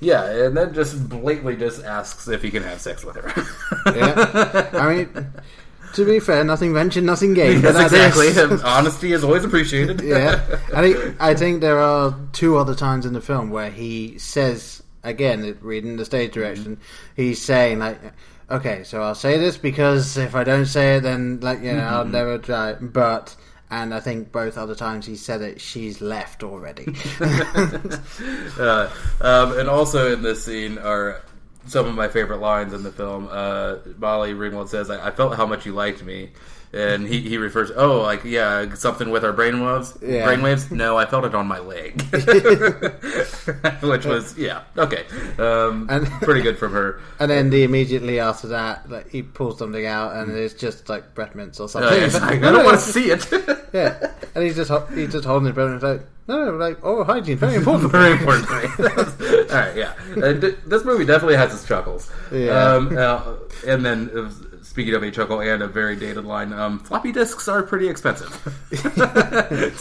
yeah, 0.00 0.24
and 0.46 0.56
then 0.56 0.72
just 0.72 1.06
blatantly 1.06 1.56
just 1.56 1.84
asks 1.84 2.28
if 2.28 2.40
he 2.40 2.50
can 2.50 2.62
have 2.62 2.80
sex 2.80 3.04
with 3.04 3.16
her. 3.16 3.28
yeah. 3.94 4.70
I 4.72 4.94
mean, 4.94 5.32
to 5.94 6.04
be 6.04 6.20
fair, 6.20 6.44
nothing 6.44 6.72
ventured, 6.74 7.04
nothing 7.04 7.34
gained. 7.34 7.62
but 7.62 7.74
Yes, 7.74 7.92
exactly. 7.92 8.26
is- 8.28 8.62
Honesty 8.62 9.12
is 9.12 9.24
always 9.24 9.44
appreciated. 9.44 10.00
yeah. 10.02 10.40
I 10.74 10.82
think 10.92 11.16
I 11.20 11.34
think 11.34 11.60
there 11.60 11.78
are 11.78 12.14
two 12.32 12.56
other 12.58 12.74
times 12.74 13.06
in 13.06 13.12
the 13.12 13.20
film 13.20 13.50
where 13.50 13.70
he 13.70 14.18
says 14.18 14.82
again, 15.04 15.58
reading 15.60 15.96
the 15.96 16.04
stage 16.04 16.32
direction, 16.32 16.78
he's 17.16 17.42
saying 17.42 17.78
like, 17.80 18.00
"Okay, 18.50 18.84
so 18.84 19.02
I'll 19.02 19.14
say 19.16 19.36
this 19.38 19.56
because 19.56 20.16
if 20.16 20.34
I 20.34 20.44
don't 20.44 20.66
say 20.66 20.96
it, 20.96 21.00
then 21.02 21.40
like 21.40 21.60
you 21.62 21.72
know 21.72 21.84
I'll 21.84 22.04
never 22.04 22.38
try." 22.38 22.74
But 22.74 23.34
and 23.70 23.94
I 23.94 24.00
think 24.00 24.30
both 24.32 24.58
other 24.58 24.74
times 24.74 25.06
he 25.06 25.16
said 25.16 25.40
it, 25.42 25.60
she's 25.60 26.00
left 26.00 26.42
already. 26.42 26.94
uh, 28.58 28.90
um, 29.20 29.58
and 29.58 29.68
also 29.68 30.12
in 30.12 30.22
this 30.22 30.44
scene 30.44 30.78
are 30.78 31.22
some 31.66 31.86
of 31.86 31.94
my 31.94 32.08
favorite 32.08 32.40
lines 32.40 32.72
in 32.72 32.82
the 32.82 32.92
film. 32.92 33.28
Uh, 33.30 33.76
Molly 33.98 34.32
Ringwald 34.34 34.68
says, 34.68 34.90
I, 34.90 35.08
"I 35.08 35.10
felt 35.10 35.36
how 35.36 35.46
much 35.46 35.64
you 35.66 35.72
liked 35.72 36.02
me." 36.02 36.30
And 36.74 37.06
he, 37.06 37.20
he 37.20 37.36
refers, 37.36 37.70
oh, 37.76 38.00
like 38.00 38.24
yeah, 38.24 38.72
something 38.76 39.10
with 39.10 39.26
our 39.26 39.32
brainwaves. 39.34 40.00
Yeah. 40.00 40.26
Brainwaves? 40.26 40.70
No, 40.70 40.96
I 40.96 41.04
felt 41.04 41.26
it 41.26 41.34
on 41.34 41.46
my 41.46 41.58
leg, 41.58 42.00
which 43.82 44.06
was 44.06 44.36
yeah, 44.38 44.62
okay, 44.78 45.04
um, 45.38 45.86
And- 45.90 46.06
pretty 46.22 46.40
good 46.40 46.58
from 46.58 46.72
her. 46.72 47.00
And 47.20 47.30
then 47.30 47.50
the 47.50 47.62
immediately 47.62 48.18
after 48.20 48.48
that, 48.48 48.88
like 48.90 49.10
he 49.10 49.22
pulls 49.22 49.58
something 49.58 49.84
out, 49.86 50.16
and 50.16 50.32
it's 50.32 50.54
just 50.54 50.88
like 50.88 51.14
breath 51.14 51.34
mints 51.34 51.60
or 51.60 51.64
Uh, 51.64 51.68
something. 51.68 52.02
it's 52.02 52.14
like, 52.20 52.42
I 52.42 52.50
don't 52.50 52.64
want 52.64 52.80
to 52.80 52.84
see 52.86 53.10
it. 53.10 53.28
yeah, 53.74 54.10
and 54.34 54.42
he's 54.44 54.56
just 54.56 54.70
he's 54.94 55.12
just 55.12 55.24
holding 55.26 55.46
his 55.46 55.54
breath 55.54 55.66
and 55.66 55.74
it's 55.76 55.84
like 55.84 56.06
no, 56.28 56.44
no, 56.44 56.50
like 56.56 56.84
oral 56.84 57.04
hygiene, 57.04 57.36
very 57.36 57.54
important. 57.60 57.90
Very 57.92 58.12
important. 58.12 58.48
All 58.50 58.56
right, 59.56 59.76
yeah. 59.76 59.92
Uh, 60.16 60.32
th- 60.40 60.56
this 60.66 60.84
movie 60.84 61.04
definitely 61.04 61.36
has 61.36 61.52
its 61.54 61.66
chuckles. 61.66 62.10
Yeah. 62.30 62.50
Um, 62.52 62.96
uh, 62.96 63.34
and 63.66 63.84
then, 63.84 64.10
uh, 64.16 64.30
speaking 64.62 64.94
of 64.94 65.02
a 65.02 65.10
chuckle 65.10 65.40
and 65.40 65.62
a 65.62 65.66
very 65.68 65.96
dated 65.96 66.24
line, 66.24 66.52
um, 66.52 66.78
floppy 66.80 67.12
disks 67.12 67.48
are 67.48 67.62
pretty 67.62 67.88
expensive. 67.88 68.30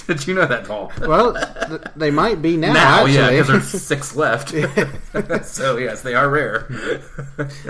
Did 0.08 0.28
you 0.28 0.34
know 0.34 0.46
that, 0.48 0.66
Paul? 0.68 0.92
well, 1.02 1.34
th- 1.68 1.82
they 1.96 2.12
might 2.12 2.42
be 2.42 2.58
now. 2.58 2.74
now, 2.74 3.00
actually. 3.06 3.14
yeah, 3.16 3.30
because 3.30 3.48
there's 3.48 3.82
six 3.84 4.16
left. 4.16 4.50
so 5.46 5.78
yes, 5.78 6.02
they 6.02 6.16
are 6.16 6.30
rare. 6.30 6.68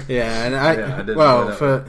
Yeah, 0.08 0.46
and 0.46 0.56
I, 0.56 0.74
Yeah, 0.76 0.94
I 0.94 0.98
didn't 0.98 1.08
know 1.08 1.16
well 1.16 1.48
that 1.48 1.58
for 1.58 1.86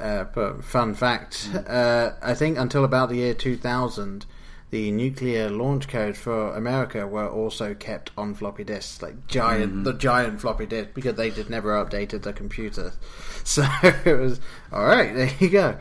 uh, 0.00 0.24
for 0.26 0.62
fun 0.62 0.94
fact, 0.94 1.50
uh, 1.66 2.10
I 2.22 2.34
think 2.34 2.56
until 2.58 2.84
about 2.84 3.08
the 3.10 3.16
year 3.16 3.34
2000, 3.34 4.26
the 4.70 4.90
nuclear 4.90 5.48
launch 5.48 5.88
codes 5.88 6.18
for 6.18 6.54
America 6.54 7.06
were 7.06 7.28
also 7.28 7.74
kept 7.74 8.10
on 8.18 8.34
floppy 8.34 8.64
disks, 8.64 9.00
like 9.02 9.26
giant, 9.26 9.72
Mm-hmm. 9.72 9.82
the 9.84 9.94
giant 9.94 10.40
floppy 10.40 10.66
disk, 10.66 10.90
because 10.94 11.14
they 11.14 11.30
just 11.30 11.48
never 11.50 11.72
updated 11.82 12.22
the 12.22 12.32
computer. 12.32 12.92
So 13.44 13.64
it 13.82 14.18
was 14.18 14.40
all 14.70 14.84
right. 14.84 15.14
There 15.14 15.30
you 15.40 15.48
go. 15.48 15.78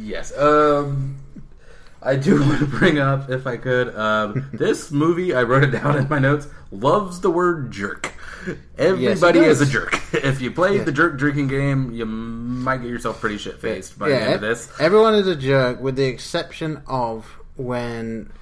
Yes. 0.00 0.36
Um, 0.36 1.16
I 2.02 2.16
do 2.16 2.38
want 2.46 2.58
to 2.58 2.66
bring 2.66 2.98
up, 2.98 3.30
if 3.30 3.46
I 3.46 3.56
could, 3.56 3.94
um, 3.96 4.50
this 4.52 4.90
movie, 4.90 5.34
I 5.34 5.44
wrote 5.44 5.64
it 5.64 5.70
down 5.70 5.96
in 5.96 6.08
my 6.10 6.18
notes, 6.18 6.46
loves 6.70 7.20
the 7.20 7.30
word 7.30 7.70
jerk. 7.70 8.12
Everybody 8.76 9.38
is 9.40 9.60
a 9.62 9.66
jerk. 9.66 9.98
If 10.12 10.42
you 10.42 10.50
play 10.50 10.76
Yeah. 10.76 10.84
the 10.84 10.92
jerk 10.92 11.16
drinking 11.18 11.48
game, 11.48 11.92
you 11.92 12.04
might 12.04 12.78
get 12.82 12.90
yourself 12.90 13.18
pretty 13.20 13.38
shit 13.38 13.60
faced 13.60 13.98
by 13.98 14.10
the 14.10 14.20
end 14.20 14.34
of 14.34 14.40
this. 14.42 14.70
everyone 14.78 15.14
is 15.14 15.26
a 15.26 15.36
jerk, 15.36 15.80
with 15.80 15.96
the 15.96 16.04
exception 16.04 16.82
of 16.86 17.39
when. 17.60 18.32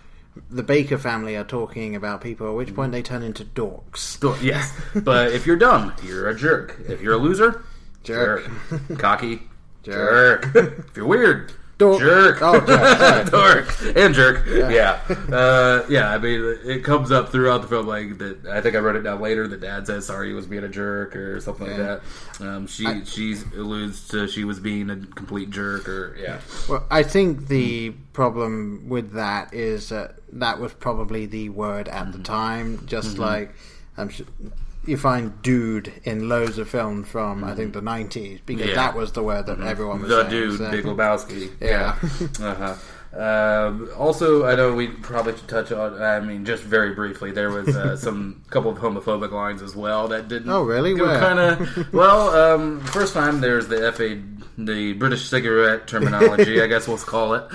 The 0.50 0.62
Baker 0.62 0.98
family 0.98 1.34
are 1.34 1.42
talking 1.42 1.96
about 1.96 2.20
people, 2.20 2.46
at 2.46 2.54
which 2.54 2.72
point 2.72 2.92
they 2.92 3.02
turn 3.02 3.24
into 3.24 3.44
dorks. 3.44 4.40
Yes. 4.40 4.72
But 4.94 5.32
if 5.32 5.46
you're 5.46 5.56
dumb, 5.56 5.92
you're 6.04 6.28
a 6.28 6.34
jerk. 6.36 6.78
If 6.88 7.00
you're 7.02 7.14
a 7.14 7.18
loser, 7.18 7.64
Jerk. 8.04 8.48
jerk. 8.70 8.98
Cocky, 9.00 9.42
Jerk. 9.82 10.52
jerk. 10.52 10.78
if 10.90 10.96
you're 10.96 11.06
weird, 11.06 11.52
Dork. 11.78 12.00
jerk. 12.00 12.38
Oh, 12.42 12.64
sorry. 12.66 13.24
dork 13.30 13.96
and 13.96 14.12
jerk. 14.14 14.44
Yeah, 14.46 15.00
uh, 15.32 15.86
yeah. 15.88 16.10
I 16.12 16.18
mean, 16.18 16.58
it 16.64 16.82
comes 16.84 17.12
up 17.12 17.30
throughout 17.30 17.62
the 17.62 17.68
film. 17.68 17.86
Like 17.86 18.18
that, 18.18 18.46
I 18.46 18.60
think 18.60 18.74
I 18.74 18.80
wrote 18.80 18.96
it 18.96 19.02
down 19.02 19.20
later. 19.20 19.46
The 19.46 19.56
dad 19.56 19.86
says 19.86 20.06
sorry 20.06 20.28
he 20.28 20.34
was 20.34 20.46
being 20.46 20.64
a 20.64 20.68
jerk 20.68 21.14
or 21.14 21.40
something 21.40 21.66
Yeah. 21.68 21.76
like 21.92 22.00
that. 22.38 22.46
Um, 22.48 22.66
she 22.66 23.04
she 23.04 23.36
alludes 23.56 24.08
to 24.08 24.26
she 24.26 24.44
was 24.44 24.58
being 24.60 24.90
a 24.90 24.96
complete 24.96 25.50
jerk 25.50 25.88
or 25.88 26.16
yeah. 26.20 26.40
Well, 26.68 26.84
I 26.90 27.02
think 27.04 27.46
the 27.46 27.90
problem 28.12 28.88
with 28.88 29.12
that 29.12 29.54
is 29.54 29.88
that 29.90 30.16
that 30.32 30.58
was 30.58 30.72
probably 30.74 31.26
the 31.26 31.48
word 31.50 31.88
at 31.88 32.02
Mm-hmm. 32.08 32.12
the 32.18 32.24
time. 32.24 32.86
Just 32.86 33.18
like 33.18 33.54
I'm 33.96 34.08
sure 34.08 34.26
you 34.86 34.96
find 34.96 35.40
"dude" 35.42 35.92
in 36.04 36.28
loads 36.28 36.58
of 36.58 36.68
films 36.68 37.08
from 37.08 37.44
I 37.44 37.54
think 37.54 37.72
the 37.74 37.80
'90s 37.82 38.40
because 38.46 38.62
Mm-hmm. 38.66 38.68
Yeah. 38.70 38.74
that 38.76 38.94
was 38.96 39.12
the 39.12 39.22
word 39.22 39.46
that 39.46 39.60
everyone 39.60 40.00
was 40.00 40.08
The 40.10 40.22
saying. 40.28 40.30
dude, 40.30 40.58
so- 40.58 40.70
Big 40.70 40.84
Lebowski. 40.84 41.50
Yeah. 41.60 41.96
uh-huh. 42.46 42.74
Um, 43.10 43.88
also, 43.96 44.44
I 44.44 44.54
know 44.54 44.74
we 44.74 44.88
probably 44.88 45.34
should 45.34 45.48
touch 45.48 45.72
on. 45.72 46.00
I 46.00 46.20
mean, 46.20 46.44
just 46.44 46.62
very 46.62 46.94
briefly, 46.94 47.30
there 47.32 47.48
was 47.50 47.66
uh, 47.74 47.96
some 48.06 48.42
couple 48.50 48.70
of 48.70 48.76
homophobic 48.78 49.32
lines 49.32 49.62
as 49.62 49.74
well 49.74 50.08
that 50.08 50.28
didn't. 50.28 50.50
Oh, 50.50 50.62
really? 50.62 50.92
Where? 50.94 51.18
Kind 51.18 51.38
of. 51.38 51.92
Well, 51.94 52.28
um, 52.54 52.80
first 52.80 53.14
time 53.14 53.40
there's 53.40 53.66
the 53.66 53.90
FA, 53.92 54.20
the 54.58 54.92
British 54.92 55.26
cigarette 55.26 55.86
terminology. 55.86 56.60
I 56.60 56.66
guess 56.66 56.86
we'll 56.86 56.98
call 56.98 57.32
it. 57.34 57.46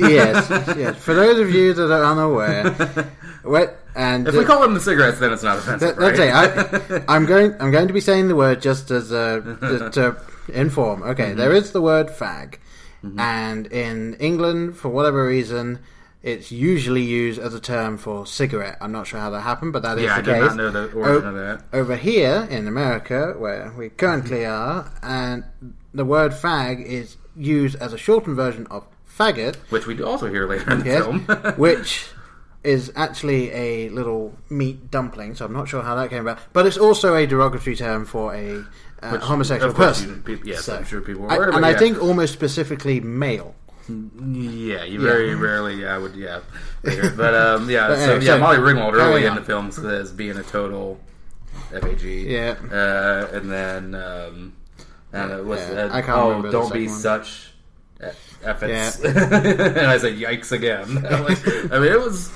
yes, 0.00 0.50
yes. 0.76 0.96
For 0.96 1.14
those 1.14 1.38
of 1.38 1.50
you 1.54 1.72
that 1.74 1.92
are 1.92 2.04
unaware, 2.04 2.70
what 3.42 3.78
and 3.94 4.28
If 4.28 4.34
we 4.34 4.44
call 4.44 4.60
them 4.60 4.74
the 4.74 4.80
cigarettes, 4.80 5.18
then 5.18 5.32
it's 5.32 5.42
not 5.42 5.58
offensive, 5.58 5.96
That, 5.96 6.02
right? 6.02 6.18
it. 6.18 7.02
I, 7.08 7.14
I'm 7.14 7.26
going. 7.26 7.54
I'm 7.60 7.70
going 7.70 7.88
to 7.88 7.94
be 7.94 8.00
saying 8.00 8.28
the 8.28 8.36
word 8.36 8.60
just 8.62 8.90
as 8.90 9.10
a 9.10 9.58
just 9.60 9.94
to 9.94 10.16
inform. 10.48 11.02
Okay, 11.02 11.30
mm-hmm. 11.30 11.38
there 11.38 11.52
is 11.52 11.72
the 11.72 11.82
word 11.82 12.08
fag, 12.08 12.58
mm-hmm. 13.02 13.18
and 13.18 13.66
in 13.68 14.14
England, 14.14 14.76
for 14.76 14.88
whatever 14.88 15.26
reason, 15.26 15.80
it's 16.22 16.52
usually 16.52 17.02
used 17.02 17.40
as 17.40 17.54
a 17.54 17.60
term 17.60 17.98
for 17.98 18.26
cigarette. 18.26 18.78
I'm 18.80 18.92
not 18.92 19.06
sure 19.06 19.20
how 19.20 19.30
that 19.30 19.40
happened, 19.40 19.72
but 19.72 19.82
that 19.82 19.98
is 19.98 20.04
yeah, 20.04 20.14
I 20.14 20.20
the 20.20 20.32
did 20.32 20.40
case. 20.40 20.42
not 20.42 20.56
know 20.56 20.70
the 20.70 20.92
origin 20.92 21.24
O- 21.24 21.28
of 21.28 21.34
that. 21.34 21.64
Over 21.72 21.96
here 21.96 22.46
in 22.50 22.68
America, 22.68 23.34
where 23.38 23.72
we 23.76 23.88
currently 23.88 24.40
mm-hmm. 24.40 24.52
are, 24.52 24.92
and 25.02 25.44
the 25.94 26.04
word 26.04 26.32
fag 26.32 26.84
is 26.84 27.16
used 27.36 27.76
as 27.76 27.92
a 27.92 27.98
shortened 27.98 28.36
version 28.36 28.66
of 28.68 28.84
faggot, 29.08 29.56
Which 29.70 29.86
we 29.86 29.94
do 29.94 30.06
also 30.06 30.28
hear 30.28 30.46
later 30.46 30.70
in 30.70 30.80
the 30.80 30.84
Yes, 30.84 31.04
film. 31.04 31.20
which 31.56 32.08
is 32.68 32.92
actually 32.96 33.50
a 33.52 33.88
little 33.90 34.32
meat 34.50 34.90
dumpling. 34.90 35.34
So 35.34 35.44
I'm 35.46 35.52
not 35.52 35.68
sure 35.68 35.82
how 35.82 35.94
that 35.96 36.10
came 36.10 36.22
about, 36.26 36.38
but 36.52 36.66
it's 36.66 36.76
also 36.76 37.14
a 37.14 37.26
derogatory 37.26 37.76
term 37.76 38.04
for 38.04 38.34
a 38.34 38.64
uh, 39.02 39.10
Which, 39.12 39.22
homosexual 39.22 39.72
person. 39.74 40.22
you- 40.26 40.40
yes, 40.44 40.64
So- 40.64 40.76
I'm 40.76 40.84
sure 40.84 41.00
people 41.00 41.24
are 41.30 41.52
I- 41.52 41.56
and 41.56 41.64
I 41.64 41.70
yeah. 41.70 41.78
think 41.78 42.02
almost 42.02 42.32
specifically 42.32 43.00
male. 43.00 43.54
Yeah, 43.88 44.84
you 44.84 45.00
very 45.00 45.34
rarely, 45.34 45.80
yeah, 45.80 45.94
I 45.94 45.98
would, 45.98 46.14
yeah. 46.14 46.40
But 46.82 47.34
um, 47.34 47.70
yeah, 47.70 47.88
But 47.88 47.96
so 48.04 48.14
yeah, 48.18 48.34
so, 48.34 48.38
Molly 48.38 48.58
Ringwald 48.58 48.92
early 48.92 49.22
carry 49.22 49.26
in 49.26 49.34
the 49.34 49.40
film 49.42 49.70
says 49.72 50.12
being 50.12 50.36
a 50.36 50.42
total 50.42 51.00
FAG. 51.72 52.02
Yeah. 52.02 52.56
uh, 52.70 53.28
and 53.32 53.50
then 53.50 53.94
um, 53.94 54.52
and 55.14 55.32
it 55.32 55.42
was 55.44 55.60
Yeah, 55.60 55.84
uh, 55.84 55.96
I 55.96 56.02
can't 56.02 56.18
oh, 56.18 56.50
don't 56.50 56.70
be 56.70 56.86
one. 56.86 56.96
such 56.98 57.54
effets. 58.44 59.00
and 59.04 59.86
I 59.94 59.96
said, 59.96 60.14
yikes 60.18 60.52
again. 60.52 61.02
Like, 61.26 61.72
I 61.72 61.78
mean, 61.78 61.90
it 61.92 62.00
was 62.00 62.30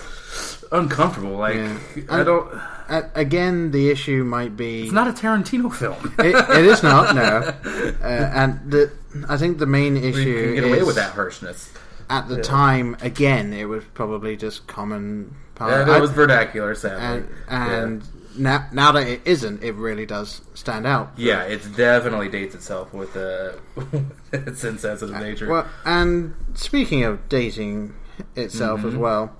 uncomfortable. 0.72 1.36
Like, 1.36 1.54
Yeah. 1.56 1.78
I 2.10 2.22
don't. 2.24 2.52
Uh, 2.88 3.02
again, 3.14 3.70
the 3.70 3.88
issue 3.90 4.24
might 4.24 4.56
be 4.56 4.82
It's 4.82 4.92
not 4.92 5.06
a 5.08 5.12
Tarantino 5.12 5.72
film. 5.72 6.12
it, 6.18 6.34
it 6.58 6.64
is 6.66 6.82
not 6.82 7.14
no, 7.14 7.22
uh, 8.02 8.04
and 8.04 8.70
the 8.70 8.90
I 9.28 9.36
think 9.36 9.58
the 9.58 9.66
main 9.66 9.96
you 9.96 10.02
issue 10.10 10.44
can 10.46 10.54
get 10.56 10.64
away 10.64 10.78
is 10.80 10.86
with 10.86 10.96
that 10.96 11.12
harshness. 11.12 11.72
at 12.10 12.28
the 12.28 12.42
time. 12.42 12.96
Again, 13.00 13.52
it 13.52 13.64
was 13.66 13.84
probably 13.94 14.36
just 14.36 14.66
common. 14.66 15.34
Yeah, 15.60 15.66
I- 15.88 15.98
it 15.98 16.00
was 16.00 16.10
vernacular, 16.10 16.74
sadly. 16.74 17.28
and 17.48 18.02
and 18.02 18.02
now 18.36 18.66
now 18.72 18.92
that 18.92 19.06
it 19.06 19.20
isn't, 19.24 19.62
it 19.62 19.74
really 19.76 20.04
does 20.04 20.42
stand 20.54 20.86
out. 20.86 21.12
Yeah, 21.16 21.42
it 21.44 21.62
definitely 21.76 22.28
dates 22.28 22.54
itself 22.54 22.92
with 22.92 23.16
uh, 23.16 23.52
its 24.32 24.64
insensitive 24.64 25.14
nature. 25.18 25.48
Well, 25.48 25.66
and 25.86 26.34
speaking 26.54 27.04
of 27.04 27.28
dating 27.28 27.94
itself 28.36 28.80
Mm-hmm. 28.80 28.88
as 28.88 28.96
well, 28.96 29.36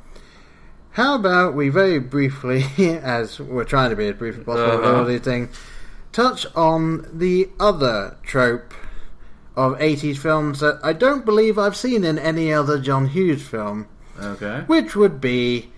how 0.92 1.14
about 1.14 1.55
we 1.55 1.68
very 1.68 1.98
briefly, 1.98 2.64
as 2.78 3.38
we're 3.40 3.64
trying 3.64 3.90
to 3.90 3.96
be 3.96 4.09
as 4.09 4.16
brief 4.16 4.38
as 4.38 4.44
possible 4.44 4.76
with 4.76 4.85
Uh-huh. 4.87 4.98
all 4.98 5.05
these 5.05 5.20
things, 5.20 5.55
touch 6.12 6.46
on 6.55 7.07
the 7.12 7.48
other 7.59 8.16
trope 8.22 8.74
of 9.57 9.72
80s 9.78 10.16
films 10.18 10.61
that 10.61 10.78
I 10.83 10.92
don't 10.92 11.24
believe 11.24 11.59
I've 11.59 11.76
seen 11.76 12.05
in 12.05 12.18
any 12.18 12.52
other 12.52 12.78
John 12.78 13.09
Hughes 13.09 13.46
film, 13.46 13.87
okay. 14.20 14.62
which 14.66 14.94
would 14.96 15.20
be 15.20 15.70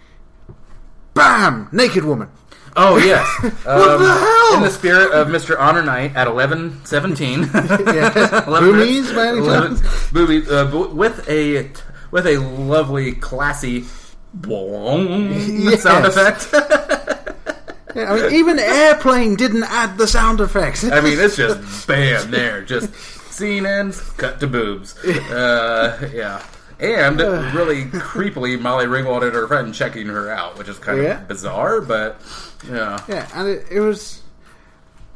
BAM! 1.14 1.68
Naked 1.72 2.04
Woman. 2.04 2.28
Oh 2.76 2.96
yes. 2.96 3.26
Um, 3.66 4.02
the 4.02 4.12
hell? 4.12 4.56
In 4.56 4.62
the 4.62 4.70
spirit 4.70 5.12
of 5.12 5.28
Mr. 5.28 5.58
Honor 5.58 5.82
Knight 5.82 6.14
at 6.16 6.26
eleven 6.26 6.84
seventeen. 6.84 7.44
Boobies, 7.46 9.12
by 9.14 9.28
any 9.28 9.40
chance? 9.46 9.80
Boobies 10.10 10.50
uh, 10.50 10.66
bu- 10.66 10.88
with 10.94 11.28
a 11.28 11.70
with 12.10 12.26
a 12.26 12.38
lovely 12.38 13.12
classy 13.12 13.84
boom 14.34 15.32
Yes. 15.32 15.82
sound 15.82 16.06
effect. 16.06 16.48
Yeah, 17.96 18.12
I 18.12 18.16
mean, 18.22 18.32
even 18.34 18.58
Airplane 18.58 19.36
didn't 19.36 19.62
add 19.62 19.96
the 19.98 20.08
sound 20.08 20.40
effects. 20.40 20.82
I 20.82 21.00
mean, 21.00 21.16
it's 21.20 21.36
just 21.36 21.86
bam 21.86 22.28
there, 22.32 22.60
just 22.64 22.92
scene 23.32 23.64
ends, 23.66 24.00
cut 24.16 24.40
to 24.40 24.48
boobs. 24.48 24.98
Uh, 25.04 26.10
yeah. 26.12 26.42
And 26.80 27.20
really 27.54 27.84
creepily, 27.84 28.60
Molly 28.60 28.86
Ringwald 28.86 29.22
and 29.22 29.32
her 29.32 29.46
friend 29.46 29.72
checking 29.72 30.08
her 30.08 30.28
out, 30.28 30.58
which 30.58 30.68
is 30.68 30.76
kind 30.80 31.04
Yeah. 31.04 31.20
of 31.22 31.28
bizarre, 31.28 31.80
but 31.82 32.20
yeah. 32.68 32.98
Yeah, 33.08 33.28
and 33.32 33.46
it, 33.46 33.64
it 33.70 33.78
was 33.78 34.22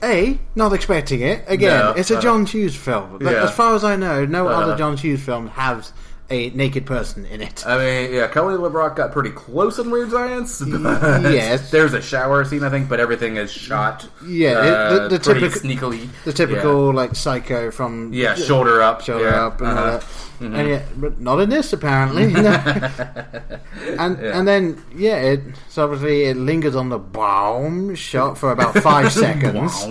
a 0.00 0.38
not 0.54 0.72
expecting 0.72 1.22
it. 1.22 1.42
Again, 1.48 1.80
No, 1.80 1.90
it's 1.94 2.12
a 2.12 2.18
uh, 2.18 2.20
John 2.20 2.46
Hughes 2.46 2.76
film. 2.76 3.18
But 3.20 3.32
yeah. 3.32 3.42
As 3.42 3.50
far 3.56 3.74
as 3.74 3.82
I 3.82 3.96
know, 3.96 4.24
no 4.24 4.46
Uh, 4.46 4.52
other 4.52 4.76
John 4.76 4.96
Hughes 4.96 5.20
film 5.20 5.48
has 5.48 5.92
a 6.30 6.50
naked 6.50 6.84
person 6.84 7.24
in 7.26 7.40
it. 7.40 7.66
I 7.66 7.78
mean, 7.78 8.12
yeah, 8.12 8.28
Kelly 8.28 8.54
LeBrock 8.54 8.96
got 8.96 9.12
pretty 9.12 9.30
close 9.30 9.78
in 9.78 9.90
Weird 9.90 10.10
Science. 10.10 10.60
Yes. 10.60 11.70
there's 11.70 11.94
a 11.94 12.02
shower 12.02 12.44
scene, 12.44 12.62
I 12.62 12.70
think, 12.70 12.88
but 12.88 13.00
everything 13.00 13.36
is 13.36 13.50
shot. 13.50 14.06
Yeah, 14.26 14.50
uh, 14.52 15.08
the- 15.08 15.18
the 15.18 15.18
typical- 15.18 15.48
sneakily. 15.60 16.08
the 16.24 16.32
typical 16.32 16.92
like 16.92 17.14
psycho 17.14 17.70
from 17.70 18.12
yeah, 18.12 18.36
yeah 18.36 18.44
shoulder 18.44 18.82
up, 18.82 19.00
shoulder 19.00 19.24
yeah, 19.30 19.46
up 19.46 19.60
and 19.60 19.70
uh-huh. 19.70 19.90
that. 19.98 20.04
And 20.40 20.68
yeah, 20.68 20.82
but 20.96 21.20
not 21.20 21.40
in 21.40 21.48
this 21.50 21.72
apparently. 21.72 22.24
and 22.34 22.34
Yeah. 22.36 24.38
and 24.38 24.46
then 24.46 24.82
yeah, 24.94 25.16
it 25.16 25.40
so 25.68 25.84
obviously 25.84 26.24
it 26.24 26.36
lingers 26.36 26.76
on 26.76 26.90
the 26.90 26.98
bomb 26.98 27.94
shot 27.94 28.38
for 28.38 28.52
about 28.52 28.74
five 28.78 29.12
seconds. 29.24 29.84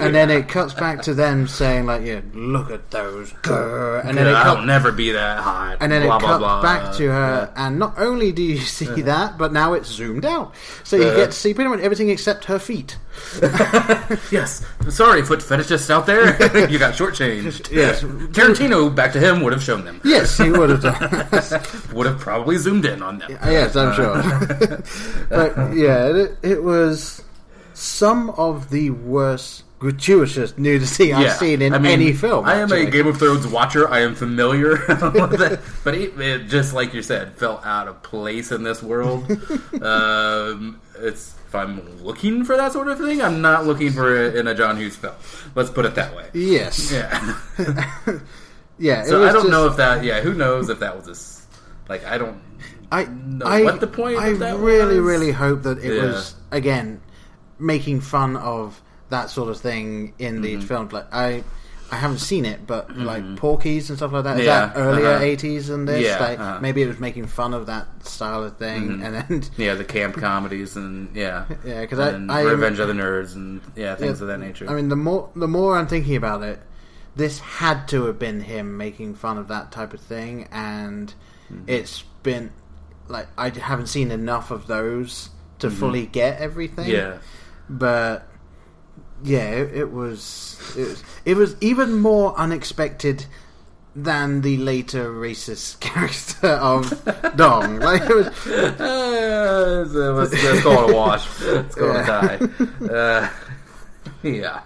And 0.00 0.12
then 0.12 0.28
it 0.28 0.48
cuts 0.48 0.74
back 0.74 1.02
to 1.02 1.14
them 1.14 1.46
saying 1.46 1.86
like, 1.86 2.02
"Yeah, 2.04 2.20
look 2.34 2.70
at 2.72 2.90
those," 2.90 3.32
grr," 3.42 4.04
and 4.04 4.18
then 4.18 4.26
it 4.26 4.32
I'll 4.32 4.62
never 4.62 4.90
be 4.90 5.12
that 5.12 5.38
hot. 5.38 5.76
and 5.80 5.92
then 5.92 6.02
blah, 6.02 6.16
it 6.16 6.20
blah, 6.20 6.28
cuts 6.30 6.38
blah. 6.40 6.62
back 6.62 6.96
to 6.96 7.08
her, 7.12 7.52
and 7.54 7.78
not 7.78 7.94
only 7.96 8.32
do 8.32 8.42
you 8.42 8.58
see 8.58 9.02
that, 9.02 9.38
but 9.38 9.52
now 9.52 9.74
it's 9.74 9.88
zoomed 9.88 10.24
out, 10.24 10.52
so 10.82 10.96
you 10.96 11.04
Uh. 11.08 11.14
get 11.14 11.26
to 11.30 11.36
see 11.36 11.54
pretty 11.54 11.70
much 11.70 11.78
everything 11.80 12.10
except 12.10 12.46
her 12.46 12.58
feet. 12.58 12.96
Yes, 14.32 14.64
sorry, 14.88 15.22
foot 15.22 15.40
fetishists 15.40 15.90
out 15.90 16.06
there. 16.06 16.26
you 16.70 16.78
got 16.78 16.94
shortchanged. 16.94 17.70
Yes. 17.78 18.02
Tarantino, 18.02 18.92
back 18.94 19.12
to 19.12 19.20
him, 19.20 19.42
would 19.42 19.52
have 19.52 19.62
shown 19.62 19.84
them. 19.84 20.00
Yes, 20.04 20.36
he 20.38 20.50
would 20.50 20.70
have 20.70 20.82
done. 20.82 21.26
Would 21.94 22.06
have 22.06 22.18
probably 22.18 22.56
zoomed 22.56 22.84
in 22.84 23.02
on 23.02 23.18
them. 23.18 23.30
yes, 23.44 23.76
I'm 23.76 23.94
sure. 23.94 24.16
but 25.28 25.74
yeah, 25.76 26.06
it, 26.08 26.36
it 26.42 26.62
was 26.64 27.22
some 27.74 28.30
of 28.30 28.70
the 28.70 28.90
worst 28.90 29.62
gratuitous 29.78 30.58
nudity 30.58 31.12
I've 31.12 31.32
seen 31.34 31.62
in 31.62 31.72
I 31.74 31.78
mean, 31.78 31.92
any 31.92 32.12
film. 32.12 32.44
I 32.44 32.56
am 32.56 32.72
a. 32.72 32.90
Game 32.90 33.06
of 33.06 33.18
Thrones 33.18 33.46
watcher. 33.46 33.88
I 33.88 34.00
am 34.00 34.14
familiar 34.14 34.70
with 34.88 35.40
it, 35.40 35.60
but 35.84 35.94
it, 35.94 36.18
it 36.20 36.48
just 36.48 36.74
like 36.74 36.94
you 36.94 37.02
said, 37.02 37.34
felt 37.38 37.64
out 37.64 37.88
of 37.88 38.02
place 38.02 38.50
in 38.52 38.62
this 38.62 38.82
world. 38.82 39.30
um, 39.82 40.80
it's 40.98 41.34
if 41.46 41.54
I'm 41.54 42.02
looking 42.02 42.44
for 42.44 42.56
that 42.56 42.72
sort 42.72 42.88
of 42.88 42.98
thing, 42.98 43.22
I'm 43.22 43.40
not 43.40 43.66
looking 43.66 43.90
for 43.92 44.14
it 44.16 44.36
in 44.36 44.46
a 44.48 44.54
John 44.54 44.76
Hughes 44.76 44.96
film. 44.96 45.14
Let's 45.54 45.70
put 45.70 45.86
it 45.86 45.94
that 45.94 46.14
way. 46.14 46.28
Yes. 46.34 46.92
Yeah. 46.92 47.38
Yeah. 48.78 49.02
it 49.02 49.06
so 49.06 49.22
I 49.24 49.32
don't 49.32 49.42
just- 49.42 49.48
know 49.50 49.66
if 49.66 49.76
that. 49.76 50.04
Yeah, 50.04 50.20
who 50.20 50.34
knows 50.34 50.68
if 50.68 50.80
that 50.80 50.96
was 50.96 51.06
this? 51.06 51.46
Like 51.88 52.04
I 52.04 52.18
don't. 52.18 52.40
I, 52.90 53.04
know 53.04 53.44
I, 53.44 53.62
what 53.64 53.80
the 53.80 53.86
point 53.86 54.18
I 54.18 54.28
of 54.28 54.38
that 54.38 54.56
really, 54.56 54.98
was. 54.98 55.04
really 55.04 55.30
hope 55.32 55.62
that 55.64 55.78
it 55.78 55.94
Yeah. 55.94 56.04
was 56.04 56.34
again 56.50 57.00
making 57.58 58.00
fun 58.00 58.34
of 58.36 58.80
that 59.10 59.30
sort 59.30 59.48
of 59.48 59.58
thing 59.58 60.14
in 60.18 60.34
Mm-hmm. 60.36 60.42
these 60.42 60.64
films. 60.64 60.92
Like 60.92 61.06
I, 61.12 61.42
I 61.90 61.96
haven't 61.96 62.18
seen 62.18 62.44
it, 62.44 62.66
but 62.66 62.94
like 62.98 63.36
Porky's 63.36 63.88
and 63.88 63.98
stuff 63.98 64.12
like 64.12 64.24
that. 64.24 64.38
Is 64.38 64.44
Yeah, 64.46 64.66
that 64.66 64.76
earlier 64.76 65.06
uh-huh. 65.08 65.24
'80s 65.24 65.68
than 65.68 65.86
this? 65.86 66.04
Yeah, 66.04 66.18
like 66.20 66.38
uh-huh. 66.38 66.52
Mm-hmm. 66.54 66.62
maybe 66.62 66.82
it 66.82 66.86
was 66.88 67.00
making 67.00 67.26
fun 67.28 67.54
of 67.54 67.66
that 67.66 67.86
style 68.04 68.44
of 68.44 68.56
thing, 68.58 69.02
and 69.02 69.14
then 69.14 69.42
Yeah, 69.56 69.74
the 69.74 69.84
camp 69.84 70.16
comedies 70.16 70.76
and 70.76 71.14
yeah, 71.16 71.46
yeah, 71.64 71.80
because 71.80 71.98
I- 71.98 72.40
I- 72.40 72.42
Revenge 72.42 72.78
of 72.78 72.88
the 72.88 72.94
Nerds 72.94 73.34
and 73.34 73.62
yeah, 73.74 73.94
things 73.94 74.18
Yeah, 74.18 74.24
of 74.24 74.28
that 74.28 74.38
nature. 74.40 74.68
I 74.68 74.74
mean, 74.74 74.88
the 74.90 74.96
more 74.96 75.30
the 75.34 75.48
more 75.48 75.76
I'm 75.78 75.86
thinking 75.86 76.16
about 76.16 76.42
it, 76.42 76.60
this 77.16 77.38
had 77.38 77.88
to 77.88 78.04
have 78.04 78.18
been 78.18 78.42
him 78.42 78.76
making 78.76 79.14
fun 79.14 79.38
of 79.38 79.48
that 79.48 79.72
type 79.72 79.94
of 79.94 80.00
thing, 80.00 80.46
and 80.52 81.12
Mm-hmm. 81.50 81.64
it's 81.66 82.02
been 82.22 82.52
like 83.08 83.28
I 83.38 83.48
haven't 83.48 83.86
seen 83.86 84.10
enough 84.10 84.50
of 84.50 84.66
those 84.66 85.30
to 85.60 85.70
fully 85.70 86.04
get 86.04 86.38
everything. 86.40 86.84
Mm-hmm. 86.84 87.12
yeah, 87.12 87.18
but 87.70 88.27
yeah, 89.24 89.50
it, 89.50 89.74
it 89.76 89.92
was 89.92 90.56
it 90.76 90.88
was 90.88 91.02
it 91.24 91.36
was 91.36 91.56
even 91.60 91.98
more 91.98 92.36
unexpected 92.38 93.26
than 93.96 94.42
the 94.42 94.56
later 94.58 95.10
racist 95.12 95.80
character 95.80 96.48
of 96.48 96.90
Dong. 97.36 97.78
Like 97.88 98.02
it 98.02 98.14
was, 98.14 98.26
Uh, 98.46 99.88
so 99.88 100.12
let's, 100.14 100.32
let's 100.44 100.62
call 100.62 100.94
wash. 100.94 101.40
Let's 101.42 101.74
call 101.74 101.96
it 101.96 102.00
a 102.00 102.04
tie. 102.04 102.38
Uh, 102.94 103.28
yeah. 104.22 104.60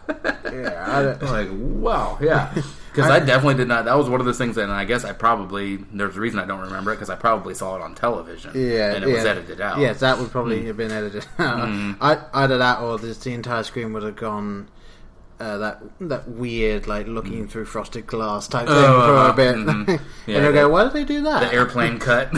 yeah, 0.45 0.85
I 0.87 1.25
like 1.25 1.49
wow, 1.53 2.19
yeah. 2.21 2.53
Because 2.95 3.11
I, 3.11 3.21
definitely 3.21 3.55
did 3.55 3.69
not. 3.69 3.87
That 3.87 3.97
was 3.97 4.09
one 4.11 4.21
of 4.21 4.27
those 4.27 4.37
things, 4.39 4.57
that, 4.57 4.65
and 4.65 4.73
I 4.73 4.85
guess 4.85 5.05
I 5.05 5.13
probably 5.13 5.77
there's 5.93 6.17
a 6.17 6.21
reason 6.21 6.39
I 6.39 6.45
don't 6.45 6.61
remember 6.61 6.93
it 6.93 6.97
because 6.97 7.09
I 7.11 7.17
probably 7.17 7.55
saw 7.55 7.75
it 7.77 7.83
on 7.83 7.95
television. 7.95 8.51
Yeah, 8.55 8.93
and 8.93 9.05
it 9.05 9.09
yeah. 9.09 9.15
was 9.17 9.25
edited 9.25 9.61
out. 9.63 9.79
Yes, 9.79 10.01
that 10.01 10.19
would 10.19 10.31
probably 10.31 10.67
have 10.67 10.77
been 10.77 10.93
edited 10.93 11.27
out. 11.39 11.97
I, 12.01 12.19
either 12.35 12.59
that 12.59 12.81
or 12.81 12.99
this, 12.99 13.17
the 13.19 13.33
entire 13.33 13.63
screen 13.63 13.93
would 13.95 14.03
have 14.03 14.17
gone 14.17 14.69
uh, 15.41 15.57
that 15.59 15.83
that 16.01 16.29
weird, 16.29 16.87
like 16.87 17.07
looking 17.09 17.49
through 17.49 17.65
frosted 17.65 18.07
glass 18.07 18.47
type 18.47 18.67
thing 18.69 18.77
Oh, 18.77 19.07
for 19.07 19.15
uh-huh. 19.17 19.33
a 19.33 19.35
bit. 19.35 19.57
Mhm. 19.57 19.89
and 19.89 20.01
Yeah, 20.27 20.41
they'll 20.41 20.53
the- 20.53 20.59
go, 20.59 20.69
why 20.69 20.85
did 20.85 20.93
they 20.93 21.05
do 21.05 21.23
that? 21.23 21.41
the 21.51 21.55
airplane 21.57 21.99
cut. 21.99 22.29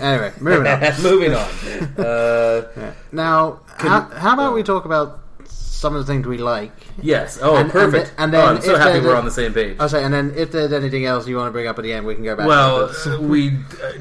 Anyway, 0.00 0.32
moving 0.40 0.66
on. 0.66 1.02
Moving 1.02 1.34
on. 1.34 2.04
Uh, 2.04 2.92
Now, 3.12 3.60
how, 3.76 4.00
how 4.02 4.34
about 4.34 4.54
we 4.54 4.62
talk 4.62 4.84
about 4.84 5.20
some 5.82 5.94
of 5.94 6.06
the 6.06 6.10
things 6.10 6.26
we 6.26 6.38
like? 6.38 6.72
yes. 7.02 7.38
Oh, 7.42 7.56
And- 7.56 7.64
and 7.64 7.70
perfect. 7.72 8.06
then- 8.16 8.24
and 8.24 8.32
then 8.32 8.40
oh, 8.40 8.46
I'm 8.46 8.60
so 8.62 8.76
happy 8.78 9.00
we're 9.00 9.14
on 9.16 9.24
the 9.26 9.30
same 9.30 9.52
page. 9.52 9.76
I'll 9.78 9.88
say, 9.88 10.02
and 10.02 10.14
then 10.14 10.32
if 10.36 10.50
there's 10.52 10.72
anything 10.72 11.04
else 11.04 11.26
you 11.28 11.36
want 11.36 11.48
to 11.48 11.52
bring 11.52 11.66
up 11.66 11.78
at 11.78 11.82
the 11.82 11.92
end, 11.92 12.06
we 12.06 12.14
can 12.14 12.24
go 12.24 12.34
back. 12.36 12.46
Well, 12.46 12.90
uh, 13.06 13.20
we 13.34 13.50
d- 13.50 13.58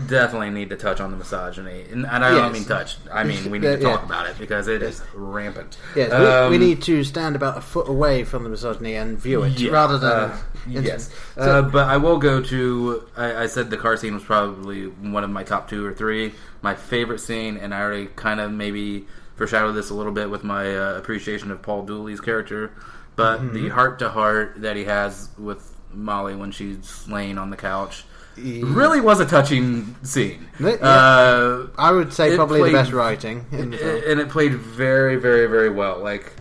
definitely 0.07 0.51
need 0.51 0.69
to 0.69 0.77
touch 0.77 1.01
on 1.01 1.11
the 1.11 1.17
misogyny, 1.17 1.83
and, 1.91 2.05
and 2.05 2.23
I 2.23 2.31
don't 2.31 2.53
mean 2.53 2.63
touch. 2.65 2.95
I 3.11 3.23
mean 3.23 3.51
we 3.51 3.59
need 3.59 3.67
to 3.67 3.79
talk 3.79 3.99
yeah. 4.01 4.05
about 4.05 4.27
it 4.29 4.37
because 4.39 4.67
it 4.69 4.81
is 4.81 5.01
rampant. 5.13 5.77
yes, 5.95 6.11
Um, 6.13 6.51
we, 6.51 6.57
we 6.57 6.65
need 6.65 6.81
to 6.83 7.03
stand 7.03 7.35
about 7.35 7.57
a 7.57 7.61
foot 7.61 7.89
away 7.89 8.23
from 8.23 8.43
the 8.43 8.49
misogyny 8.49 8.95
and 8.95 9.17
view 9.19 9.43
it 9.43 9.59
Yeah, 9.59 9.71
rather 9.71 9.97
than. 9.97 10.11
uh, 10.31 10.37
yes. 10.69 11.09
uh, 11.37 11.63
but 11.63 11.87
I 11.87 11.97
will 11.97 12.17
go 12.19 12.41
to. 12.41 13.03
I, 13.17 13.43
I 13.43 13.47
said 13.47 13.69
the 13.71 13.77
car 13.77 13.97
scene 13.97 14.13
was 14.13 14.23
probably 14.23 14.85
one 14.85 15.23
of 15.23 15.29
my 15.31 15.43
top 15.43 15.67
two 15.69 15.83
or 15.85 15.93
three. 15.93 16.33
My 16.61 16.75
favorite 16.75 17.19
scene, 17.19 17.57
and 17.57 17.73
I 17.73 17.81
already 17.81 18.05
kind 18.15 18.39
of 18.39 18.51
maybe 18.51 19.07
foreshadowed 19.41 19.73
this 19.73 19.89
a 19.89 19.93
little 19.95 20.11
bit 20.11 20.29
with 20.29 20.43
my 20.43 20.75
uh, 20.77 20.93
appreciation 20.97 21.49
of 21.49 21.63
Paul 21.63 21.83
Dooley's 21.83 22.21
character. 22.21 22.71
But 23.15 23.39
Mm-hmm. 23.41 23.53
the 23.55 23.69
heart 23.69 23.97
to 23.99 24.09
heart 24.09 24.61
that 24.61 24.75
he 24.75 24.83
has 24.85 25.29
with 25.37 25.75
Molly 25.93 26.35
when 26.35 26.51
she's 26.51 27.07
laying 27.07 27.37
on 27.39 27.49
the 27.49 27.57
couch 27.57 28.05
really 28.37 29.01
was 29.01 29.19
a 29.19 29.25
touching 29.25 29.93
scene. 30.03 30.47
Yeah. 30.59 30.69
Uh, 30.75 31.67
I 31.77 31.91
would 31.91 32.13
say 32.13 32.35
probably 32.35 32.59
played- 32.61 32.73
the 32.73 32.77
best 32.77 32.91
writing 32.93 33.45
in 33.51 33.71
the 33.71 34.09
and 34.11 34.19
it 34.19 34.29
played 34.29 34.53
very, 34.53 35.15
very, 35.17 35.47
very 35.47 35.69
well. 35.69 35.99
Like 35.99 36.33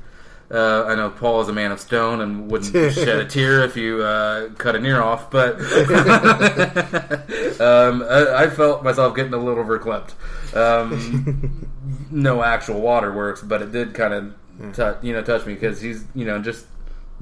uh, 0.52 0.84
I 0.86 0.94
know 0.94 1.10
Paul 1.10 1.40
is 1.42 1.48
a 1.48 1.52
man 1.52 1.72
of 1.72 1.80
stone 1.80 2.20
and 2.20 2.50
wouldn't 2.50 2.72
shed 2.94 3.08
a 3.20 3.24
tear 3.24 3.64
if 3.64 3.76
you 3.76 4.02
uh, 4.02 4.50
cut 4.58 4.76
an 4.76 4.84
ear 4.86 5.00
off, 5.02 5.30
but 5.30 5.60
um, 7.60 8.02
I, 8.08 8.44
I 8.44 8.50
felt 8.50 8.82
myself 8.84 9.14
getting 9.16 9.34
a 9.34 9.38
little 9.38 9.64
verklempt. 9.64 10.12
Um, 10.56 11.68
no 12.10 12.42
actual 12.42 12.80
water 12.80 13.12
works, 13.12 13.42
but 13.42 13.62
it 13.62 13.72
did 13.72 13.94
kind 13.94 14.14
of 14.14 14.72
touch, 14.74 14.98
you 15.02 15.12
know, 15.12 15.22
touch 15.22 15.46
me 15.46 15.54
because 15.54 15.80
he's, 15.80 16.04
you 16.14 16.24
know, 16.24 16.40
just 16.40 16.66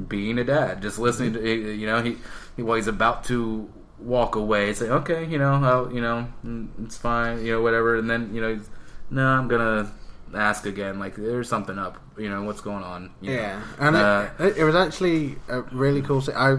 being 0.09 0.39
a 0.39 0.45
dad, 0.45 0.81
just 0.83 0.99
listening 0.99 1.33
to, 1.35 1.75
you 1.75 1.87
know, 1.87 2.03
he, 2.03 2.17
he 2.57 2.63
well, 2.63 2.77
he's 2.77 2.87
about 2.87 3.25
to 3.25 3.69
walk 3.99 4.37
away, 4.37 4.73
say, 4.75 4.89
okay, 4.89 5.25
you 5.25 5.39
know, 5.39 5.55
I'll, 5.55 5.93
you 5.93 6.01
know, 6.01 6.29
mm, 6.45 6.69
it's 6.85 6.97
fine, 6.97 7.45
you 7.45 7.53
know, 7.53 7.63
whatever, 7.63 7.97
and 7.97 8.09
then, 8.09 8.33
you 8.35 8.41
know, 8.41 8.55
he's, 8.55 8.69
no, 9.11 9.27
I'm 9.27 9.49
gonna 9.49 9.93
ask 10.35 10.67
again, 10.67 10.99
like, 10.99 11.17
there's 11.17 11.49
something 11.49 11.79
up, 11.79 11.99
you 12.17 12.29
know, 12.29 12.43
what's 12.45 12.61
going 12.61 12.85
on? 12.85 13.11
you 13.21 13.31
know? 13.31 13.37
Yeah, 13.37 13.63
and 13.81 13.97
Uh, 13.97 14.29
it, 14.39 14.59
it 14.59 14.65
was 14.65 14.75
actually 14.77 15.37
a 15.49 15.63
really 15.63 16.03
cool. 16.03 16.21
scene. 16.21 16.37
I 16.37 16.59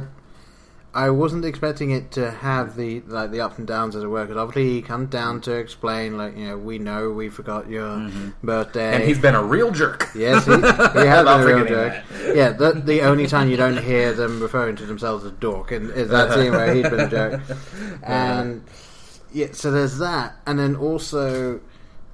I 0.94 1.12
wasn't 1.12 1.46
expecting 1.46 1.92
it 1.92 2.12
to 2.14 2.32
have 2.32 2.76
the 2.76 3.02
like 3.02 3.30
the 3.32 3.42
ups 3.42 3.60
and 3.60 3.68
downs 3.68 3.96
as 3.96 4.04
it 4.04 4.08
were. 4.08 4.24
Because 4.24 4.38
obviously 4.38 4.72
he 4.74 4.82
comes 4.82 5.10
down 5.10 5.40
to 5.42 5.52
explain, 5.54 6.18
like 6.18 6.36
you 6.36 6.48
know, 6.48 6.58
we 6.58 6.80
know 6.80 7.12
we 7.12 7.30
forgot 7.30 7.70
your 7.70 8.10
birthday, 8.44 8.80
Mm-hmm. 8.92 8.94
and 8.96 9.04
he's 9.04 9.20
been 9.20 9.36
a 9.36 9.44
real 9.44 9.72
jerk. 9.72 10.10
Yes, 10.16 10.46
he, 10.46 10.54
he 10.56 10.60
has 10.62 10.94
been 10.94 11.06
a 11.42 11.46
real 11.46 11.66
jerk. 11.66 12.04
Yeah, 12.36 12.52
the, 12.54 12.72
the 12.74 13.02
only 13.02 13.28
time 13.28 13.50
you 13.50 13.58
don't 13.58 13.78
hear 13.78 14.14
them 14.14 14.42
referring 14.42 14.76
to 14.78 14.86
themselves 14.86 15.24
as 15.26 15.32
dork 15.34 15.72
and 15.72 15.92
is 15.92 16.10
that 16.10 16.34
scene 16.34 16.52
where 16.52 16.74
he's 16.74 16.90
been 16.90 17.00
a 17.02 17.10
jerk. 17.10 17.42
And 18.04 18.64
yeah, 19.32 19.48
so 19.52 19.70
there's 19.72 20.00
that, 20.00 20.38
and 20.48 20.58
then 20.58 20.76
also 20.76 21.60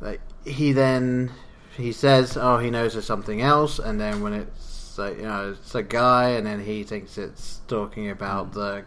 like 0.01 0.19
he 0.43 0.73
then 0.73 1.31
he 1.77 1.91
says, 1.93 2.35
oh, 2.37 2.57
he 2.57 2.69
knows 2.69 2.93
there's 2.93 3.05
something 3.05 3.41
else, 3.41 3.79
and 3.79 3.99
then 4.01 4.21
when 4.21 4.33
it's 4.33 4.64
like 4.97 5.17
you 5.17 5.23
know 5.23 5.55
it's 5.59 5.75
a 5.75 5.83
guy, 5.83 6.29
and 6.29 6.45
then 6.45 6.59
he 6.59 6.83
thinks 6.83 7.17
it's 7.17 7.61
talking 7.67 8.09
about 8.09 8.53
the 8.53 8.85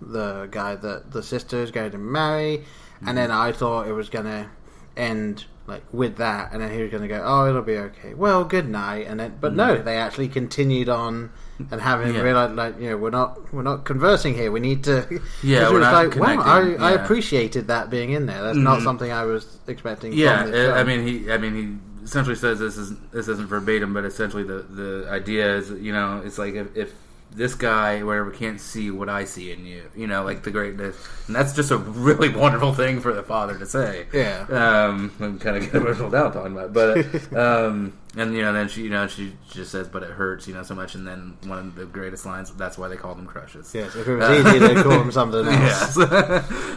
the 0.00 0.48
guy 0.50 0.74
that 0.76 1.10
the 1.12 1.22
sister 1.22 1.58
is 1.58 1.70
going 1.70 1.90
to 1.92 1.98
marry, 1.98 2.64
and 3.06 3.16
then 3.16 3.30
I 3.30 3.52
thought 3.52 3.86
it 3.86 3.92
was 3.92 4.08
gonna 4.08 4.50
end 4.96 5.44
like 5.66 5.82
with 5.92 6.16
that, 6.16 6.52
and 6.52 6.60
then 6.60 6.72
he 6.72 6.82
was 6.82 6.90
going 6.90 7.02
to 7.02 7.08
go, 7.08 7.22
"Oh, 7.24 7.46
it'll 7.48 7.62
be 7.62 7.76
okay." 7.76 8.14
Well, 8.14 8.44
good 8.44 8.68
night, 8.68 9.06
and 9.06 9.20
then 9.20 9.36
but 9.40 9.54
no, 9.54 9.80
they 9.80 9.96
actually 9.98 10.28
continued 10.28 10.88
on 10.88 11.30
and 11.70 11.80
having 11.80 12.14
Yeah. 12.14 12.22
realized 12.22 12.54
like 12.54 12.80
you 12.80 12.90
know 12.90 12.96
we're 12.96 13.10
not 13.10 13.52
we're 13.52 13.62
not 13.62 13.84
conversing 13.84 14.34
here. 14.34 14.50
We 14.50 14.58
need 14.60 14.82
to. 14.84 15.20
Yeah, 15.42 15.70
we're 15.70 15.80
not 15.80 15.92
like 15.92 16.16
wow, 16.16 16.26
I, 16.40 16.60
connecting, 16.62 16.82
I 16.82 16.90
appreciated 16.92 17.68
that 17.68 17.88
being 17.88 18.10
in 18.10 18.26
there. 18.26 18.42
That's 18.42 18.58
not 18.58 18.80
Mhm. 18.80 18.84
something 18.84 19.12
I 19.12 19.24
was 19.24 19.58
expecting. 19.68 20.12
Yeah, 20.12 20.42
from 20.42 20.50
this 20.52 20.70
uh, 20.70 20.72
I 20.74 20.82
mean, 20.84 21.06
he, 21.06 21.30
I 21.30 21.38
mean, 21.38 21.54
he 21.54 21.66
essentially 22.02 22.36
says 22.36 22.58
this 22.58 22.76
is 22.76 22.92
this 23.12 23.28
isn't 23.28 23.46
verbatim, 23.48 23.92
but 23.94 24.04
essentially 24.04 24.42
the 24.44 24.62
the 24.62 25.06
idea 25.10 25.56
is, 25.56 25.70
you 25.70 25.92
know, 25.92 26.22
it's 26.24 26.38
like 26.38 26.54
if, 26.54 26.76
if 26.76 26.94
this 27.32 27.54
guy, 27.54 28.02
whatever, 28.02 28.32
can't 28.32 28.60
see 28.60 28.90
what 28.90 29.08
I 29.08 29.24
see 29.24 29.52
in 29.52 29.64
you, 29.64 29.88
you 29.94 30.08
know, 30.08 30.24
like 30.24 30.42
the 30.42 30.50
greatness, 30.50 30.96
and 31.28 31.36
that's 31.36 31.52
just 31.52 31.70
a 31.70 31.76
really 31.76 32.28
wonderful 32.34 32.74
thing 32.74 33.00
for 33.00 33.12
the 33.12 33.22
father 33.22 33.56
to 33.56 33.66
say. 33.66 34.06
Yeah. 34.12 34.46
um, 34.50 35.12
I'm 35.20 35.38
kind 35.38 35.56
of 35.56 35.62
getting 35.62 35.80
emotional 35.80 36.10
now 36.10 36.30
talking 36.30 36.52
about, 36.58 36.76
it. 36.76 37.30
but 37.30 37.38
um, 37.38 37.92
and 38.16 38.34
you 38.34 38.42
know, 38.42 38.52
then 38.52 38.68
she, 38.68 38.82
you 38.82 38.90
know, 38.90 39.06
she 39.06 39.32
just 39.52 39.70
says, 39.70 39.86
"But 39.86 40.02
it 40.02 40.10
hurts," 40.10 40.48
you 40.48 40.54
know, 40.54 40.64
so 40.64 40.74
much, 40.74 40.96
and 40.96 41.06
then 41.06 41.36
one 41.44 41.58
of 41.60 41.74
the 41.76 41.84
greatest 41.86 42.26
lines, 42.26 42.50
that's 42.54 42.76
why 42.76 42.88
they 42.88 42.96
call 42.96 43.14
them 43.14 43.26
crushes. 43.26 43.72
Yes, 43.72 43.94
if 43.94 44.08
it 44.08 44.16
was 44.16 44.46
easy, 44.46 44.58
they'd 44.58 44.82
call 44.82 45.00
him 45.00 45.12
something 45.12 45.46
else. 45.46 45.96
Yes. 45.96 45.98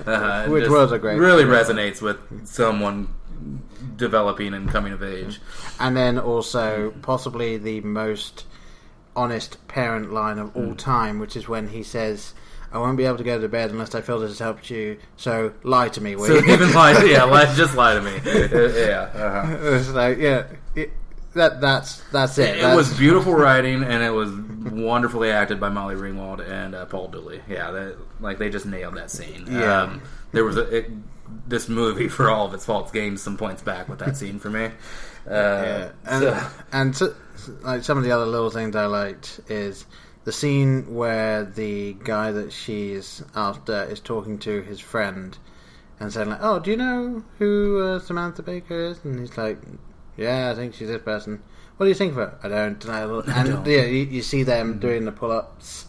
uh, 0.05 0.45
Which 0.49 0.69
was 0.69 0.91
a 0.91 0.99
great- 0.99 1.17
Really 1.17 1.45
resonates 1.45 1.99
with 1.99 2.17
someone 2.47 3.07
developing 3.95 4.53
and 4.53 4.69
coming 4.69 4.93
of 4.93 5.03
age. 5.03 5.39
And 5.79 5.95
then 5.95 6.17
also 6.19 6.93
possibly 7.01 7.57
the 7.57 7.81
most 7.81 8.45
honest 9.15 9.65
parent 9.67 10.11
line 10.11 10.39
of 10.39 10.49
Hmm. 10.51 10.59
all 10.59 10.75
time, 10.75 11.19
which 11.19 11.35
is 11.35 11.47
when 11.47 11.67
he 11.69 11.83
says, 11.83 12.33
"I 12.71 12.79
won't 12.79 12.97
be 12.97 13.05
able 13.05 13.17
to 13.17 13.23
go 13.23 13.39
to 13.39 13.47
bed 13.47 13.69
unless 13.69 13.93
I 13.93 14.01
feel 14.01 14.19
this 14.19 14.31
has 14.31 14.39
helped 14.39 14.69
you. 14.71 14.97
So 15.17 15.51
lie 15.63 15.89
to 15.89 16.01
me, 16.01 16.15
will 16.15 16.25
So 16.25 16.33
you?" 16.35 16.51
even 16.53 16.73
lie, 16.73 16.93
to, 16.93 17.07
yeah, 17.07 17.23
lie, 17.35 17.53
just 17.55 17.75
lie 17.75 17.93
to 17.93 18.01
me. 18.01 18.19
Yeah, 18.25 19.09
uh-huh. 19.13 20.15
yeah, 20.17 20.43
it, 20.75 20.91
that 21.35 21.61
that's 21.61 21.97
that's 22.11 22.37
it. 22.37 22.57
It 22.57 22.61
That's- 22.61 22.75
was 22.75 22.97
beautiful 22.97 23.33
writing, 23.45 23.83
and 23.83 24.03
it 24.03 24.11
was 24.11 24.31
wonderfully 24.71 25.31
acted 25.31 25.59
by 25.59 25.69
Molly 25.69 25.95
Ringwald 25.95 26.47
and 26.47 26.73
uh, 26.75 26.85
Paul 26.85 27.07
Dooley. 27.09 27.41
Yeah, 27.49 27.71
that, 27.71 27.97
like 28.19 28.37
they 28.39 28.49
just 28.49 28.65
nailed 28.65 28.95
that 28.97 29.11
scene. 29.11 29.45
Yeah. 29.49 29.81
Um, 29.83 30.01
there 30.31 30.43
was 30.43 30.57
a 30.57 30.61
it, 30.77 30.91
this 31.47 31.67
movie, 31.69 32.07
for 32.07 32.29
all 32.29 32.45
of 32.47 32.53
its 32.53 32.65
faults, 32.65 32.91
gained 32.91 33.19
some 33.19 33.37
points 33.37 33.61
back 33.61 33.89
with 33.89 33.99
that 33.99 34.15
scene 34.17 34.39
for 34.39 34.49
me. 34.49 34.69
Uh, 35.25 35.31
Yeah, 35.31 35.91
and 36.05 36.21
so- 36.23 36.47
and 36.73 36.95
so, 36.97 37.15
like 37.61 37.81
some 37.85 37.97
of 37.97 38.03
the 38.03 38.11
other 38.11 38.25
little 38.25 38.49
things 38.49 38.75
I 38.75 38.87
liked 38.87 39.39
is 39.47 39.85
the 40.25 40.33
scene 40.33 40.93
where 40.93 41.45
the 41.45 41.93
guy 42.03 42.33
that 42.33 42.51
she's 42.51 43.23
after 43.33 43.83
is 43.83 44.01
talking 44.01 44.37
to 44.39 44.61
his 44.63 44.81
friend 44.81 45.37
and 45.97 46.11
saying 46.11 46.27
like, 46.29 46.39
"Oh, 46.41 46.59
do 46.59 46.71
you 46.71 46.75
know 46.75 47.23
who 47.39 47.81
uh, 47.81 47.99
Samantha 47.99 48.43
Baker 48.43 48.77
is?" 48.87 48.99
And 49.05 49.17
he's 49.17 49.37
like, 49.37 49.59
"Yeah, 50.17 50.51
I 50.51 50.55
think 50.55 50.73
she's 50.73 50.89
this 50.89 51.01
person." 51.01 51.41
What 51.77 51.85
do 51.85 51.89
you 51.89 51.95
think 51.95 52.11
of 52.11 52.17
her? 52.17 52.37
I 52.43 52.49
don't. 52.49 52.83
And, 52.83 52.93
I, 52.93 53.01
and 53.39 53.49
don't. 53.49 53.65
yeah, 53.65 53.83
you, 53.85 54.03
you 54.03 54.21
see 54.21 54.43
them 54.43 54.77
doing 54.79 55.05
the 55.05 55.13
pull-ups, 55.13 55.85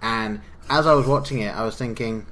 and 0.00 0.40
as 0.70 0.86
I 0.86 0.94
was 0.94 1.06
watching 1.06 1.40
it, 1.40 1.54
I 1.54 1.62
was 1.66 1.76
thinking, 1.76 2.24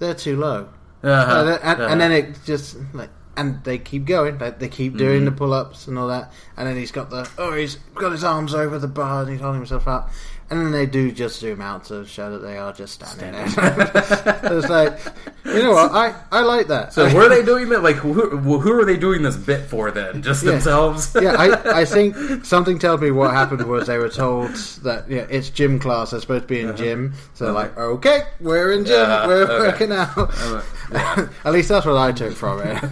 they're 0.00 0.12
too 0.12 0.36
low. 0.36 0.68
Uh-huh, 1.02 1.32
Uh, 1.32 1.58
and, 1.62 1.80
uh-huh. 1.80 1.92
and 1.92 2.00
then 2.00 2.12
it 2.12 2.38
just 2.44 2.76
like 2.92 3.10
and 3.36 3.62
they 3.62 3.78
keep 3.78 4.04
going 4.04 4.36
like 4.38 4.58
they 4.58 4.68
keep 4.68 4.96
doing 4.96 5.18
Mm-hmm. 5.18 5.24
the 5.26 5.32
pull-ups 5.32 5.86
and 5.86 5.96
all 5.96 6.08
that 6.08 6.32
and 6.56 6.66
then 6.66 6.76
he's 6.76 6.90
got 6.90 7.08
the 7.10 7.28
oh 7.38 7.54
he's 7.54 7.76
got 7.94 8.10
his 8.10 8.24
arms 8.24 8.52
over 8.52 8.78
the 8.80 8.88
bar 8.88 9.22
and 9.22 9.30
he's 9.30 9.40
holding 9.40 9.60
himself 9.60 9.86
up 9.86 10.10
and 10.50 10.60
then 10.60 10.70
they 10.72 10.86
do 10.86 11.12
just 11.12 11.38
zoom 11.40 11.60
out 11.60 11.84
to 11.84 12.04
show 12.06 12.30
that 12.30 12.38
they 12.38 12.56
are 12.56 12.72
just 12.72 12.94
standing 13.02 13.32
there 13.32 13.48
it's 14.58 14.68
like 14.68 14.98
you 15.44 15.62
know 15.62 15.72
what 15.72 15.92
I, 15.92 16.14
I 16.30 16.40
like 16.42 16.66
that 16.68 16.92
So 16.92 17.12
were 17.14 17.28
they 17.28 17.42
doing 17.44 17.68
that? 17.70 17.82
Like, 17.82 17.96
who, 17.96 18.12
who 18.36 18.72
are 18.78 18.84
they 18.84 18.96
doing 18.98 19.22
this 19.22 19.36
bit 19.36 19.62
for 19.68 19.90
then? 19.90 20.20
Just 20.22 20.44
Yeah. 20.44 20.52
themselves? 20.52 21.16
yeah, 21.20 21.32
I, 21.38 21.80
I 21.80 21.84
think 21.86 22.44
something 22.44 22.78
tells 22.78 23.00
me 23.00 23.10
what 23.10 23.30
happened 23.32 23.62
was 23.66 23.86
they 23.86 23.96
were 23.98 24.10
told 24.10 24.50
that 24.84 25.08
yeah, 25.08 25.26
it's 25.30 25.48
gym 25.48 25.78
class. 25.78 26.10
They're 26.10 26.20
supposed 26.20 26.42
to 26.44 26.48
be 26.48 26.60
in 26.60 26.76
gym, 26.76 27.14
so 27.34 27.44
they're 27.46 27.54
like, 27.54 27.76
okay, 27.78 28.24
we're 28.40 28.72
in 28.72 28.84
gym, 28.84 29.00
Uh-huh, 29.10 29.24
we're 29.26 29.42
okay. 29.44 29.58
working 29.68 29.92
out. 29.92 30.16
Uh, 30.18 30.62
yeah. 30.92 31.28
At 31.46 31.52
least 31.54 31.68
that's 31.70 31.86
what 31.86 31.96
I 31.96 32.12
took 32.12 32.34
from 32.34 32.60
it, 32.60 32.82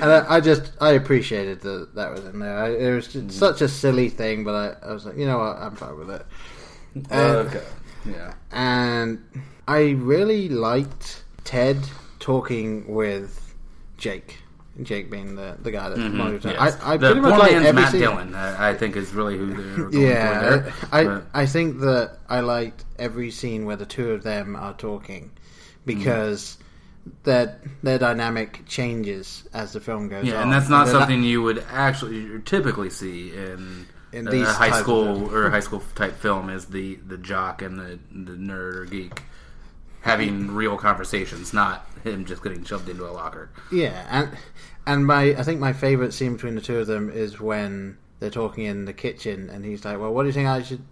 and 0.00 0.04
I, 0.04 0.36
I 0.36 0.40
just 0.40 0.72
I 0.80 0.90
appreciated 0.92 1.60
that 1.62 1.94
that 1.96 2.12
was 2.12 2.24
in 2.24 2.38
there. 2.38 2.56
I, 2.56 2.70
it 2.70 2.94
was 2.94 3.08
Mm. 3.08 3.30
such 3.32 3.60
a 3.62 3.68
silly 3.68 4.08
thing, 4.10 4.44
but 4.44 4.54
I, 4.82 4.88
I 4.88 4.92
was 4.92 5.04
like, 5.06 5.16
you 5.16 5.26
know 5.26 5.38
what, 5.38 5.56
I'm 5.58 5.74
fine 5.76 5.96
with 5.98 6.10
it. 6.10 6.24
And- 6.94 7.12
okay. 7.48 7.62
Yeah. 8.06 8.34
and 8.52 9.18
I 9.66 9.90
really 9.92 10.48
liked 10.50 11.24
Ted 11.44 11.78
talking 12.20 12.86
with 12.94 13.54
Jake. 13.96 14.38
Jake 14.82 15.08
being 15.10 15.36
the 15.36 15.56
the 15.62 15.70
guy 15.70 15.88
Mhm, 15.90 16.14
monitoring. 16.14 16.54
yes. 16.56 16.76
I, 16.82 16.94
I 16.94 16.96
the 16.96 17.06
pretty 17.06 17.20
much 17.20 17.38
like 17.38 17.52
every 17.52 17.72
Matt 17.72 17.92
scene. 17.92 18.00
Dillon. 18.00 18.34
I, 18.34 18.70
I 18.70 18.74
think 18.74 18.96
is 18.96 19.12
really 19.14 19.38
who 19.38 19.46
they're 19.54 19.76
going 19.76 19.90
for 19.92 19.96
Yeah. 19.98 20.72
I 20.92 21.04
But- 21.04 21.26
I 21.32 21.46
think 21.46 21.78
that 21.80 22.18
I 22.28 22.40
liked 22.40 22.84
every 22.98 23.30
scene 23.30 23.64
where 23.66 23.76
the 23.76 23.86
two 23.86 24.10
of 24.10 24.22
them 24.24 24.56
are 24.56 24.74
talking 24.74 25.30
because 25.86 26.58
their 27.22 27.58
their 27.82 27.98
dynamic 27.98 28.62
changes 28.66 29.44
as 29.54 29.72
the 29.74 29.80
film 29.80 30.08
goes 30.08 30.24
Yeah, 30.26 30.36
on. 30.38 30.42
and 30.44 30.52
that's 30.52 30.68
not 30.68 30.86
they're 30.86 30.94
something 30.94 31.22
you 31.22 31.42
would 31.42 31.64
actually 31.70 32.40
typically 32.44 32.90
see 32.90 33.30
in, 33.32 33.86
In 34.14 34.28
a 34.28 34.30
these 34.30 34.48
high 34.48 34.80
school 34.80 35.34
or 35.34 35.50
high 35.56 35.60
school 35.60 35.82
type 35.94 36.16
film. 36.16 36.50
Is 36.50 36.66
the 36.66 36.96
the 37.06 37.18
jock 37.18 37.62
and 37.62 37.78
the 37.78 37.98
the 38.10 38.32
nerd 38.32 38.74
or 38.76 38.84
geek 38.86 39.22
having 40.04 40.50
real 40.54 40.76
conversations, 40.76 41.52
not 41.54 41.86
him 42.04 42.26
just 42.26 42.42
getting 42.42 42.62
shoved 42.62 42.88
into 42.88 43.06
a 43.06 43.10
locker. 43.10 43.50
Yeah, 43.72 44.06
and 44.10 44.30
and 44.86 45.06
my 45.06 45.34
I 45.36 45.42
think 45.42 45.60
my 45.60 45.72
favorite 45.72 46.12
scene 46.12 46.34
between 46.34 46.54
the 46.54 46.60
two 46.60 46.78
of 46.78 46.86
them 46.86 47.10
is 47.10 47.40
when 47.40 47.96
they're 48.20 48.30
talking 48.30 48.64
in 48.64 48.84
the 48.84 48.92
kitchen, 48.92 49.50
and 49.50 49.64
he's 49.64 49.84
like, 49.84 49.98
"Well, 49.98 50.12
what 50.12 50.22
do 50.22 50.28
you 50.28 50.32
think 50.32 50.48
I 50.48 50.62
should?" 50.62 50.82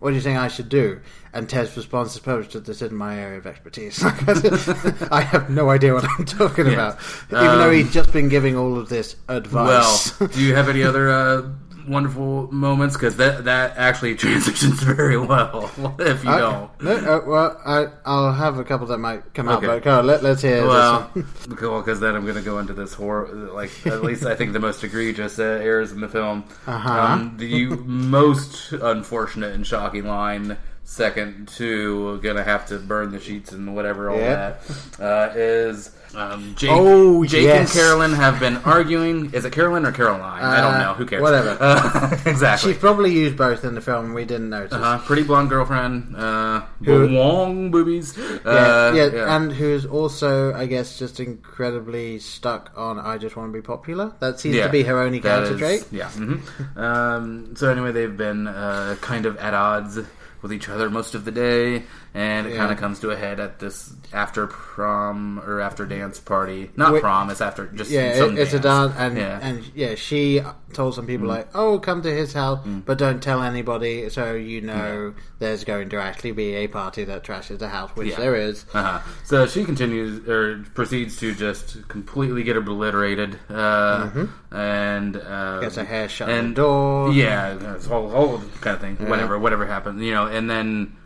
What 0.00 0.10
do 0.10 0.16
you 0.16 0.22
think 0.22 0.38
I 0.38 0.48
should 0.48 0.68
do? 0.68 1.00
And 1.32 1.48
Ted's 1.48 1.74
response 1.78 2.12
is 2.12 2.20
probably 2.20 2.44
this 2.60 2.82
isn't 2.82 2.92
my 2.92 3.18
area 3.18 3.38
of 3.38 3.46
expertise. 3.46 4.04
I 5.10 5.22
have 5.22 5.48
no 5.48 5.70
idea 5.70 5.94
what 5.94 6.04
I'm 6.04 6.26
talking 6.26 6.66
about. 6.70 6.98
Even 7.30 7.44
though 7.58 7.68
Um, 7.70 7.74
he's 7.74 7.90
just 7.90 8.12
been 8.12 8.28
giving 8.28 8.54
all 8.54 8.76
of 8.76 8.90
this 8.90 9.16
advice. 9.28 10.20
Well, 10.20 10.28
do 10.28 10.42
you 10.42 10.54
have 10.56 10.68
any 10.68 10.82
other 10.82 11.08
uh, 11.10 11.42
wonderful 11.88 12.52
moments? 12.52 12.96
Because 12.96 13.16
that 13.16 13.44
that 13.44 13.76
actually 13.76 14.14
transitions 14.24 14.82
very 14.82 15.18
well. 15.18 15.70
If 15.98 16.24
you 16.24 16.30
I- 16.30 16.38
don't. 16.38 16.70
no, 16.82 16.92
uh, 16.96 17.20
well, 17.26 17.60
I, 17.64 17.86
I'll 18.04 18.32
have 18.32 18.58
a 18.58 18.64
couple 18.64 18.86
that 18.88 18.98
might 18.98 19.32
come 19.34 19.48
out, 19.48 19.62
but 19.62 19.86
on, 19.86 20.06
let, 20.06 20.22
let's 20.22 20.42
hear 20.42 20.66
Well, 20.66 21.10
this. 21.14 21.24
cool, 21.56 21.80
because 21.80 22.00
then 22.00 22.14
I'm 22.14 22.22
going 22.24 22.36
to 22.36 22.42
go 22.42 22.58
into 22.58 22.72
this 22.74 22.94
horror, 22.94 23.28
like 23.28 23.86
at 23.86 24.02
least 24.02 24.24
I 24.26 24.34
think 24.34 24.52
the 24.52 24.60
most 24.60 24.82
egregious 24.84 25.38
uh, 25.38 25.42
errors 25.42 25.92
in 25.92 26.00
the 26.00 26.08
film. 26.08 26.44
Uh-huh. 26.66 26.90
Um, 26.92 27.34
the 27.36 27.66
most 27.66 28.72
unfortunate 28.72 29.54
and 29.54 29.66
shocking 29.66 30.04
line, 30.04 30.56
second 30.84 31.48
to 31.48 32.18
gonna 32.22 32.44
have 32.44 32.66
to 32.66 32.78
burn 32.78 33.10
the 33.10 33.18
sheets 33.20 33.52
and 33.52 33.74
whatever 33.74 34.10
all 34.10 34.18
Yeah. 34.18 34.54
that 34.98 35.00
uh, 35.00 35.32
is. 35.34 35.90
Um, 36.14 36.54
Jake, 36.56 36.70
Oh, 36.72 37.24
Jake 37.24 37.42
yes. 37.42 37.58
and 37.58 37.68
Carolyn 37.68 38.12
have 38.12 38.38
been 38.38 38.58
arguing. 38.58 39.32
Is 39.34 39.44
it 39.44 39.52
Carolyn 39.52 39.84
or 39.84 39.90
Caroline? 39.90 40.44
I 40.44 40.60
don't 40.60 40.74
Uh, 40.74 40.78
know. 40.78 40.94
Who 40.94 41.06
cares? 41.06 41.20
whatever. 41.22 41.56
Uh, 41.58 42.16
exactly. 42.26 42.70
She's 42.72 42.78
probably 42.80 43.10
used 43.10 43.36
both 43.36 43.64
in 43.64 43.74
the 43.74 43.80
film, 43.80 44.14
we 44.14 44.24
didn't 44.24 44.48
notice. 44.50 44.74
Uh, 44.74 44.98
pretty 44.98 45.24
blonde 45.24 45.48
girlfriend. 45.50 46.14
Uh, 46.16 46.60
Who- 46.84 47.08
long 47.08 47.72
boobies. 47.72 48.16
Yeah, 48.16 48.36
Uh, 48.48 48.92
yeah, 48.94 49.34
and 49.36 49.52
who's 49.52 49.86
also, 49.86 50.54
I 50.54 50.66
guess, 50.66 51.00
just 51.00 51.18
incredibly 51.18 52.20
stuck 52.20 52.70
on 52.76 53.00
"I 53.00 53.18
just 53.18 53.34
want 53.36 53.48
to 53.52 53.52
be 53.52 53.62
popular." 53.62 54.12
That 54.20 54.38
seems 54.38 54.54
Yeah, 54.54 54.66
to 54.66 54.72
be 54.72 54.84
her 54.84 55.00
only 55.00 55.18
that 55.18 55.46
character 55.48 55.54
is- 55.54 55.58
trait. 55.80 55.84
Yeah. 55.90 56.10
hmm 56.10 56.34
Um, 56.78 57.56
so 57.56 57.70
anyway, 57.72 57.90
they've 57.90 58.16
been 58.16 58.46
uh, 58.46 58.94
kind 59.00 59.26
of 59.26 59.36
at 59.38 59.52
odds 59.54 59.98
with 60.44 60.52
each 60.52 60.68
other 60.68 60.90
most 60.90 61.14
of 61.14 61.24
the 61.24 61.30
day, 61.32 61.82
and 62.12 62.46
it 62.46 62.50
Yeah. 62.52 62.58
kind 62.58 62.70
of 62.70 62.76
comes 62.76 63.00
to 63.00 63.10
a 63.10 63.16
head 63.16 63.40
at 63.40 63.60
this 63.60 63.90
after 64.12 64.46
prom 64.46 65.40
or 65.40 65.58
after 65.62 65.86
dance 65.86 66.20
party. 66.20 66.70
Not 66.76 66.92
Wait- 66.92 67.00
prom; 67.02 67.30
it's 67.30 67.40
after 67.40 67.64
just 67.68 67.90
Yeah, 67.90 68.02
it, 68.22 68.38
it's 68.38 68.52
a 68.52 68.60
dance. 68.60 68.92
dance, 68.92 68.94
and 68.98 69.16
yeah. 69.16 69.38
and 69.40 69.64
yeah, 69.74 69.94
she 69.94 70.42
told 70.74 70.94
some 70.94 71.06
people 71.06 71.26
like, 71.26 71.48
"Oh, 71.54 71.78
come 71.78 72.02
to 72.02 72.10
his 72.14 72.32
house, 72.32 72.66
but 72.84 72.98
don't 72.98 73.22
tell 73.22 73.42
anybody, 73.42 74.10
so 74.10 74.34
you 74.34 74.60
know 74.60 75.14
there's 75.38 75.64
going 75.64 75.88
to 75.90 75.96
actually 76.00 76.32
be 76.32 76.54
a 76.54 76.66
party 76.66 77.04
that 77.04 77.24
trashes 77.24 77.58
the 77.58 77.68
house, 77.68 77.90
which 77.94 78.08
Yeah. 78.08 78.16
there 78.16 78.34
is." 78.36 78.66
Uh-huh. 78.74 79.00
So 79.24 79.46
she 79.46 79.64
continues 79.64 80.28
or 80.28 80.64
proceeds 80.74 81.16
to 81.18 81.34
just 81.34 81.86
completely 81.88 82.42
get 82.42 82.56
obliterated, 82.56 83.38
uh, 83.48 84.10
and 84.50 85.16
uh, 85.16 85.20
Mm-hmm. 85.20 85.60
Gets 85.62 85.76
her 85.76 85.84
hair 85.84 86.08
shut 86.08 86.28
and 86.28 86.54
door. 86.54 87.12
Yeah, 87.12 87.78
whole, 87.80 88.08
whole 88.10 88.38
kind 88.60 88.74
of 88.76 88.80
thing. 88.80 88.96
Whatever, 89.08 89.38
whatever 89.38 89.66
happens, 89.66 90.02
you 90.02 90.12
know, 90.12 90.26
and 90.26 90.50
then 90.50 90.96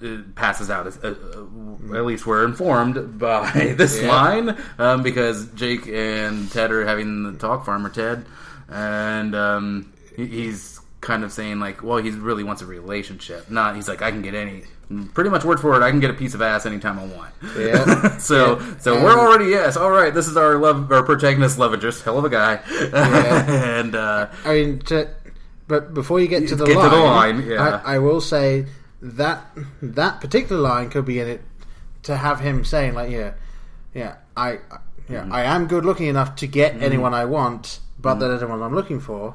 it 0.00 0.34
passes 0.36 0.70
out. 0.70 0.86
Uh, 1.02 1.08
uh, 1.08 1.94
at 1.96 2.04
least 2.04 2.26
we're 2.26 2.44
informed 2.44 3.18
by 3.18 3.74
this 3.76 4.00
Yeah. 4.00 4.08
line 4.08 4.56
um, 4.78 5.02
because 5.02 5.46
Jake 5.52 5.88
and 5.88 6.50
Ted 6.52 6.70
are 6.70 6.86
having 6.86 7.24
the 7.24 7.32
talk. 7.38 7.64
Farmer 7.66 7.88
Ted, 7.88 8.24
and 8.68 9.34
um, 9.34 9.92
he, 10.16 10.26
he's 10.26 10.80
kind 11.00 11.24
of 11.24 11.32
saying 11.32 11.60
like, 11.60 11.82
well, 11.82 11.98
he 11.98 12.10
really 12.10 12.44
wants 12.44 12.62
a 12.62 12.66
relationship. 12.66 13.50
Not 13.50 13.76
he's 13.76 13.88
like, 13.88 14.02
I 14.02 14.10
can 14.10 14.22
get 14.22 14.34
any. 14.34 14.64
Pretty 15.12 15.28
much 15.28 15.44
word 15.44 15.60
for 15.60 15.70
word, 15.70 15.82
I 15.82 15.90
can 15.90 16.00
get 16.00 16.08
a 16.10 16.14
piece 16.14 16.32
of 16.32 16.40
ass 16.40 16.64
anytime 16.64 16.98
I 16.98 17.04
want. 17.04 17.34
Yeah. 17.58 18.16
so, 18.18 18.58
Yeah. 18.58 18.78
so 18.78 18.94
we're 19.04 19.18
already 19.18 19.50
yes, 19.50 19.76
all 19.76 19.90
right. 19.90 20.14
This 20.14 20.26
is 20.26 20.36
our 20.36 20.56
love, 20.56 20.90
our 20.90 21.02
protagonist 21.02 21.58
love 21.58 21.74
interest, 21.74 22.04
hell 22.04 22.16
of 22.18 22.24
a 22.24 22.30
guy, 22.30 22.60
Yeah. 22.70 23.50
and 23.80 23.94
uh, 23.94 24.28
I 24.46 24.52
mean, 24.54 24.78
to, 24.86 25.10
but 25.66 25.92
before 25.92 26.20
you 26.20 26.26
get 26.26 26.48
to 26.48 26.56
the 26.56 26.64
Get 26.64 26.72
to 26.72 26.78
line, 26.78 26.90
the 26.90 26.96
line, 27.42 27.46
yeah. 27.50 27.82
I, 27.84 27.96
I 27.96 27.98
will 27.98 28.22
say 28.22 28.64
that 29.02 29.44
that 29.82 30.22
particular 30.22 30.60
line 30.60 30.88
could 30.88 31.04
be 31.04 31.20
in 31.20 31.28
it 31.28 31.42
to 32.04 32.16
have 32.16 32.40
him 32.40 32.64
saying 32.64 32.94
like, 32.94 33.10
"Yeah, 33.10 33.34
yeah, 33.94 34.14
I, 34.36 34.52
yeah, 34.52 35.20
Mm-hmm. 35.22 35.32
I 35.32 35.42
am 35.42 35.66
good 35.66 35.84
looking 35.84 36.06
enough 36.06 36.36
to 36.36 36.46
get 36.46 36.80
anyone 36.82 37.12
I 37.12 37.26
want, 37.26 37.80
but 38.00 38.10
Mm-hmm. 38.14 38.20
that 38.20 38.30
isn't 38.36 38.48
what 38.48 38.60
I'm 38.62 38.74
looking 38.74 39.00
for." 39.00 39.34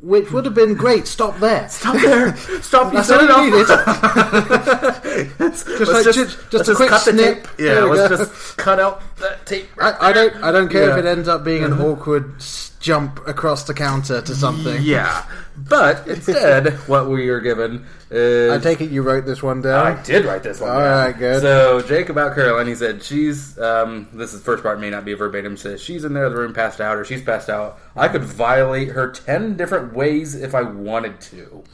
Which 0.00 0.30
would 0.32 0.46
have 0.46 0.54
been 0.54 0.72
great. 0.74 1.06
Stop 1.06 1.38
there. 1.38 1.68
Stop 1.80 1.96
there! 2.00 2.34
Stop! 2.62 2.94
You 2.94 3.02
said 3.04 3.28
all 3.30 3.44
it 3.44 3.46
you 3.46 3.62
off. 3.62 5.04
needed. 5.04 5.28
just 5.52 5.92
like- 5.92 6.04
just, 6.04 6.18
just- 6.18 6.50
just 6.50 6.68
a 6.70 6.74
quick 6.74 6.88
cut 6.88 7.02
snip. 7.02 7.46
Yeah, 7.58 7.80
let's 7.80 8.08
go. 8.08 8.16
just 8.16 8.56
cut 8.56 8.80
out 8.80 9.02
that 9.18 9.44
tape. 9.44 9.68
right 9.76 9.94
I, 10.00 10.08
I 10.08 10.12
don't. 10.14 10.36
I 10.44 10.50
don't 10.50 10.70
care 10.70 10.90
if 10.90 10.96
it 10.96 11.04
ends 11.06 11.28
up 11.28 11.44
being 11.44 11.62
an 11.62 11.74
awkward 11.74 12.40
jump 12.86 13.26
across 13.26 13.64
the 13.64 13.74
counter 13.74 14.22
to 14.22 14.34
something. 14.34 14.80
Yeah, 14.80 15.26
but 15.56 16.06
instead, 16.06 16.72
what 16.86 17.08
we 17.08 17.28
are 17.30 17.40
given 17.40 17.84
is 18.10 18.52
I 18.52 18.58
take 18.58 18.80
it 18.80 18.92
you 18.92 19.02
wrote 19.02 19.26
this 19.26 19.42
one 19.42 19.60
down. 19.60 19.84
I 19.84 20.00
did 20.04 20.24
write 20.24 20.44
this 20.44 20.60
one. 20.60 20.70
All 20.70 20.78
down. 20.78 21.06
right, 21.06 21.18
good. 21.18 21.42
So 21.42 21.82
Jake 21.82 22.08
about 22.10 22.36
Caroline, 22.36 22.68
he 22.68 22.76
said 22.76 23.02
she's. 23.02 23.58
Um, 23.58 24.06
this 24.12 24.32
is 24.32 24.38
the 24.38 24.44
first 24.44 24.62
part 24.62 24.78
may 24.78 24.88
not 24.88 25.04
be 25.04 25.14
verbatim. 25.14 25.56
Says 25.56 25.82
she's 25.82 26.04
in 26.04 26.14
there, 26.14 26.30
the 26.30 26.36
room 26.36 26.54
passed 26.54 26.80
out, 26.80 26.96
or 26.96 27.04
she's 27.04 27.22
passed 27.22 27.50
out. 27.50 27.80
I 27.96 28.06
could 28.06 28.22
violate 28.22 28.88
her 28.90 29.10
ten 29.10 29.56
different 29.56 29.92
ways 29.92 30.36
if 30.36 30.54
I 30.54 30.62
wanted 30.62 31.20
to. 31.22 31.64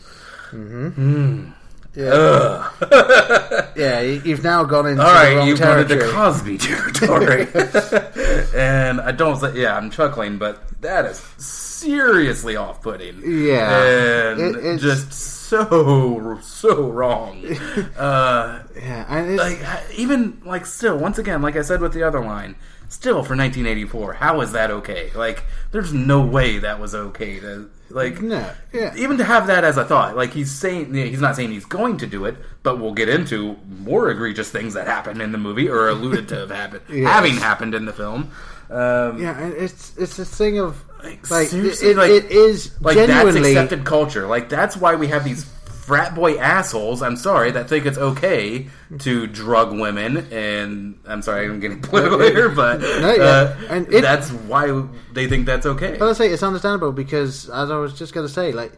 Yeah. 0.53 0.91
Ugh. 0.99 1.53
Yeah, 1.95 2.71
you- 4.01 4.23
you've 4.25 4.45
now 4.45 4.65
gone 4.65 4.87
into 4.87 5.03
All 5.03 5.13
the 5.31 5.37
wrong 5.37 5.49
you've 5.49 5.61
gone 5.61 5.79
into 5.81 5.99
Cosby 6.11 6.59
territory, 6.59 7.49
and 8.55 9.01
I 9.01 9.13
don't. 9.13 9.39
say- 9.41 9.55
Yeah, 9.61 9.77
I'm 9.77 9.91
chuckling, 9.91 10.39
but 10.39 10.63
that 10.83 11.05
is 11.07 11.21
seriously 11.39 12.57
off-putting. 12.57 13.23
Yeah. 13.25 14.31
and 14.33 14.57
It- 14.57 14.79
just 14.79 15.13
so 15.13 16.39
so 16.43 16.89
wrong. 16.91 17.45
uh, 17.99 18.61
yeah, 18.81 19.35
like 19.37 19.61
even 19.97 20.41
like 20.47 20.65
still 20.67 20.97
once 20.97 21.19
again 21.19 21.43
like 21.43 21.57
i 21.57 21.63
said 21.63 21.81
with 21.83 21.93
the 21.93 22.03
other 22.03 22.25
line 22.25 22.57
still 22.89 23.17
for 23.23 23.37
1984 23.37 24.15
how 24.15 24.41
is 24.41 24.53
that 24.53 24.71
okay 24.71 25.11
like 25.15 25.45
there's 25.71 25.93
no 25.93 26.23
way 26.25 26.59
that 26.59 26.81
was 26.81 26.95
okay 26.95 27.39
to 27.39 27.69
like 27.93 28.21
no, 28.23 28.51
yeah, 28.73 28.95
even 28.97 29.19
to 29.19 29.25
have 29.25 29.47
that 29.49 29.65
as 29.65 29.77
a 29.77 29.85
thought 29.85 30.17
like 30.17 30.33
he's 30.33 30.51
saying 30.51 30.93
he's 30.95 31.21
not 31.21 31.37
saying 31.37 31.51
he's 31.51 31.65
going 31.65 31.97
to 31.99 32.07
do 32.07 32.25
it 32.25 32.37
but 32.63 32.79
we'll 32.81 32.95
get 32.95 33.09
into 33.09 33.57
more 33.81 34.11
egregious 34.11 34.51
things 34.51 34.75
that 34.75 34.87
happen 34.87 35.21
in 35.21 35.33
the 35.33 35.39
movie 35.39 35.69
or 35.69 35.89
alluded 35.89 36.29
to 36.29 36.37
have 36.37 36.51
happened 36.51 36.83
Yes. 36.89 37.09
having 37.11 37.35
happened 37.35 37.75
in 37.75 37.85
the 37.85 37.93
film 37.93 38.31
um 38.71 39.21
yeah, 39.21 39.49
it's 39.49 39.97
it's 39.99 40.19
a 40.19 40.25
thing 40.25 40.59
of 40.59 40.83
Like, 41.05 41.29
like, 41.31 41.53
it, 41.53 41.97
like- 41.97 42.11
it 42.11 42.31
is 42.31 42.71
like 42.81 42.97
that's 42.97 43.09
genuinely 43.13 43.51
accepted 43.51 43.85
culture. 43.85 44.27
Like 44.27 44.49
that's 44.49 44.77
why 44.77 44.95
we 44.95 45.09
have 45.09 45.25
these 45.25 45.45
frat 45.93 46.15
boy 46.15 46.39
assholes. 46.39 47.03
I'm 47.03 47.17
sorry 47.19 47.51
that 47.51 47.69
think 47.69 47.85
it's 47.85 47.99
okay 47.99 48.69
to 49.01 49.27
drug 49.27 49.79
women, 49.79 50.27
and 50.33 50.99
I'm 51.05 51.21
sorry 51.21 51.45
I'm 51.45 51.61
getting 51.61 51.83
political 51.91 52.19
here, 52.21 52.49
but 52.49 52.81
No, 52.81 53.15
yeah. 53.15 53.23
uh, 53.23 53.57
And 53.69 53.93
it- 53.93 54.01
that's 54.01 54.31
why 54.31 54.85
they 55.13 55.27
think 55.29 55.45
that's 55.45 55.67
okay. 55.67 55.97
But 55.99 56.09
I 56.09 56.13
say 56.15 56.29
it's 56.29 56.43
understandable 56.43 56.93
because, 56.93 57.51
as 57.51 57.71
I 57.71 57.77
was 57.77 57.93
just 57.99 58.15
going 58.15 58.27
to 58.27 58.33
say, 58.33 58.53
like 58.53 58.73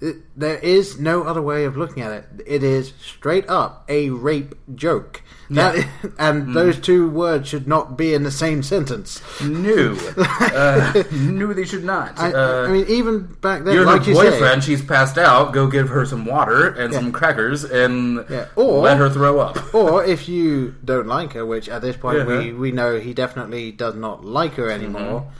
it, 0.00 0.16
there 0.36 0.58
is 0.58 0.98
no 0.98 1.24
other 1.24 1.42
way 1.42 1.64
of 1.64 1.76
looking 1.76 2.02
at 2.02 2.12
it. 2.12 2.24
It 2.46 2.62
is 2.62 2.92
straight 3.00 3.48
up 3.48 3.84
a 3.88 4.10
rape 4.10 4.54
joke. 4.74 5.22
That 5.50 5.76
Yeah. 5.78 5.84
and 6.18 6.54
those 6.54 6.78
two 6.78 7.10
words 7.10 7.48
should 7.48 7.66
not 7.66 7.96
be 7.98 8.14
in 8.14 8.22
the 8.22 8.30
same 8.30 8.62
sentence. 8.62 9.20
No, 9.42 9.96
uh, 10.16 11.02
no, 11.12 11.52
they 11.52 11.64
should 11.64 11.84
not. 11.84 12.18
I, 12.18 12.32
uh, 12.32 12.66
I 12.68 12.70
mean, 12.70 12.86
even 12.88 13.24
back 13.40 13.64
then, 13.64 13.74
you're 13.74 13.84
like 13.84 14.04
her 14.04 14.10
you 14.10 14.14
boyfriend. 14.14 14.62
say, 14.62 14.70
She's 14.70 14.82
passed 14.84 15.18
out. 15.18 15.52
Go 15.52 15.66
give 15.66 15.88
her 15.88 16.06
some 16.06 16.24
water 16.24 16.68
and 16.68 16.92
Yeah. 16.92 16.98
some 17.00 17.10
crackers, 17.12 17.64
and 17.64 18.24
Yeah. 18.30 18.46
Or- 18.56 18.82
let 18.82 18.96
her 18.98 19.10
throw 19.10 19.40
up. 19.40 19.74
or 19.74 20.04
if 20.04 20.28
you 20.28 20.74
don't 20.84 21.08
like 21.08 21.32
her, 21.32 21.44
which 21.44 21.68
at 21.68 21.82
this 21.82 21.96
point 21.96 22.26
we 22.26 22.52
we 22.52 22.70
know 22.70 22.98
he 23.00 23.12
definitely 23.12 23.72
does 23.72 23.96
not 23.96 24.24
like 24.24 24.54
her 24.54 24.70
anymore. 24.70 25.00
Mm-hmm. 25.22 25.34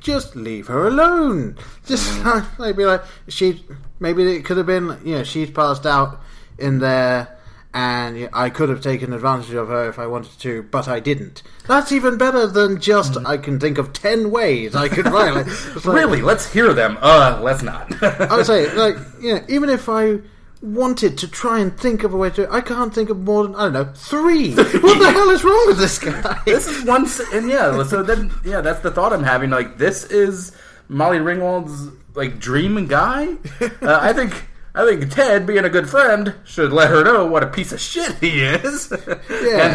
Just 0.00 0.34
leave 0.36 0.66
her 0.68 0.86
alone. 0.86 1.56
Just 1.86 2.24
like 2.58 2.76
be 2.76 2.84
like 2.84 3.02
she. 3.28 3.64
Maybe 3.98 4.34
it 4.36 4.44
could 4.44 4.56
have 4.56 4.66
been 4.66 4.98
you 5.04 5.16
know 5.18 5.24
she's 5.24 5.50
passed 5.50 5.84
out 5.84 6.20
in 6.58 6.78
there, 6.78 7.38
and 7.74 8.18
yeah, 8.18 8.28
I 8.32 8.48
could 8.50 8.70
have 8.70 8.80
taken 8.80 9.12
advantage 9.12 9.52
of 9.52 9.68
her 9.68 9.88
if 9.90 9.98
I 9.98 10.06
wanted 10.06 10.38
to, 10.40 10.62
but 10.64 10.88
I 10.88 11.00
didn't. 11.00 11.42
That's 11.68 11.92
even 11.92 12.16
better 12.16 12.46
than 12.46 12.80
just 12.80 13.16
I 13.26 13.36
can 13.36 13.60
think 13.60 13.76
of 13.78 13.92
ten 13.92 14.30
ways 14.30 14.74
I 14.74 14.88
could 14.88 15.06
violate. 15.06 15.46
Like- 15.84 15.84
Really? 15.84 16.22
Let's 16.22 16.50
hear 16.50 16.72
them. 16.72 16.96
Uh, 17.00 17.40
let's 17.42 17.62
not. 17.62 17.92
I 18.02 18.36
would 18.36 18.46
say, 18.46 18.74
like, 18.76 18.96
you 19.20 19.34
know, 19.34 19.44
even 19.48 19.68
if 19.68 19.88
I 19.88 20.18
wanted 20.62 21.16
to 21.18 21.28
try 21.28 21.58
and 21.60 21.78
think 21.78 22.04
of 22.04 22.12
a 22.12 22.16
way 22.16 22.30
to, 22.30 22.50
I 22.52 22.60
can't 22.60 22.94
think 22.94 23.08
of 23.10 23.18
more 23.20 23.44
than 23.44 23.54
I 23.54 23.64
don't 23.64 23.72
know 23.72 23.92
three. 23.94 24.54
what 24.54 24.98
the 24.98 25.10
hell 25.12 25.30
is 25.30 25.42
wrong 25.44 25.64
with 25.66 25.78
this 25.78 25.98
guy? 25.98 26.40
this 26.44 26.66
is 26.66 26.84
one, 26.84 27.06
and 27.32 27.48
yeah. 27.48 27.82
So 27.84 28.02
then, 28.02 28.30
yeah, 28.44 28.60
that's 28.60 28.80
the 28.80 28.90
thought 28.90 29.12
I'm 29.12 29.22
having. 29.24 29.50
Like, 29.50 29.78
this 29.78 30.04
is 30.04 30.52
Molly 30.88 31.18
Ringwald's 31.18 31.88
like 32.14 32.38
dream 32.38 32.86
guy. 32.86 33.28
Uh, 33.60 33.98
I 34.00 34.12
think. 34.12 34.46
I 34.72 34.86
think 34.86 35.12
Ted, 35.12 35.48
being 35.48 35.64
a 35.64 35.68
good 35.68 35.90
friend, 35.90 36.32
should 36.44 36.72
let 36.72 36.90
her 36.90 37.02
know 37.02 37.26
what 37.26 37.42
a 37.42 37.48
piece 37.48 37.72
of 37.72 37.80
shit 37.80 38.14
he 38.20 38.40
is. 38.40 38.92
and 38.92 39.20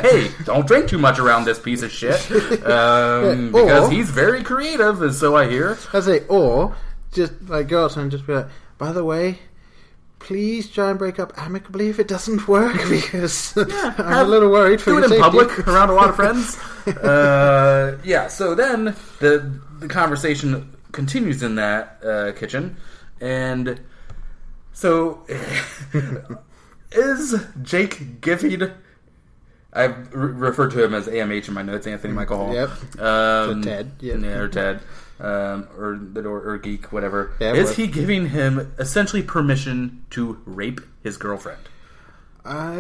hey, 0.01 0.31
don't 0.45 0.65
drink 0.65 0.88
too 0.88 0.97
much 0.97 1.19
around 1.19 1.43
this 1.43 1.59
piece 1.59 1.81
of 1.81 1.91
shit, 1.91 2.15
um, 2.31 2.61
Yeah, 2.63 3.59
or- 3.59 3.65
because 3.65 3.91
he's 3.91 4.09
very 4.09 4.41
creative, 4.41 5.01
and 5.01 5.13
so 5.13 5.36
I 5.36 5.49
hear. 5.49 5.77
I 5.91 5.99
say, 5.99 6.25
or 6.29 6.77
just 7.11 7.33
like 7.49 7.67
go 7.67 7.83
outside 7.83 8.03
and 8.03 8.11
just 8.11 8.25
be 8.25 8.36
like, 8.36 8.47
by 8.77 8.93
the 8.93 9.03
way. 9.03 9.39
Please 10.26 10.69
try 10.71 10.89
and 10.89 10.97
break 10.97 11.19
up 11.19 11.32
amicably 11.38 11.89
if 11.89 11.99
it 11.99 12.07
doesn't 12.07 12.47
work 12.57 12.73
because 12.89 13.55
I'm 13.57 13.69
have- 13.69 14.28
a 14.28 14.30
little 14.30 14.49
worried 14.49 14.82
for 14.82 14.89
do 14.91 14.97
it 14.97 15.03
in 15.03 15.09
safety. 15.09 15.21
public 15.23 15.67
around 15.67 15.89
a 15.89 15.93
lot 15.93 16.09
of 16.09 16.15
friends. 16.15 16.57
uh, 16.88 17.97
yeah. 18.03 18.28
So 18.28 18.55
then 18.55 18.95
the 19.19 19.59
the 19.80 19.88
conversation 19.88 20.76
continues 20.91 21.43
in 21.43 21.55
that 21.55 21.99
uh, 22.03 22.32
kitchen, 22.39 22.76
and 23.21 23.80
so 24.73 25.21
is 26.91 27.36
Jake 27.61 28.21
giving? 28.21 28.71
I 29.73 29.84
re- 29.86 30.32
referred 30.32 30.71
to 30.71 30.84
him 30.84 30.93
as 30.93 31.07
AMH 31.07 31.49
in 31.49 31.53
my 31.53 31.61
notes, 31.61 31.86
Anthony 31.86 32.13
Michael 32.13 32.38
Hall. 32.38 32.53
Yep. 32.53 32.69
Um, 32.99 33.61
So 33.63 33.69
Ted, 33.69 33.91
yeah. 33.99 34.13
or 34.15 34.47
Ted, 34.47 34.80
um, 35.20 35.68
or 35.78 35.97
the 35.97 36.22
or, 36.28 36.41
or 36.41 36.57
geek, 36.57 36.91
whatever. 36.91 37.34
Yeah, 37.39 37.53
is 37.53 37.76
he 37.76 37.88
giving 37.88 38.30
him 38.30 38.74
essentially 38.78 39.24
permission 39.24 40.05
to 40.11 40.41
rape 40.45 40.82
his 41.03 41.18
girlfriend? 41.18 41.70
I 42.43 42.76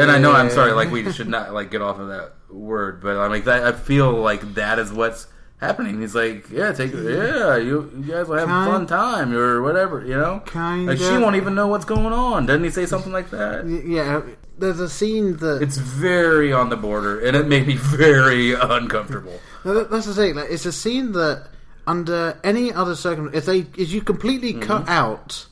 And 0.00 0.10
I 0.10 0.18
know 0.18 0.32
I'm 0.32 0.50
sorry, 0.50 0.72
like 0.72 0.90
we 0.90 1.12
should 1.12 1.28
not 1.28 1.52
like 1.52 1.70
get 1.70 1.80
off 1.80 1.98
of 1.98 2.08
that 2.08 2.32
word, 2.50 3.00
but 3.02 3.16
I'm 3.16 3.30
like 3.30 3.44
that. 3.44 3.64
I 3.64 3.72
feel 3.72 4.12
like 4.12 4.54
that 4.54 4.78
is 4.78 4.92
what's 4.92 5.28
happening. 5.58 6.00
He's 6.00 6.14
like, 6.14 6.50
yeah, 6.50 6.72
take, 6.72 6.92
yeah, 6.92 7.56
you, 7.56 7.90
you 7.96 8.02
guys 8.12 8.26
will 8.28 8.38
have 8.38 8.48
a 8.48 8.70
fun 8.70 8.86
time 8.86 9.32
or 9.32 9.62
whatever, 9.62 10.04
you 10.04 10.14
know. 10.14 10.40
Kinda. 10.40 10.92
Like 10.92 10.98
she 10.98 11.16
won't 11.18 11.36
even 11.36 11.54
know 11.54 11.68
what's 11.68 11.84
going 11.84 12.12
on. 12.12 12.46
Doesn't 12.46 12.64
he 12.64 12.70
say 12.70 12.86
something 12.86 13.12
like 13.12 13.30
that? 13.30 13.66
yeah. 13.86 14.22
There's 14.58 14.80
a 14.80 14.88
scene 14.88 15.36
that 15.38 15.62
It's 15.62 15.76
very 15.76 16.52
on 16.52 16.68
the 16.68 16.76
border, 16.76 17.18
and 17.20 17.36
it 17.36 17.46
made 17.48 17.66
me 17.66 17.76
very 17.76 18.54
uncomfortable. 18.54 19.40
No, 19.64 19.84
That's 19.84 20.06
the 20.06 20.14
thing. 20.14 20.34
Like, 20.36 20.50
it's 20.50 20.66
a 20.66 20.72
scene 20.72 21.12
that, 21.12 21.48
under 21.86 22.38
any 22.44 22.72
other 22.72 22.94
circumstance, 22.94 23.36
if 23.36 23.46
they, 23.46 23.80
if 23.82 23.90
you 23.90 24.00
completely 24.00 24.52
Mm-hmm. 24.52 24.62
cut 24.62 24.88
out 24.88 25.46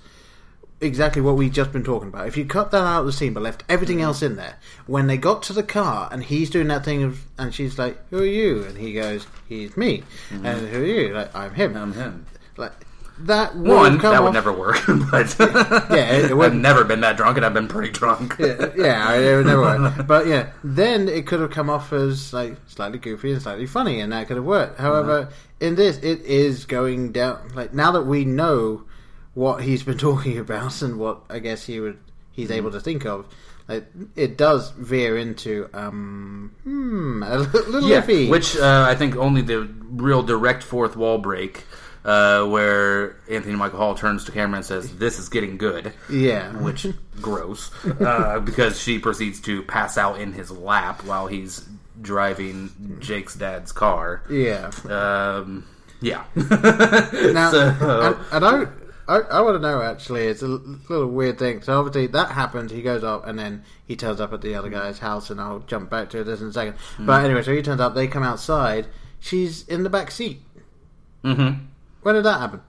exactly 0.80 1.22
what 1.22 1.36
we've 1.36 1.53
just 1.53 1.72
been 1.72 1.84
talking 1.84 2.09
about, 2.09 2.26
if 2.28 2.36
you 2.36 2.44
cut 2.44 2.70
that 2.72 2.82
out 2.84 3.00
of 3.00 3.07
the 3.07 3.12
scene 3.12 3.32
but 3.34 3.42
left 3.42 3.64
everything 3.68 3.96
Mm-hmm. 3.98 4.05
else 4.07 4.22
in 4.22 4.36
there, 4.36 4.57
when 4.86 5.07
they 5.09 5.16
got 5.16 5.42
to 5.44 5.53
the 5.53 5.62
car 5.62 6.09
and 6.12 6.22
he's 6.22 6.50
doing 6.50 6.68
that 6.68 6.84
thing 6.84 7.03
of, 7.03 7.24
and 7.38 7.53
she's 7.55 7.78
like, 7.78 7.98
"Who 8.11 8.18
are 8.20 8.24
you?" 8.24 8.62
and 8.64 8.76
he 8.78 8.92
goes, 8.92 9.26
"He's 9.48 9.76
me," 9.76 10.03
and 10.30 10.46
who 10.68 10.80
are 10.82 10.84
you? 10.86 11.14
Like, 11.14 11.34
I'm 11.34 11.55
him. 11.55 11.76
I'm 11.76 11.92
him. 11.92 12.26
like 12.57 12.72
that. 13.26 13.54
Would 13.56 13.68
One, 13.68 13.98
that 13.98 14.20
would 14.22 14.28
off- 14.28 14.34
never 14.34 14.52
work. 14.52 14.78
But 15.10 15.36
Yeah, 15.38 16.12
it 16.12 16.24
I've 16.30 16.36
wouldn't. 16.36 16.60
never 16.60 16.84
been 16.84 17.00
that 17.00 17.16
drunk, 17.16 17.36
and 17.36 17.46
I've 17.46 17.54
been 17.54 17.68
pretty 17.68 17.90
drunk. 17.90 18.36
yeah, 18.38 18.70
yeah, 18.76 19.12
it 19.14 19.36
would 19.36 19.46
never 19.46 19.60
work. 19.62 20.06
But 20.06 20.26
yeah, 20.26 20.50
then 20.64 21.08
it 21.08 21.26
could 21.26 21.40
have 21.40 21.50
come 21.50 21.68
off 21.70 21.92
as 21.92 22.32
like 22.32 22.56
slightly 22.66 22.98
goofy 22.98 23.32
and 23.32 23.42
slightly 23.42 23.66
funny, 23.66 24.00
and 24.00 24.12
that 24.12 24.26
could 24.28 24.36
have 24.36 24.44
worked. 24.46 24.78
However, 24.78 25.28
in 25.60 25.74
this, 25.74 25.98
it 25.98 26.20
is 26.22 26.64
going 26.66 27.12
down. 27.12 27.50
Like 27.54 27.72
now 27.74 27.92
that 27.92 28.02
we 28.02 28.24
know 28.24 28.84
what 29.34 29.62
he's 29.62 29.82
been 29.82 29.98
talking 30.10 30.38
about 30.38 30.82
and 30.82 30.98
what 30.98 31.22
I 31.30 31.38
guess 31.38 31.64
he 31.66 31.80
would 31.80 31.98
he's 32.32 32.50
able 32.50 32.70
to 32.72 32.80
think 32.80 33.04
of, 33.06 33.26
like 33.68 33.86
it 34.16 34.36
does 34.36 34.70
veer 34.70 35.16
into 35.18 35.68
um 35.74 36.52
hmm 36.64 37.22
a 37.22 37.38
little 37.38 37.88
Yeah, 37.88 38.00
iffy. 38.02 38.28
which 38.30 38.56
uh, 38.56 38.86
I 38.88 38.94
think 38.94 39.16
only 39.16 39.42
the 39.42 39.68
real 39.90 40.22
direct 40.22 40.62
fourth 40.62 40.96
wall 40.96 41.18
break, 41.18 41.64
uh, 42.05 42.44
where 42.46 43.16
Anthony 43.30 43.55
Michael 43.57 43.78
Hall 43.78 43.94
turns 43.94 44.24
to 44.24 44.32
camera 44.32 44.57
and 44.59 44.66
says, 44.66 44.96
"This 44.96 45.18
is 45.18 45.28
getting 45.28 45.57
good," 45.59 45.92
yeah, 46.11 46.53
which 46.57 46.86
gross, 47.20 47.70
uh, 48.00 48.40
because 48.40 48.80
she 48.80 48.98
proceeds 48.98 49.40
to 49.42 49.62
pass 49.62 49.96
out 49.98 50.20
in 50.20 50.32
his 50.32 50.50
lap 50.50 51.05
while 51.05 51.26
he's 51.26 51.64
driving 52.00 52.96
Jake's 53.00 53.34
dad's 53.34 53.70
car. 53.72 54.22
yeah. 54.30 54.70
Um, 54.88 55.66
yeah. 56.00 56.24
Now, 56.34 57.50
So- 57.53 58.16
and, 58.32 58.44
and 58.44 58.44
I, 58.44 58.66
I, 59.09 59.18
I 59.20 59.40
want 59.42 59.57
to 59.57 59.61
know 59.61 59.82
actually. 59.82 60.26
It's 60.26 60.42
a 60.42 60.46
little 60.48 61.07
weird 61.09 61.38
thing. 61.38 61.62
So 61.62 61.78
obviously 61.78 62.09
that 62.09 62.30
happened. 62.32 62.70
He 62.72 62.82
goes 62.82 63.05
up 63.05 63.26
and 63.26 63.38
then 63.38 63.62
he 63.86 63.94
turns 63.94 64.20
up 64.20 64.32
at 64.32 64.40
the 64.42 64.55
other 64.57 64.68
guy's 64.70 64.98
house, 64.98 65.30
and 65.30 65.40
I'll 65.40 65.61
jump 65.61 65.90
back 65.90 66.11
to 66.11 66.24
this 66.24 66.40
in 66.40 66.48
a 66.48 66.53
second. 66.53 66.74
Hmm. 66.96 67.07
But 67.07 67.24
anyway, 67.24 67.42
so 67.42 67.53
he 67.53 67.62
turns 67.62 67.80
up. 67.80 67.94
They 67.94 68.09
come 68.09 68.22
outside. 68.24 68.86
She's 69.20 69.66
in 69.68 69.82
the 69.84 69.90
back 69.90 70.11
seat. 70.11 70.40
Mhm. 71.24 71.66
When 72.03 72.14
did 72.14 72.24
that 72.24 72.40
happen? 72.40 72.61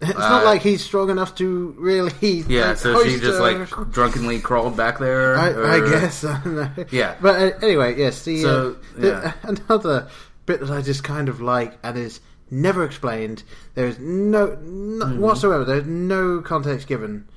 It's 0.00 0.18
not 0.18 0.42
Uh, 0.42 0.44
like 0.44 0.62
he's 0.62 0.82
strong 0.82 1.10
enough 1.10 1.34
to 1.36 1.74
really. 1.78 2.12
Yeah, 2.48 2.68
like, 2.68 2.76
so 2.78 3.02
she 3.04 3.10
hoist 3.10 3.22
just 3.22 3.38
her. 3.38 3.58
like 3.58 3.90
drunkenly 3.92 4.40
crawled 4.40 4.76
back 4.76 4.98
there. 4.98 5.36
I, 5.36 5.76
I 5.76 5.80
guess. 5.80 6.24
I 6.24 6.40
don't 6.42 6.54
know. 6.56 6.70
Yeah. 6.90 7.16
But 7.20 7.40
uh, 7.40 7.58
anyway, 7.66 7.96
yes. 7.96 8.24
The, 8.24 8.42
So, 8.42 8.70
uh, 8.96 9.00
the- 9.00 9.06
yeah. 9.08 9.32
another 9.68 10.08
bit 10.46 10.60
that 10.60 10.70
I 10.70 10.82
just 10.82 11.04
kind 11.04 11.28
of 11.28 11.40
like 11.40 11.78
and 11.84 11.96
is 11.96 12.20
never 12.50 12.84
explained. 12.84 13.42
There 13.74 13.86
is 13.86 13.98
no, 13.98 14.56
no 14.60 15.06
Mm-hmm. 15.06 15.20
whatsoever. 15.20 15.64
There's 15.64 15.86
no 15.86 16.40
context 16.40 16.86
given. 16.88 17.28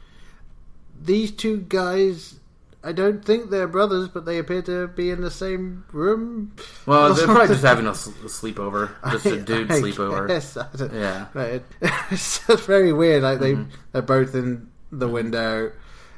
These 1.02 1.32
two 1.32 1.58
guys. 1.62 2.40
I 2.86 2.92
don't 2.92 3.26
think 3.26 3.50
they're 3.50 3.68
brothers, 3.68 4.08
but 4.08 4.26
they 4.26 4.38
appear 4.38 4.62
to 4.62 4.88
be 4.88 5.10
in 5.10 5.22
the 5.22 5.32
same 5.32 5.84
room. 5.92 6.56
Well, 6.86 7.14
they're 7.16 7.26
probably 7.26 7.48
just 7.48 7.64
having 7.64 7.88
a 7.88 7.92
sleepover, 7.92 8.92
just 9.12 9.26
a 9.26 9.42
dude 9.42 9.72
I 9.72 9.82
sleepover. 9.82 10.28
guess. 10.28 10.56
I 10.56 10.68
Yeah. 10.94 11.26
It- 11.36 11.66
it's 12.12 12.46
just 12.48 12.66
very 12.66 12.94
weird. 12.94 13.24
Like 13.24 13.40
they 13.40 13.54
Mm-hmm. 13.54 13.72
they're 13.92 14.02
both 14.04 14.36
in 14.36 14.70
the 14.92 15.08
window 15.10 15.72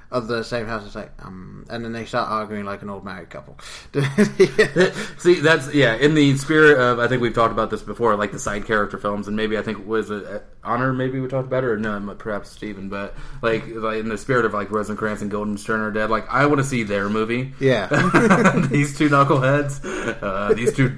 of 0.10 0.28
the 0.28 0.44
same 0.44 0.66
house. 0.68 0.86
It's 0.86 0.96
like 0.96 1.12
um, 1.20 1.66
and 1.70 1.84
then 1.84 1.92
they 1.92 2.06
start 2.06 2.30
arguing 2.30 2.66
like 2.66 2.82
an 2.82 2.90
old 2.90 3.04
married 3.04 3.30
couple. 3.30 3.58
Yeah. 3.94 4.92
See, 5.18 5.36
that's 5.42 5.74
yeah. 5.74 5.96
In 5.96 6.14
the 6.14 6.38
spirit 6.38 6.80
of, 6.80 7.00
I 7.00 7.08
think 7.08 7.22
we've 7.22 7.34
talked 7.34 7.52
about 7.52 7.70
this 7.70 7.82
before, 7.82 8.16
like 8.16 8.32
the 8.32 8.40
side 8.40 8.66
character 8.66 8.98
films, 8.98 9.28
and 9.28 9.36
maybe 9.36 9.58
I 9.58 9.62
think 9.62 9.86
was 9.86 10.10
it 10.10 10.26
uh, 10.26 10.40
Honor? 10.64 10.94
Maybe 10.94 11.20
we 11.20 11.28
talked 11.28 11.48
about 11.48 11.64
it, 11.64 11.68
or 11.68 11.78
no, 11.78 12.16
perhaps 12.18 12.50
Steven, 12.50 12.90
But 12.90 13.16
like, 13.42 13.68
like 13.68 14.00
in 14.00 14.10
the 14.10 14.18
spirit 14.18 14.46
of 14.46 14.54
like 14.54 14.72
Rosencrantz 14.72 15.22
and 15.22 15.32
Guildenstern 15.32 15.82
are 15.82 15.92
dead. 15.92 16.10
Like, 16.10 16.30
I 16.30 16.46
want 16.46 16.60
to 16.60 16.64
see 16.64 16.84
their 16.84 17.10
movie. 17.10 17.54
Yeah. 17.60 17.88
these 18.70 18.98
two 18.98 19.10
knuckleheads, 19.10 20.22
uh, 20.22 20.54
these 20.54 20.74
two 20.74 20.98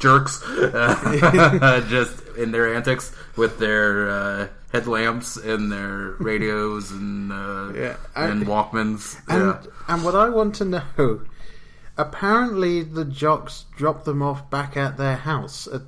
jerks, 0.00 0.42
uh, 0.44 1.84
just 1.88 2.20
in 2.36 2.50
their 2.50 2.74
antics 2.74 3.14
with 3.36 3.58
their 3.58 4.08
uh, 4.10 4.48
headlamps 4.72 5.36
and 5.36 5.70
their 5.72 6.14
radios 6.18 6.90
and 6.90 7.32
uh, 7.32 7.72
Yeah, 7.74 7.96
and 8.14 8.32
and- 8.42 8.46
Walkmans. 8.46 9.16
And 9.28 9.42
yeah. 9.64 9.70
and 9.88 10.04
what 10.04 10.14
I 10.14 10.28
want 10.28 10.54
to 10.56 10.64
know, 10.64 11.20
apparently 11.96 12.82
the 12.82 13.04
jocks 13.04 13.64
dropped 13.76 14.04
them 14.04 14.22
off 14.22 14.48
back 14.50 14.76
at 14.76 14.96
their 14.96 15.16
house. 15.16 15.66
At, 15.72 15.82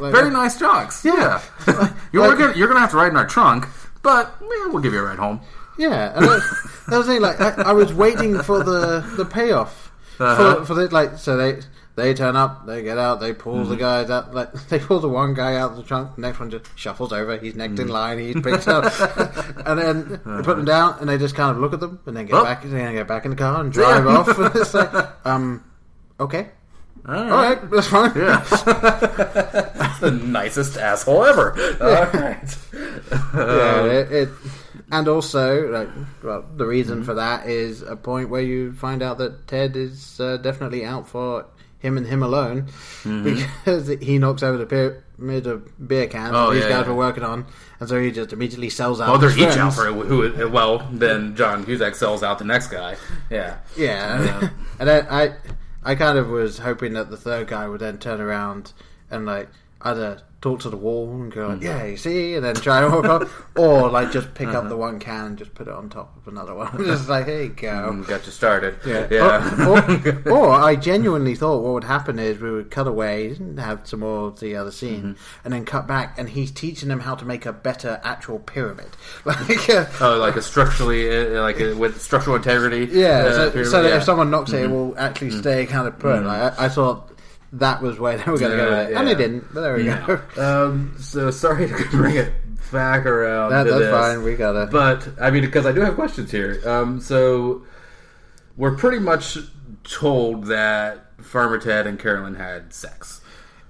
like- 0.00 0.12
Very 0.12 0.30
nice 0.30 0.58
jocks. 0.58 1.04
Yeah. 1.04 1.40
You're 2.12 2.28
Like- 2.28 2.38
gonna 2.38 2.54
you're 2.56 2.68
gonna 2.68 2.80
have 2.80 2.90
to 2.90 2.96
ride 2.96 3.10
in 3.10 3.16
our 3.16 3.26
trunk, 3.26 3.66
but 4.02 4.34
yeah, 4.40 4.66
we'll 4.68 4.80
give 4.82 4.92
you 4.92 5.00
a 5.00 5.02
ride 5.04 5.18
home. 5.18 5.40
Yeah, 5.78 6.12
and 6.16 6.24
that, 6.24 6.42
that 6.88 6.96
was 6.98 7.06
the 7.06 7.12
thing. 7.14 7.22
Like 7.22 7.40
I, 7.40 7.50
I 7.70 7.72
was 7.72 7.92
waiting 7.94 8.42
for 8.42 8.62
the 8.64 9.00
the 9.16 9.24
payoff 9.24 9.92
Uh-huh. 10.18 10.56
for 10.56 10.64
for 10.66 10.74
the 10.74 10.88
like. 10.88 11.16
So 11.18 11.36
they 11.36 11.60
they 11.98 12.14
turn 12.14 12.34
up, 12.36 12.64
they 12.64 12.82
get 12.82 12.96
out, 12.96 13.20
they 13.20 13.34
pull 13.34 13.56
Mm-hmm. 13.56 13.68
the 13.70 13.76
guys 13.76 14.08
out. 14.10 14.32
Like 14.34 14.52
they 14.70 14.78
pull 14.78 15.00
the 15.00 15.08
one 15.08 15.34
guy 15.34 15.56
out 15.56 15.72
of 15.72 15.76
the 15.76 15.82
trunk, 15.82 16.14
the 16.14 16.22
next 16.22 16.38
one 16.40 16.48
just 16.50 16.64
shuffles 16.76 17.12
over. 17.12 17.36
He's 17.36 17.54
necked 17.54 17.74
Mm. 17.74 17.80
in 17.80 17.88
line. 17.88 18.18
He's 18.18 18.34
picked 18.40 18.66
up, 18.68 18.84
and 19.66 19.78
then 19.78 20.08
they 20.24 20.42
put 20.42 20.56
them 20.56 20.64
down, 20.64 20.96
and 21.00 21.08
they 21.08 21.18
just 21.18 21.34
kind 21.34 21.54
of 21.54 21.60
look 21.60 21.74
at 21.74 21.80
them, 21.80 22.00
and 22.06 22.16
then 22.16 22.24
get 22.26 22.34
Oh. 22.36 22.44
back, 22.44 22.64
and 22.64 22.72
then 22.72 22.94
get 22.94 23.06
back 23.06 23.24
in 23.26 23.30
the 23.32 23.36
car 23.36 23.60
and 23.60 23.70
drive 23.72 24.04
Yeah. 24.06 24.16
off. 24.16 24.28
And 24.38 24.54
it's 24.56 24.72
like, 24.72 24.92
um, 25.26 25.62
okay, 26.18 26.48
All 27.06 27.14
all 27.14 27.28
right, 27.28 27.70
that's 27.70 27.86
fine. 27.88 28.12
Yeah. 28.16 28.44
That's 28.48 30.00
the 30.00 30.10
nicest 30.10 30.76
asshole 30.76 31.24
ever. 31.24 31.52
All 31.80 32.20
right. 32.20 32.58
yeah, 33.34 33.84
it, 33.84 34.12
it, 34.12 34.28
and 34.90 35.06
also, 35.08 35.68
like, 35.68 35.88
well, 36.22 36.44
the 36.56 36.66
reason 36.66 37.04
for 37.04 37.14
that 37.14 37.46
is 37.46 37.82
a 37.82 37.94
point 37.96 38.30
where 38.30 38.40
you 38.40 38.72
find 38.72 39.02
out 39.02 39.18
that 39.18 39.46
Ted 39.46 39.76
is 39.76 40.18
uh, 40.20 40.38
definitely 40.38 40.84
out 40.84 41.06
for 41.08 41.44
him 41.78 41.96
and 41.96 42.06
him 42.06 42.22
alone 42.22 42.66
because 43.04 43.88
he 44.00 44.18
knocks 44.18 44.42
over 44.42 44.58
the 44.58 44.66
pyramid 44.66 45.46
of 45.46 45.88
beer 45.88 46.06
cans 46.06 46.32
Mm-hmm. 46.34 46.48
Oh, 46.48 46.52
these 46.52 46.62
yeah, 46.64 46.68
guys 46.70 46.82
yeah. 46.86 46.88
were 46.88 46.96
working 46.96 47.22
on, 47.24 47.46
and 47.80 47.88
so 47.88 48.00
he 48.00 48.10
just 48.10 48.32
immediately 48.32 48.68
sells 48.70 49.00
out. 49.00 49.10
Well, 49.10 49.18
they're 49.18 49.30
each 49.38 49.56
out 49.56 49.74
for 49.74 49.86
who? 49.86 50.48
Well, 50.48 50.86
then 50.92 51.36
John 51.36 51.64
Cusack 51.64 51.94
sells 51.94 52.22
out 52.22 52.38
the 52.38 52.44
next 52.44 52.68
guy. 52.68 52.96
Yeah. 53.30 53.58
Yeah, 53.76 54.24
Yeah. 54.24 54.48
and 54.80 54.88
then 54.88 55.06
I, 55.10 55.34
I 55.84 55.94
kind 55.94 56.18
of 56.18 56.28
was 56.28 56.58
hoping 56.58 56.94
that 56.94 57.10
the 57.10 57.16
third 57.16 57.48
guy 57.48 57.68
would 57.68 57.80
then 57.80 57.98
turn 57.98 58.20
around 58.20 58.72
and 59.10 59.24
like 59.26 59.48
either 59.82 60.20
talk 60.40 60.60
to 60.60 60.70
the 60.70 60.76
wall 60.76 61.10
and 61.10 61.32
go 61.32 61.48
Mm-hmm. 61.48 61.52
like, 61.54 61.62
"Yeah, 61.62 61.84
you 61.84 61.96
see," 61.96 62.34
and 62.36 62.44
then 62.44 62.54
try 62.54 62.84
and 62.84 62.92
walk 62.92 63.04
off, 63.06 63.42
or 63.56 63.88
like 63.90 64.12
just 64.12 64.34
pick 64.34 64.46
Uh-huh. 64.48 64.58
up 64.58 64.68
the 64.68 64.76
one 64.76 65.00
can 65.00 65.26
and 65.26 65.38
just 65.38 65.52
put 65.52 65.66
it 65.66 65.74
on 65.74 65.88
top 65.90 66.16
of 66.16 66.28
another 66.32 66.54
one. 66.54 66.76
just 66.86 67.08
like, 67.08 67.26
here 67.26 67.42
you 67.42 67.48
go. 67.48 67.66
Mm, 67.92 68.06
Got 68.06 68.24
you 68.24 68.30
started. 68.30 68.76
Yeah. 68.86 69.08
Yeah. 69.10 69.66
Or, 69.68 69.78
or, 70.30 70.32
or 70.32 70.50
I 70.52 70.76
genuinely 70.76 71.34
thought 71.34 71.62
what 71.64 71.72
would 71.74 71.84
happen 71.84 72.20
is 72.20 72.40
we 72.40 72.52
would 72.52 72.70
cut 72.70 72.86
away 72.86 73.30
and 73.30 73.58
have 73.58 73.86
some 73.88 73.98
more 74.00 74.28
of 74.28 74.38
the 74.38 74.54
other 74.54 74.70
scene, 74.70 75.02
Mm-hmm. 75.02 75.44
and 75.44 75.52
then 75.54 75.64
cut 75.64 75.88
back, 75.88 76.16
and 76.18 76.28
he's 76.28 76.52
teaching 76.52 76.88
them 76.88 77.00
how 77.00 77.16
to 77.16 77.24
make 77.24 77.44
a 77.44 77.52
better 77.52 78.00
actual 78.04 78.38
pyramid. 78.38 78.86
Like, 79.24 79.68
uh, 79.70 79.86
oh, 80.00 80.18
like 80.18 80.36
a 80.36 80.42
structurally, 80.42 81.10
uh, 81.36 81.42
like 81.42 81.58
a, 81.60 81.74
with 81.74 82.00
structural 82.00 82.36
integrity. 82.36 82.88
yeah, 82.96 83.24
uh, 83.26 83.50
so, 83.52 83.64
so 83.64 83.82
that 83.82 83.88
yeah. 83.88 83.96
if 83.96 84.04
someone 84.04 84.30
knocks 84.30 84.52
it, 84.52 84.62
it 84.62 84.70
will 84.70 84.96
actually 84.98 85.32
stay 85.32 85.66
kind 85.66 85.88
of 85.88 85.98
put. 85.98 86.22
Like, 86.22 86.58
I, 86.60 86.66
I 86.66 86.68
thought 86.68 87.10
that 87.52 87.80
was 87.82 87.98
where 87.98 88.18
they 88.18 88.30
were 88.30 88.38
going 88.38 88.50
to 88.52 88.56
go 88.56 88.70
with 88.70 88.90
it, 88.90 88.96
and 88.96 89.08
they 89.08 89.14
didn't. 89.14 89.52
But 89.54 89.60
there 89.62 89.74
we 89.76 89.84
No. 89.84 90.20
go. 90.34 90.66
Um, 90.66 90.96
so 90.98 91.30
sorry 91.30 91.68
to 91.68 91.74
bring 91.90 92.16
it 92.16 92.32
back 92.72 93.06
around. 93.06 93.50
That, 93.50 93.64
that's 93.64 93.78
this. 93.78 93.90
fine. 93.90 94.22
We 94.22 94.36
got 94.36 94.56
it. 94.56 94.70
But 94.70 95.08
I 95.20 95.30
mean, 95.30 95.42
because 95.42 95.64
I 95.66 95.72
do 95.72 95.80
have 95.80 95.94
questions 95.94 96.30
here. 96.30 96.60
Um, 96.66 97.00
so 97.00 97.62
we're 98.56 98.76
pretty 98.76 98.98
much 98.98 99.38
told 99.84 100.46
that 100.46 101.06
Farmer 101.22 101.58
Ted 101.58 101.86
and 101.86 101.98
Carolyn 101.98 102.34
had 102.34 102.72
sex. 102.74 103.20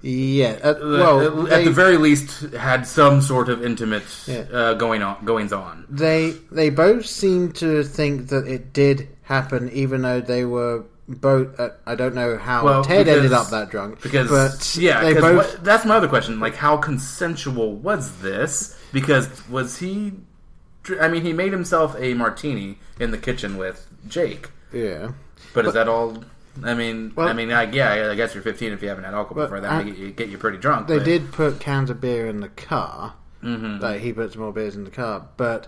Yeah. 0.01 0.57
Uh, 0.63 0.75
Well, 0.81 1.17
well, 1.17 1.43
at 1.43 1.49
they, 1.49 1.63
the 1.65 1.71
very 1.71 1.97
least, 1.97 2.53
had 2.53 2.87
some 2.87 3.21
sort 3.21 3.49
of 3.49 3.63
intimate 3.63 4.03
Yeah. 4.27 4.45
uh, 4.51 4.73
going 4.75 5.01
on, 5.01 5.23
goings 5.25 5.51
on. 5.53 5.85
they 5.89 6.35
they 6.51 6.69
both 6.69 7.05
seem 7.05 7.51
to 7.53 7.83
think 7.83 8.29
that 8.29 8.47
it 8.47 8.71
did 8.71 9.09
happen, 9.23 9.69
even 9.71 10.01
though 10.01 10.21
they 10.21 10.45
were 10.45 10.83
both. 11.09 11.59
Uh, 11.59 11.69
I 11.85 11.95
don't 11.95 12.15
know 12.15 12.37
how 12.37 12.63
Well, 12.63 12.83
Ted 12.83 13.05
because- 13.05 13.17
ended 13.17 13.33
up 13.33 13.49
that 13.49 13.69
drunk. 13.69 14.01
Because 14.01 14.29
but 14.29 14.75
yeah, 14.81 15.01
they 15.03 15.13
both. 15.15 15.35
what- 15.55 15.63
that's 15.63 15.85
my 15.85 15.95
other 15.97 16.07
question. 16.07 16.39
Like, 16.39 16.55
how 16.55 16.77
consensual 16.77 17.75
was 17.75 18.19
this? 18.21 18.77
Because 18.93 19.27
was 19.49 19.77
he? 19.79 20.13
I 21.01 21.07
mean, 21.07 21.21
he 21.23 21.33
made 21.33 21.51
himself 21.51 21.95
a 21.99 22.13
martini 22.13 22.79
in 22.99 23.11
the 23.11 23.17
kitchen 23.17 23.57
with 23.57 23.87
Jake. 24.07 24.49
yeah. 24.71 25.11
But, 25.53 25.65
is 25.65 25.73
that 25.73 25.87
all? 25.87 26.23
I 26.63 26.73
mean, 26.73 27.11
Well- 27.15 27.27
I 27.27 27.33
mean, 27.33 27.51
I, 27.51 27.63
yeah, 27.71 28.09
I 28.11 28.15
guess 28.15 28.33
you're 28.33 28.43
15 28.43 28.71
if 28.73 28.81
you 28.81 28.89
haven't 28.89 29.03
had 29.03 29.13
alcohol 29.13 29.35
But 29.35 29.45
before. 29.45 29.61
That 29.61 29.85
get 29.85 29.97
you, 29.97 30.11
get 30.11 30.29
you 30.29 30.37
pretty 30.37 30.57
drunk. 30.57 30.87
They 30.87 30.97
but- 30.97 31.05
did 31.05 31.31
put 31.31 31.59
cans 31.59 31.89
of 31.89 31.99
beer 32.01 32.27
in 32.27 32.39
the 32.41 32.49
car. 32.49 33.13
Mhm. 33.43 33.81
Like 33.81 34.01
he 34.01 34.11
put 34.13 34.33
some 34.33 34.41
more 34.41 34.51
beers 34.51 34.75
in 34.75 34.83
the 34.83 34.91
car, 34.91 35.25
but 35.37 35.67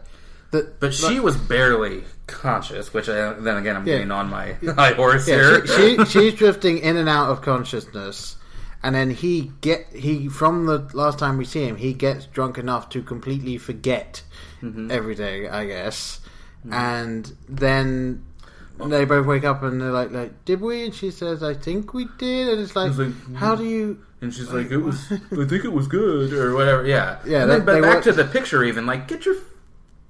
the, 0.51 0.71
But 0.79 0.93
she 0.93 1.19
was 1.19 1.35
barely 1.37 2.03
conscious, 2.27 2.93
which 2.93 3.09
I, 3.09 3.33
then 3.33 3.57
again, 3.57 3.75
I'm 3.75 3.87
Yeah. 3.87 3.95
getting 3.95 4.11
on 4.11 4.29
my 4.29 4.53
high 4.75 4.93
horse 4.93 5.27
yeah, 5.27 5.35
here. 5.35 5.67
she, 5.67 5.97
she 5.97 6.05
she's 6.05 6.33
drifting 6.33 6.79
in 6.79 6.97
and 6.97 7.09
out 7.09 7.29
of 7.29 7.41
consciousness, 7.41 8.35
and 8.83 8.93
then 8.95 9.09
he 9.09 9.51
get 9.61 9.87
he 9.93 10.27
from 10.27 10.65
the 10.65 10.79
last 10.93 11.19
time 11.19 11.37
we 11.37 11.45
see 11.45 11.63
him, 11.65 11.75
he 11.77 11.93
gets 11.93 12.25
drunk 12.25 12.57
enough 12.57 12.89
to 12.89 13.01
completely 13.01 13.57
forget 13.57 14.23
Mm-hmm. 14.61 14.91
everything, 14.91 15.49
I 15.49 15.65
guess, 15.65 16.19
mm-hmm. 16.59 16.73
and 16.73 17.35
then. 17.49 18.23
They 18.77 19.05
both 19.05 19.27
wake 19.27 19.43
up 19.43 19.61
and 19.61 19.79
they're 19.79 19.91
like, 19.91 20.09
like, 20.09 20.43
did 20.45 20.59
we? 20.59 20.85
And 20.85 20.93
she 20.95 21.11
says, 21.11 21.43
I 21.43 21.53
think 21.53 21.93
we 21.93 22.07
did. 22.17 22.47
And 22.49 22.59
it's 22.61 22.75
like, 22.75 22.97
like, 22.97 23.13
how 23.35 23.55
hmm. 23.55 23.61
do 23.61 23.69
you? 23.69 23.99
and 24.21 24.33
she's 24.33 24.49
like, 24.51 24.71
"It 24.71 24.77
was, 24.77 25.11
I 25.11 25.17
think 25.45 25.65
it 25.65 25.73
was 25.73 25.87
good, 25.87 26.31
or 26.33 26.53
whatever." 26.55 26.85
Yeah, 26.85 27.17
Yeah, 27.25 27.41
And 27.43 27.51
then- 27.51 27.65
but 27.65 27.81
back 27.81 28.03
to 28.03 28.11
the 28.11 28.25
picture, 28.25 28.63
even 28.63 28.85
like, 28.85 29.07
get 29.07 29.25
your 29.25 29.35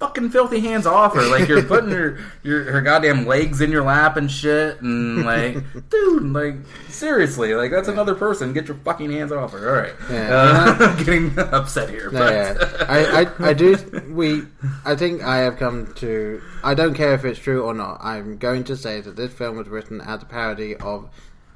fucking 0.02 0.32
filthy 0.32 0.60
hands 0.60 0.86
off 0.88 1.14
her. 1.14 1.22
Like 1.28 1.48
you're 1.48 1.64
putting 1.64 1.92
her, 1.92 2.18
your 2.44 2.64
her 2.72 2.82
goddamn 2.82 3.26
legs 3.26 3.62
in 3.62 3.72
your 3.72 3.84
lap 3.84 4.18
and 4.18 4.30
shit, 4.30 4.82
and 4.82 5.24
like, 5.24 5.56
dude, 5.90 6.24
like 6.34 6.56
seriously, 6.90 7.54
like 7.54 7.72
that's 7.72 7.88
another 7.88 8.16
person. 8.16 8.52
Get 8.52 8.68
your 8.68 8.78
fucking 8.78 9.12
hands 9.12 9.32
off 9.32 9.54
her. 9.54 9.70
All 9.70 9.82
right, 9.82 9.94
Yeah. 10.10 10.36
uh, 10.36 10.78
I'm 10.98 10.98
getting 11.06 11.38
upset 11.40 11.90
here. 11.90 12.10
No, 12.12 12.20
but 12.20 12.34
yeah. 12.34 12.86
I, 12.90 13.22
I, 13.22 13.50
I 13.50 13.54
do. 13.54 13.78
We, 14.10 14.42
I 14.84 14.96
think 14.96 15.24
I 15.24 15.38
have 15.38 15.58
come 15.58 15.94
to. 15.96 16.42
I 16.64 16.74
don't 16.74 16.96
care 16.96 17.14
if 17.14 17.24
it's 17.24 17.40
true 17.40 17.64
or 17.64 17.74
not. 17.74 18.00
I'm 18.04 18.38
going 18.38 18.64
to 18.66 18.76
say 18.76 19.02
that 19.02 19.16
this 19.16 19.32
film 19.32 19.56
was 19.58 19.68
written 19.70 20.02
as 20.02 20.22
a 20.24 20.26
parody 20.26 20.76
of 20.76 21.10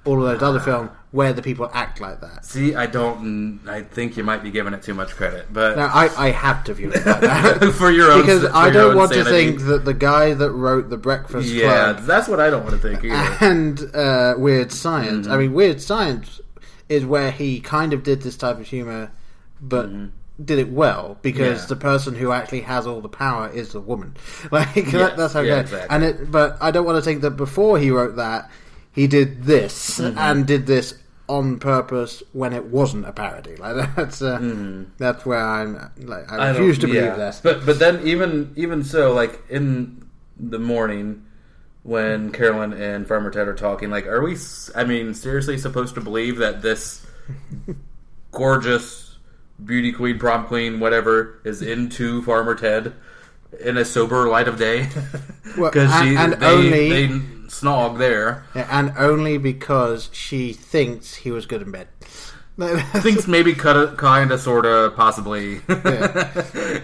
all 0.06 0.24
of 0.24 0.40
those 0.40 0.48
other 0.48 0.60
films 0.60 0.92
where 1.12 1.34
the 1.34 1.42
people 1.42 1.70
act 1.74 2.00
like 2.02 2.22
that. 2.22 2.46
See, 2.46 2.76
I 2.76 2.86
don't. 2.86 3.60
I 3.68 3.82
think 3.82 4.18
you 4.18 4.24
might 4.24 4.44
be 4.44 4.52
giving 4.52 4.74
it 4.74 4.84
too 4.84 4.94
much 4.94 5.12
credit, 5.12 5.48
but 5.52 5.78
Now, 5.78 5.88
I, 5.94 6.28
I 6.28 6.32
have 6.32 6.64
to 6.66 6.74
view 6.74 6.92
it 6.92 7.06
like 7.06 7.22
that 7.22 7.74
for 7.78 7.90
your 7.90 8.12
own 8.12 8.22
because 8.22 8.46
I 8.46 8.70
don't 8.70 8.96
want 8.96 9.12
to 9.14 9.24
think 9.24 9.62
that 9.62 9.86
the 9.86 9.94
guy 9.94 10.34
that 10.34 10.52
wrote 10.52 10.90
the 10.90 10.98
Breakfast 10.98 11.48
Yeah, 11.50 11.94
Club 11.94 12.06
that's 12.06 12.28
what 12.28 12.40
I 12.40 12.50
don't 12.50 12.64
want 12.64 12.80
to 12.82 12.88
think 12.88 13.04
either. 13.04 13.38
and 13.46 13.96
uh, 13.96 14.36
Weird 14.38 14.72
Science. 14.72 15.26
Mm-hmm. 15.26 15.34
I 15.34 15.38
mean, 15.38 15.54
Weird 15.54 15.82
Science 15.82 16.40
is 16.90 17.06
where 17.06 17.32
he 17.32 17.60
kind 17.62 17.94
of 17.94 18.04
did 18.04 18.22
this 18.22 18.38
type 18.38 18.60
of 18.60 18.68
humor, 18.68 19.12
but 19.62 19.90
did 20.44 20.60
it 20.60 20.70
well 20.70 21.18
because 21.22 21.60
Mm-hmm. 21.60 21.62
Yeah. 21.62 21.68
the 21.68 21.76
person 21.78 22.14
who 22.16 22.32
actually 22.34 22.62
has 22.62 22.86
all 22.86 23.00
the 23.02 23.08
power 23.10 23.50
is 23.50 23.72
the 23.72 23.80
woman. 23.80 24.16
Like 24.52 24.74
that, 24.92 25.16
that's 25.18 25.36
okay. 25.36 25.48
yeah, 25.48 25.62
exactly. 25.62 25.88
And 25.96 26.04
it, 26.04 26.30
but 26.30 26.58
I 26.62 26.72
don't 26.72 26.86
want 26.86 26.98
to 26.98 27.02
think 27.02 27.22
that 27.22 27.32
before 27.32 27.80
he 27.80 27.90
wrote 27.90 28.18
that, 28.18 28.52
he 28.96 29.08
did 29.08 29.44
this 29.44 30.00
Mm-hmm. 30.00 30.18
and 30.18 30.48
did 30.48 30.66
this 30.66 30.96
on 31.28 31.60
purpose 31.60 32.24
when 32.34 32.54
it 32.54 32.66
wasn't 32.66 33.06
a 33.06 33.12
parody. 33.12 33.56
Like 33.60 33.96
that's 33.96 34.22
uh, 34.22 34.86
that's 34.98 35.26
where 35.26 35.40
I'm 35.40 35.92
like 35.98 36.32
I. 36.32 36.38
I 36.38 36.50
refuse 36.50 36.80
to 36.80 36.88
believe 36.88 37.04
yeah. 37.04 37.16
that. 37.16 37.42
But 37.44 37.66
but 37.66 37.80
then 37.80 38.06
even 38.08 38.54
even 38.56 38.84
so, 38.84 39.14
like 39.14 39.44
in 39.50 40.08
the 40.38 40.60
morning 40.60 41.26
when 41.84 42.32
Carolyn 42.32 42.74
and 42.74 43.08
Farmer 43.08 43.30
Ted 43.30 43.48
are 43.48 43.54
talking, 43.54 43.92
like, 43.92 44.08
are 44.08 44.22
we? 44.22 44.36
I 44.74 44.84
mean, 44.84 45.14
seriously 45.14 45.58
supposed 45.58 45.94
to 45.96 46.02
believe 46.02 46.38
that 46.38 46.62
this 46.64 47.06
gorgeous 48.32 49.18
beauty 49.64 49.92
queen, 49.92 50.18
prom 50.18 50.48
queen, 50.48 50.80
whatever, 50.80 51.40
is 51.44 51.62
into 51.62 52.22
Farmer 52.24 52.56
Ted 52.56 52.94
in 53.60 53.78
a 53.78 53.86
sober 53.86 54.28
light 54.28 54.48
of 54.48 54.58
day? 54.58 54.90
Well, 55.58 55.72
Because 55.72 55.90
and- 55.94 56.18
and 56.18 56.34
they, 56.34 56.48
only- 56.48 56.90
they 56.90 57.08
snog 57.48 57.98
there. 57.98 58.44
Yeah, 58.54 58.68
and 58.70 58.94
only 58.98 59.38
because 59.38 60.10
she 60.12 60.52
thinks 60.52 61.16
he 61.16 61.32
was 61.32 61.46
good 61.46 61.62
in 61.62 61.72
bed. 61.72 61.88
Thinks 62.58 63.28
maybe 63.28 63.54
kind 63.54 64.32
of, 64.32 64.40
sort 64.40 64.66
of, 64.66 64.96
possibly. 64.96 65.56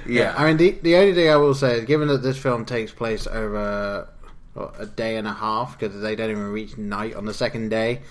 yeah. 0.05 0.33
I 0.37 0.47
mean, 0.47 0.57
the 0.57 0.71
the 0.81 0.97
only 0.97 1.13
thing 1.13 1.29
I 1.29 1.37
will 1.37 1.53
say 1.53 1.77
is, 1.77 1.85
given 1.85 2.09
that 2.09 2.21
this 2.21 2.37
film 2.37 2.65
takes 2.65 2.91
place 2.91 3.25
over 3.25 4.09
what, 4.53 4.75
a 4.79 4.85
day 4.85 5.15
and 5.15 5.25
a 5.25 5.31
half, 5.31 5.79
because 5.79 6.01
they 6.01 6.17
don't 6.17 6.29
even 6.29 6.51
reach 6.51 6.77
night 6.77 7.15
on 7.15 7.23
the 7.23 7.33
second 7.33 7.69
day, 7.69 8.01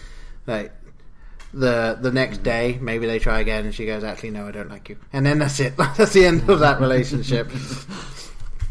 like 0.47 0.73
the 1.53 1.99
the 2.01 2.11
next 2.11 2.37
mm-hmm. 2.37 2.45
day, 2.45 2.79
maybe 2.81 3.07
they 3.07 3.19
try 3.19 3.41
again, 3.41 3.67
and 3.67 3.75
she 3.75 3.85
goes, 3.85 4.05
"Actually, 4.05 4.31
no, 4.31 4.49
I 4.49 4.53
don't 4.53 4.71
like 4.71 4.89
you," 4.89 4.97
and 5.13 5.27
then 5.27 5.39
that's 5.39 5.61
it. 5.61 5.77
that's 5.77 6.15
the 6.15 6.25
end 6.25 6.49
of 6.49 6.61
that 6.61 6.81
relationship. 6.81 7.51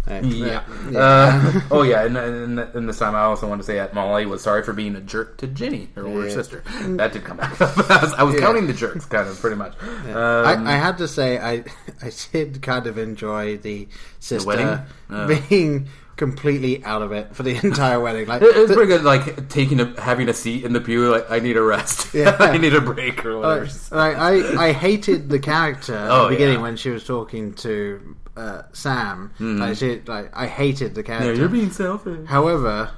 Uh, 0.10 0.22
Yeah. 0.24 0.64
yeah. 0.90 1.00
Uh, 1.00 1.62
oh 1.72 1.84
yeah, 1.84 2.04
and, 2.06 2.18
and, 2.18 2.60
and 2.60 2.90
this 2.90 2.98
time 3.00 3.14
I 3.16 3.22
also 3.22 3.48
want 3.48 3.62
to 3.62 3.66
say 3.66 3.76
that 3.76 3.94
Molly 3.94 4.26
was 4.26 4.42
sorry 4.42 4.64
for 4.64 4.74
being 4.74 4.96
a 4.96 5.02
jerk 5.02 5.38
to 5.38 5.48
Jenny, 5.48 5.90
her 5.96 6.06
older 6.08 6.28
Yeah. 6.28 6.34
sister. 6.34 6.64
That 6.82 7.14
did 7.14 7.24
come 7.24 7.38
back. 7.38 7.60
I 7.62 8.00
was, 8.02 8.14
I 8.14 8.24
was 8.24 8.36
Yeah. 8.36 8.42
counting 8.42 8.68
the 8.68 8.74
jerks, 8.74 9.06
kind 9.06 9.28
of, 9.30 9.40
pretty 9.40 9.56
much. 9.56 9.74
Um, 9.82 10.16
I, 10.16 10.74
I 10.74 10.78
had 10.78 10.98
to 10.98 11.08
say, 11.08 11.38
I 11.38 11.64
I 12.02 12.12
did 12.32 12.62
kind 12.62 12.88
of 12.88 12.98
enjoy 12.98 13.58
the 13.58 13.88
sister 14.20 14.48
wedding? 14.48 14.80
Oh. 15.12 15.28
being 15.50 15.88
completely 16.18 16.84
out 16.84 17.02
of 17.02 17.14
it 17.14 17.34
for 17.34 17.44
the 17.44 17.56
entire 17.66 17.98
wedding. 17.98 18.28
Like, 18.28 18.42
it- 18.42 18.48
it's 18.58 18.68
the- 18.70 18.76
pretty 18.76 18.90
good, 18.90 19.04
like 19.04 19.48
taking 19.48 19.80
a 19.80 20.02
having 20.02 20.28
a 20.28 20.34
seat 20.34 20.66
in 20.66 20.74
the 20.74 20.82
pew. 20.82 21.10
Like 21.10 21.30
I 21.32 21.40
need 21.40 21.56
a 21.56 21.62
rest. 21.62 22.14
Yeah. 22.14 22.36
I 22.40 22.58
need 22.58 22.74
a 22.74 22.82
break 22.82 23.24
or 23.26 23.38
Uh, 23.38 23.40
whatever. 23.40 23.70
like, 23.92 24.18
I 24.18 24.68
I 24.70 24.72
hated 24.74 25.30
the 25.30 25.40
character 25.40 25.96
at 25.96 26.12
Oh, 26.12 26.24
the 26.26 26.30
beginning 26.32 26.56
yeah. 26.58 26.62
when 26.64 26.76
she 26.78 26.90
was 26.90 27.06
talking 27.06 27.54
to 27.54 28.16
uh, 28.40 28.62
Sam. 28.74 29.32
Like, 29.40 29.78
she, 29.78 30.02
like 30.08 30.32
I 30.36 30.48
hated 30.48 30.96
the 30.96 31.02
yeah, 31.02 31.08
character. 31.20 31.34
you're 31.36 31.50
being 31.50 31.72
selfish. 31.72 32.28
However, 32.28 32.92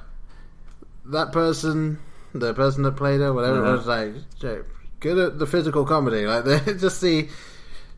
that 1.06 1.32
person, 1.32 1.98
the 2.34 2.54
person 2.54 2.82
that 2.84 2.96
played 2.96 3.20
her, 3.20 3.32
whatever 3.32 3.62
Uh-huh. 3.62 3.72
it 3.72 3.76
was, 3.76 3.86
like 3.86 4.12
good 5.00 5.18
at 5.18 5.38
the 5.38 5.46
physical 5.46 5.84
comedy. 5.84 6.26
Like 6.26 6.44
just 6.78 7.00
the 7.00 7.28
just 7.28 7.30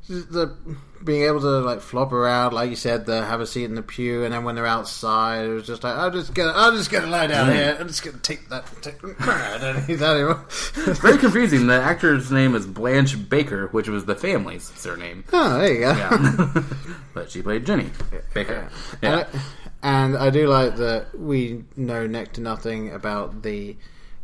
the 0.08 0.54
being 1.02 1.22
able 1.22 1.40
to 1.40 1.60
like 1.60 1.80
flop 1.80 2.12
around, 2.12 2.52
like 2.52 2.70
you 2.70 2.76
said, 2.76 3.06
the 3.06 3.24
have 3.24 3.40
a 3.40 3.46
seat 3.46 3.64
in 3.64 3.74
the 3.74 3.82
pew, 3.82 4.24
and 4.24 4.32
then 4.32 4.44
when 4.44 4.54
they're 4.54 4.66
outside, 4.66 5.46
it 5.46 5.48
was 5.52 5.66
just 5.66 5.82
like 5.82 5.96
I'm 5.96 6.12
just 6.12 6.34
gonna, 6.34 6.52
I'm 6.54 6.74
just 6.74 6.90
gonna 6.90 7.06
lie 7.06 7.26
down 7.26 7.52
here. 7.52 7.76
I'm 7.78 7.88
just 7.88 8.02
gonna 8.02 8.18
take 8.18 8.48
that. 8.50 8.66
Take, 8.82 8.96
I 9.20 9.58
don't 9.58 9.88
need 9.88 9.94
that 9.96 10.16
anymore. 10.16 10.44
It's 10.48 10.98
very 10.98 11.18
confusing. 11.18 11.66
The 11.66 11.80
actor's 11.80 12.30
name 12.30 12.54
is 12.54 12.66
Blanche 12.66 13.28
Baker, 13.28 13.68
which 13.68 13.88
was 13.88 14.04
the 14.04 14.14
family's 14.14 14.64
surname. 14.76 15.24
oh, 15.32 15.58
there 15.58 15.72
you 15.72 15.80
go. 15.80 15.92
Yeah, 15.92 16.62
but 17.14 17.30
she 17.30 17.42
played 17.42 17.64
Jenny 17.66 17.90
Baker. 18.34 18.68
And, 19.00 19.02
Yeah. 19.02 19.26
I, 19.32 19.40
and 19.82 20.16
I 20.16 20.30
do 20.30 20.46
like 20.48 20.76
that 20.76 21.18
we 21.18 21.64
know 21.76 22.06
next 22.06 22.34
to 22.34 22.40
nothing 22.40 22.90
about 22.90 23.42
the 23.42 23.76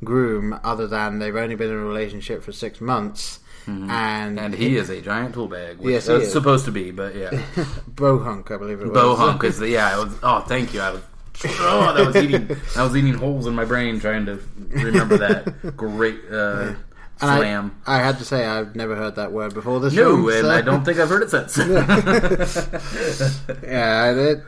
groom 0.02 0.58
other 0.64 0.86
than 0.86 1.18
they've 1.18 1.36
only 1.36 1.54
been 1.54 1.68
in 1.68 1.74
a 1.76 1.84
relationship 1.84 2.42
for 2.42 2.52
six 2.52 2.80
months. 2.80 3.40
And, 3.90 4.36
Mm-hmm. 4.36 4.38
And 4.38 4.54
he 4.54 4.76
is 4.76 4.90
a 4.90 5.00
giant 5.00 5.34
tool 5.34 5.48
bag. 5.48 5.78
Which 5.78 5.92
Yes, 5.92 6.08
it's 6.08 6.32
supposed 6.32 6.64
to 6.66 6.72
be, 6.72 6.90
but 6.90 7.14
yeah. 7.14 7.30
Bohunk, 7.94 8.50
I 8.50 8.56
believe 8.56 8.80
it 8.80 8.88
was. 8.88 8.96
Bohunk 8.96 9.44
is 9.44 9.58
the 9.58 9.68
yeah. 9.68 9.94
It 10.00 10.04
was, 10.04 10.14
oh, 10.22 10.40
thank 10.40 10.72
you. 10.74 10.80
I 10.80 10.90
was 10.90 11.02
oh, 11.44 11.92
that 11.96 12.06
was 12.06 12.16
eating. 12.16 12.56
I 12.76 12.82
was 12.84 12.96
eating 12.96 13.14
holes 13.14 13.46
in 13.46 13.54
my 13.54 13.64
brain 13.64 13.98
trying 14.00 14.26
to 14.26 14.40
remember 14.70 15.16
that 15.18 15.76
great 15.76 16.20
uh, 16.30 16.74
And 17.20 17.30
I- 17.30 17.38
slam. 17.38 17.80
I, 17.86 17.98
had 17.98 18.18
to 18.18 18.24
say 18.24 18.44
I've 18.46 18.74
never 18.76 18.94
heard 18.96 19.16
that 19.16 19.32
word 19.32 19.54
before 19.54 19.80
this 19.80 19.92
no, 19.94 20.16
film. 20.16 20.28
and 20.28 20.40
so- 20.46 20.50
I 20.50 20.60
don't 20.62 20.84
think 20.84 20.98
I've 20.98 21.08
heard 21.08 21.22
it 21.22 21.30
since. 21.30 21.56
Yeah, 23.62 24.02
I, 24.04 24.10
it, 24.18 24.42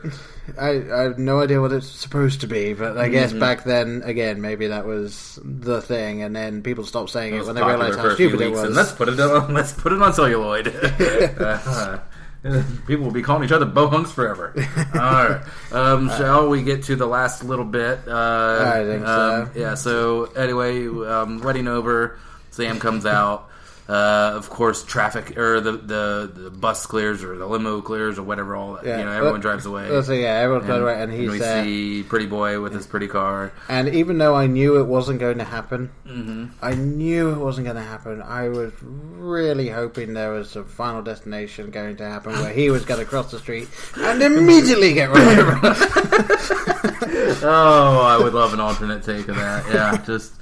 I, 0.59 0.69
I 0.93 1.01
have 1.03 1.17
no 1.19 1.39
idea 1.41 1.61
what 1.61 1.71
it's 1.71 1.87
supposed 1.89 2.41
to 2.41 2.47
be, 2.47 2.73
but 2.73 2.97
I 2.97 3.03
Mm-hmm. 3.05 3.11
guess 3.13 3.33
back 3.33 3.63
then, 3.63 4.01
again, 4.05 4.41
maybe 4.41 4.67
that 4.67 4.85
was 4.85 5.39
the 5.43 5.81
thing, 5.81 6.21
and 6.21 6.35
then 6.35 6.61
people 6.63 6.83
stopped 6.85 7.11
saying 7.11 7.33
It 7.33 7.37
it, 7.39 7.45
when 7.45 7.55
they 7.55 7.63
realized 7.63 7.97
how 7.99 8.13
stupid 8.13 8.41
it 8.41 8.51
was. 8.51 8.63
and 8.63 8.75
let's 8.75 8.91
put 8.91 9.07
it 9.09 9.19
on. 9.19 9.53
Let's 9.53 9.71
put 9.73 9.93
it 9.93 10.01
on 10.01 10.13
celluloid. 10.13 10.67
Uh, 12.45 12.61
people 12.87 13.05
will 13.05 13.11
be 13.13 13.21
calling 13.21 13.45
each 13.45 13.53
other 13.53 13.65
bohunks 13.65 14.09
forever. 14.11 14.53
All 14.95 14.99
right. 14.99 15.41
Um, 15.71 16.09
shall 16.17 16.49
we 16.49 16.61
get 16.61 16.83
to 16.83 16.97
the 16.97 17.05
last 17.07 17.41
little 17.41 17.63
bit? 17.63 17.99
Uh, 18.05 18.73
I 18.75 18.83
think 18.83 19.05
um, 19.07 19.45
so. 19.53 19.59
Yeah. 19.59 19.75
So 19.75 20.23
anyway, 20.35 20.85
um, 20.87 21.39
wedding 21.39 21.69
over. 21.69 22.19
Sam 22.51 22.81
comes 22.81 23.05
out. 23.05 23.49
Uh, 23.87 24.31
of 24.35 24.49
course, 24.49 24.83
traffic 24.85 25.37
or 25.37 25.59
the, 25.59 25.73
the 25.73 26.31
the 26.33 26.49
bus 26.49 26.85
clears 26.85 27.21
or 27.21 27.37
the 27.37 27.45
limo 27.45 27.81
clears 27.81 28.17
or 28.17 28.23
whatever. 28.23 28.55
All 28.55 28.79
Yeah, 28.81 28.99
you 28.99 29.03
know, 29.05 29.11
everyone 29.11 29.41
drives 29.41 29.65
away. 29.65 29.89
So 30.03 30.13
yeah, 30.13 30.39
everyone 30.39 30.65
going 30.65 30.83
away, 30.83 31.01
and 31.01 31.11
he's 31.11 31.29
we 31.29 31.37
there. 31.39 31.63
see 31.65 32.03
pretty 32.03 32.25
boy 32.27 32.61
with 32.61 32.73
his 32.73 32.87
pretty 32.87 33.07
car. 33.09 33.51
And 33.67 33.89
even 33.89 34.19
though 34.19 34.35
I 34.35 34.47
knew 34.47 34.79
it 34.79 34.85
wasn't 34.85 35.19
going 35.19 35.37
to 35.39 35.43
happen, 35.43 35.91
Mm-hmm. 36.07 36.45
I 36.61 36.75
knew 36.75 37.31
it 37.31 37.37
wasn't 37.39 37.65
going 37.65 37.75
to 37.77 37.83
happen. 37.83 38.21
I 38.21 38.47
was 38.49 38.71
really 38.81 39.67
hoping 39.69 40.13
there 40.13 40.31
was 40.31 40.55
a 40.55 40.63
final 40.63 41.01
destination 41.01 41.71
going 41.71 41.97
to 41.97 42.05
happen 42.05 42.33
where 42.33 42.53
he 42.53 42.69
was 42.69 42.85
going 42.85 42.99
to 42.99 43.05
cross 43.05 43.31
the 43.31 43.39
street 43.39 43.67
and 43.97 44.21
immediately 44.21 44.93
get 44.93 45.09
run 45.13 45.39
over. 45.39 45.59
Oh, 47.45 48.01
I 48.05 48.17
would 48.21 48.33
love 48.33 48.53
an 48.53 48.59
alternate 48.59 49.03
take 49.03 49.27
of 49.27 49.35
that. 49.35 49.65
Yeah, 49.73 49.97
just 50.05 50.33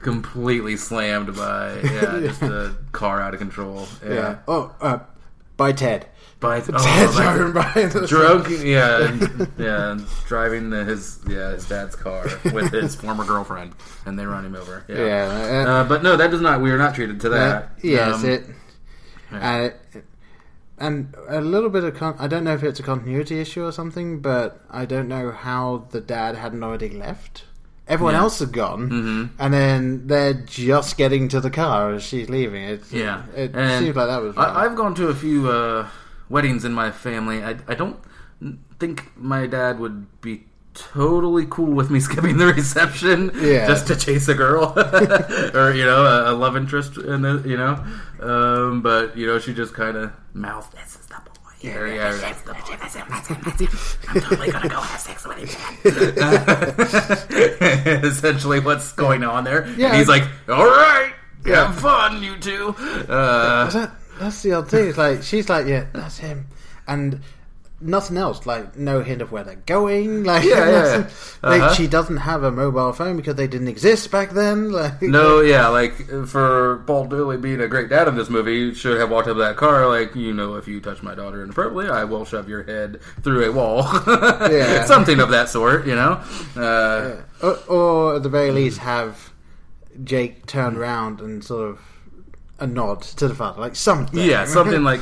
completely 0.00 0.76
slammed 0.76 1.34
by 1.36 1.80
yeah, 1.80 2.20
just 2.20 2.42
a 2.42 2.76
car 2.92 3.20
out 3.20 3.34
of 3.34 3.40
control. 3.40 3.86
Yeah, 4.04 4.14
yeah. 4.14 4.38
Oh, 4.48 4.74
uh, 4.80 4.98
by 5.56 5.72
Ted. 5.72 6.06
by 6.40 6.58
oh, 6.72 6.78
Ted 6.78 7.10
driving 7.10 7.52
by. 7.52 7.72
the- 7.86 8.06
drunk. 8.06 8.48
Yeah, 8.64 9.04
and- 9.08 9.52
yeah, 9.58 9.90
and 9.92 10.06
driving 10.26 10.70
the, 10.70 10.84
his 10.84 11.18
yeah 11.28 11.50
his 11.50 11.66
dad's 11.68 11.96
car 11.96 12.26
with 12.52 12.70
his 12.72 12.94
former 12.94 13.24
girlfriend, 13.24 13.74
and 14.06 14.18
they 14.18 14.24
run 14.26 14.44
him 14.44 14.54
over. 14.54 14.84
Yeah, 14.88 14.96
Yeah. 14.96 15.64
uh, 15.66 15.70
Uh, 15.70 15.84
but 15.88 16.02
no, 16.02 16.16
that 16.16 16.30
does 16.30 16.40
not. 16.40 16.60
We 16.60 16.70
are 16.70 16.78
not 16.78 16.94
treated 16.94 17.20
to 17.22 17.28
that. 17.30 17.62
Uh, 17.62 17.66
yes, 17.82 18.14
Um, 18.22 18.28
it, 18.30 18.44
yeah. 19.32 19.54
and 19.54 19.72
and 20.80 21.14
a 21.28 21.40
little 21.40 21.70
bit 21.70 21.82
of 21.82 21.96
con- 21.96 22.14
I 22.20 22.28
don't 22.28 22.44
know 22.44 22.54
if 22.54 22.62
it's 22.62 22.78
a 22.78 22.84
continuity 22.84 23.40
issue 23.40 23.64
or 23.64 23.72
something, 23.72 24.20
but 24.20 24.60
I 24.70 24.84
don't 24.84 25.08
know 25.08 25.32
how 25.32 25.86
the 25.90 26.00
dad 26.00 26.36
hadn't 26.36 26.62
already 26.62 26.90
left. 26.90 27.42
Everyone 27.88 28.14
Yeah. 28.14 28.20
else 28.20 28.38
had 28.40 28.52
gone, 28.52 28.90
Mhm. 28.90 29.30
and 29.38 29.54
then 29.54 30.06
they're 30.06 30.34
just 30.34 30.96
getting 30.98 31.26
to 31.28 31.40
the 31.40 31.50
car 31.50 31.94
as 31.94 32.02
she's 32.02 32.28
leaving. 32.28 32.62
It, 32.62 32.82
Yeah, 32.90 33.22
it 33.34 33.52
And 33.54 33.84
seems 33.84 33.96
like 33.96 34.06
that 34.08 34.22
was. 34.22 34.36
I, 34.36 34.64
I've 34.64 34.76
gone 34.76 34.94
to 34.96 35.08
a 35.08 35.14
few 35.14 35.48
uh, 35.50 35.86
weddings 36.28 36.64
in 36.66 36.72
my 36.74 36.90
family. 36.90 37.42
I, 37.42 37.56
I 37.66 37.74
don't 37.74 37.96
think 38.78 39.10
my 39.16 39.46
dad 39.46 39.80
would 39.80 40.06
be 40.20 40.44
totally 40.74 41.46
cool 41.50 41.72
with 41.72 41.88
me 41.90 41.98
skipping 42.08 42.36
the 42.36 42.46
reception 42.46 43.32
Yeah. 43.40 43.66
just 43.66 43.86
to 43.88 43.96
chase 43.96 44.28
a 44.28 44.34
girl 44.34 44.74
or 45.54 45.72
you 45.74 45.84
know 45.84 46.04
a, 46.04 46.32
a 46.32 46.34
love 46.34 46.56
interest 46.56 46.98
in 46.98 47.22
the 47.22 47.42
you 47.46 47.56
know. 47.56 47.82
Um, 48.22 48.82
but 48.82 49.16
you 49.16 49.26
know 49.26 49.38
she 49.38 49.54
just 49.54 49.72
kind 49.74 49.96
of 49.96 50.12
mouthed, 50.34 50.72
"This 50.76 50.94
is 51.00 51.06
the 51.06 51.14
boy." 51.14 51.22
Yeah, 51.60 51.84
yeah, 51.86 52.12
that's 52.12 52.42
the 52.42 52.52
boy. 52.52 52.60
That's 52.80 52.94
him. 52.94 53.06
That's 53.10 53.26
him. 53.26 53.36
That's 53.44 53.60
him. 53.60 53.68
I'm 54.08 54.20
totally 54.20 54.50
gonna 54.52 54.68
go 54.68 54.78
have 54.80 55.00
sex 55.00 55.26
with 55.26 55.38
him. 55.38 55.48
Essentially, 58.04 58.60
what's 58.60 58.92
going 58.92 59.24
on 59.24 59.44
there? 59.44 59.66
Yeah. 59.76 59.88
And 59.88 59.96
he's 59.96 60.08
like, 60.08 60.24
"All 60.48 60.64
right." 60.64 61.12
Yeah. 61.46 61.66
Have 61.66 61.80
fun, 61.80 62.22
you 62.22 62.36
two. 62.36 62.74
Uh, 63.08 63.70
that, 63.70 63.92
that's 64.18 64.42
the 64.42 64.52
odd 64.54 64.68
thing. 64.68 64.88
It's 64.88 64.98
like 64.98 65.22
she's 65.22 65.48
like, 65.48 65.66
yeah, 65.66 65.86
that's 65.92 66.18
him, 66.18 66.46
and 66.86 67.20
nothing 67.80 68.16
else. 68.16 68.44
Like 68.46 68.76
no 68.76 69.02
hint 69.02 69.22
of 69.22 69.30
where 69.30 69.44
they're 69.44 69.54
going. 69.66 70.24
Like 70.28 70.44
Yeah, 70.44 70.70
yeah. 70.70 71.08
Like, 71.42 71.62
Uh-huh. 71.62 71.74
she 71.74 71.86
doesn't 71.86 72.16
have 72.18 72.42
a 72.42 72.50
mobile 72.50 72.92
phone 72.92 73.16
because 73.16 73.36
they 73.36 73.46
didn't 73.46 73.68
exist 73.68 74.10
back 74.10 74.30
then. 74.30 74.72
Like 74.78 75.00
No, 75.02 75.40
yeah, 75.40 75.68
like 75.68 75.94
for 76.26 76.78
Paul 76.86 77.06
Dooley 77.06 77.36
being 77.36 77.60
a 77.60 77.68
great 77.68 77.88
dad 77.88 78.08
in 78.08 78.16
this 78.16 78.28
movie, 78.28 78.54
you 78.56 78.74
should 78.74 78.98
have 79.00 79.10
walked 79.10 79.28
up 79.28 79.36
to 79.36 79.40
that 79.42 79.56
car 79.56 79.86
like, 79.88 80.14
you 80.16 80.32
know, 80.34 80.54
if 80.56 80.66
you 80.66 80.80
touch 80.80 81.02
my 81.02 81.14
daughter 81.14 81.42
inappropriately, 81.42 81.88
I 81.90 82.04
will 82.04 82.24
shove 82.24 82.48
your 82.48 82.64
head 82.64 83.00
through 83.22 83.48
a 83.48 83.52
wall. 83.52 83.82
Yeah. 84.50 84.84
Something 84.84 85.20
of 85.20 85.30
that 85.30 85.48
sort, 85.48 85.86
you 85.86 85.94
know. 85.94 86.20
Uh, 86.56 87.22
or, 87.42 87.56
or 87.68 88.16
at 88.16 88.22
the 88.22 88.28
very 88.28 88.50
least 88.50 88.78
have 88.78 89.32
Jake 90.04 90.46
turn 90.46 90.76
around 90.76 91.20
and 91.20 91.44
sort 91.44 91.70
of 91.70 91.80
a 92.60 92.66
nod 92.66 93.02
to 93.02 93.28
the 93.28 93.34
father, 93.34 93.60
like 93.60 93.76
something. 93.76 94.18
yeah, 94.18 94.44
something 94.44 94.82
like 94.82 95.00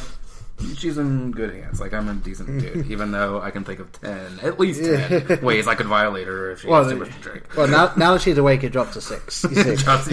she's 0.76 0.98
in 0.98 1.30
good 1.32 1.54
hands. 1.54 1.80
Like 1.80 1.92
I'm 1.92 2.08
a 2.08 2.14
decent 2.14 2.60
dude, 2.60 2.90
even 2.90 3.12
though 3.12 3.40
I 3.40 3.50
can 3.50 3.64
think 3.64 3.80
of 3.80 3.90
ten, 3.92 4.38
at 4.42 4.58
least 4.58 4.82
ten 4.82 5.40
ways 5.42 5.66
I 5.66 5.74
could 5.74 5.86
violate 5.86 6.26
her 6.26 6.50
if 6.52 6.60
she 6.62 6.68
Well, 6.68 6.82
has 6.84 6.92
too 6.92 6.98
much 6.98 7.12
to 7.14 7.20
drink. 7.20 7.44
well, 7.56 7.68
now 7.68 7.92
now 7.96 8.12
that 8.14 8.22
she's 8.22 8.38
awake, 8.38 8.64
it 8.64 8.70
drops 8.72 8.94
to 8.94 9.00
six. 9.00 9.36
See. 9.36 9.48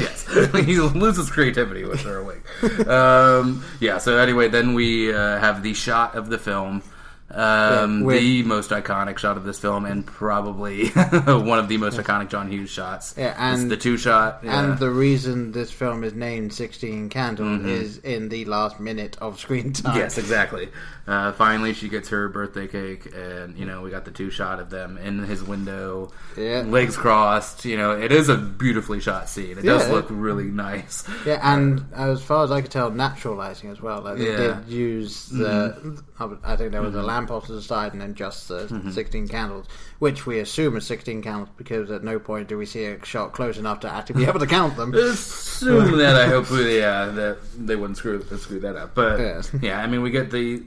Yes, 0.03 0.25
he 0.65 0.79
loses 0.79 1.29
creativity 1.29 1.83
with 1.85 2.01
her 2.01 2.17
awake. 2.17 2.87
Um, 2.87 3.63
yeah. 3.79 3.97
So 3.97 4.17
anyway, 4.17 4.47
then 4.49 4.73
we 4.73 5.13
uh, 5.13 5.39
have 5.39 5.63
the 5.63 5.73
shot 5.73 6.15
of 6.15 6.29
the 6.29 6.37
film, 6.37 6.81
um, 7.31 7.99
Yeah, 8.01 8.05
with- 8.05 8.19
the 8.19 8.43
most 8.43 8.69
iconic 8.71 9.17
shot 9.17 9.37
of 9.37 9.43
this 9.43 9.59
film, 9.59 9.85
and 9.85 10.05
probably 10.05 10.89
one 10.89 11.59
of 11.59 11.67
the 11.67 11.77
most 11.77 11.97
iconic 11.97 12.29
John 12.29 12.49
Hughes 12.51 12.69
shots. 12.69 13.15
Yeah, 13.17 13.29
it's 13.53 13.61
and- 13.61 13.71
the 13.71 13.77
two 13.77 13.97
shot. 13.97 14.41
Yeah. 14.43 14.59
And 14.71 14.79
the 14.79 14.89
reason 14.91 15.51
this 15.51 15.71
film 15.71 16.03
is 16.03 16.13
named 16.13 16.53
16 16.53 17.09
Candles 17.09 17.43
Mm-hmm. 17.59 17.67
is 17.69 17.97
in 17.99 18.29
the 18.29 18.45
last 18.45 18.79
minute 18.79 19.17
of 19.21 19.39
screen 19.39 19.73
time. 19.73 19.97
Yes, 20.03 20.17
exactly. 20.17 20.69
Uh, 21.05 21.33
finally, 21.33 21.73
she 21.73 21.89
gets 21.89 22.07
her 22.09 22.29
birthday 22.29 22.65
cake, 22.67 23.13
and 23.13 23.57
you 23.57 23.65
know 23.65 23.81
we 23.81 23.89
got 23.89 24.05
the 24.05 24.11
two 24.11 24.29
shot 24.29 24.59
of 24.61 24.69
them 24.69 24.97
in 24.97 25.19
his 25.23 25.43
window, 25.43 26.11
Yeah. 26.37 26.61
legs 26.65 26.95
crossed. 26.95 27.65
You 27.65 27.75
know, 27.75 27.91
it 27.91 28.11
is 28.13 28.29
a 28.29 28.37
beautifully 28.37 29.01
shot 29.01 29.27
scene. 29.27 29.57
It 29.57 29.63
does 29.63 29.89
look 29.89 30.05
really 30.09 30.45
nice. 30.45 31.03
Yeah, 31.25 31.39
and 31.43 31.83
as 31.93 32.21
far 32.23 32.45
as 32.45 32.51
I 32.51 32.61
could 32.61 32.71
tell, 32.71 32.89
natural 32.89 33.35
lighting 33.35 33.69
as 33.69 33.81
well. 33.81 34.01
Like 34.01 34.17
they 34.17 34.31
Yeah. 34.31 34.37
Mm-hmm. 34.37 34.61
did 34.69 34.69
use 34.73 35.25
the. 35.27 36.01
I 36.43 36.55
think 36.55 36.71
there 36.71 36.81
was 36.81 36.95
a 36.95 37.03
lamp 37.03 37.22
off 37.31 37.47
to 37.47 37.53
the 37.53 37.61
side, 37.61 37.93
and 37.93 38.01
then 38.01 38.15
just 38.15 38.47
the 38.47 38.67
mm-hmm. 38.67 38.91
16 38.91 39.27
candles, 39.27 39.67
which 39.99 40.25
we 40.25 40.39
assume 40.39 40.77
is 40.77 40.85
16 40.85 41.21
candles 41.21 41.49
because 41.57 41.91
at 41.91 42.03
no 42.03 42.19
point 42.19 42.47
do 42.47 42.57
we 42.57 42.65
see 42.65 42.85
a 42.85 43.03
shot 43.05 43.33
close 43.33 43.57
enough 43.57 43.79
to 43.81 43.91
actually 43.91 44.23
be 44.23 44.25
able 44.25 44.39
to 44.39 44.47
count 44.47 44.75
them. 44.75 44.93
Assume 44.93 45.97
that 45.97 46.15
I 46.15 46.27
hope, 46.27 46.47
yeah, 46.51 47.01
uh, 47.01 47.11
that 47.11 47.37
they 47.57 47.75
wouldn't 47.75 47.97
screw 47.97 48.23
screw 48.37 48.59
that 48.61 48.75
up. 48.75 48.95
But 48.95 49.19
Yes. 49.19 49.51
yeah, 49.61 49.79
I 49.79 49.87
mean, 49.87 50.01
we 50.01 50.09
get 50.09 50.31
the 50.31 50.63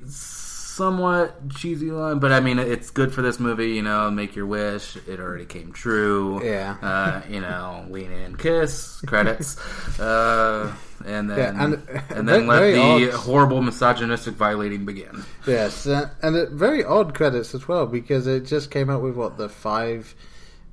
somewhat 0.76 1.48
cheesy 1.54 1.90
line, 1.90 2.18
but 2.18 2.32
I 2.32 2.40
mean, 2.40 2.58
it's 2.58 2.90
good 2.90 3.12
for 3.14 3.22
this 3.22 3.40
movie. 3.40 3.70
You 3.70 3.82
know, 3.82 4.10
make 4.10 4.36
your 4.36 4.46
wish. 4.46 4.96
It 5.08 5.18
already 5.20 5.46
came 5.46 5.72
true. 5.72 6.40
Yeah. 6.44 6.76
Uh, 6.82 7.22
you 7.30 7.40
know, 7.40 7.86
lean 7.88 8.12
in, 8.12 8.36
kiss, 8.36 9.00
credits, 9.06 9.56
uh, 10.00 10.72
and 11.06 11.30
then 11.30 11.38
Yeah, 11.38 11.64
and- 11.64 11.88
and, 12.10 12.28
then 12.28 12.46
let 12.46 12.72
the 12.72 13.10
odd. 13.10 13.14
horrible 13.14 13.62
misogynistic 13.62 14.34
violating 14.34 14.84
begin. 14.84 15.24
Yes, 15.46 15.86
uh, 15.86 16.10
and 16.22 16.36
it, 16.36 16.50
very 16.50 16.84
odd 16.84 17.14
credits 17.14 17.54
as 17.54 17.66
well 17.66 17.86
because 17.86 18.26
it 18.26 18.44
just 18.44 18.70
came 18.70 18.90
out 18.90 19.00
with 19.02 19.14
what 19.16 19.38
the 19.38 19.48
5 19.48 20.14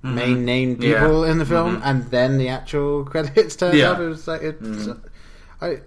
main 0.04 0.44
named 0.44 0.80
Mm-hmm. 0.80 0.92
Yeah. 0.92 1.00
people 1.00 1.24
in 1.24 1.38
the 1.38 1.46
film, 1.46 1.80
and 1.84 2.04
then 2.12 2.38
the 2.38 2.50
actual 2.50 3.06
credits 3.12 3.56
turned 3.56 3.78
Yeah. 3.78 3.92
up. 3.92 4.00
It 4.00 4.08
was 4.08 4.28
like 4.28 4.42
it's, 4.42 4.90
I, 5.62 5.80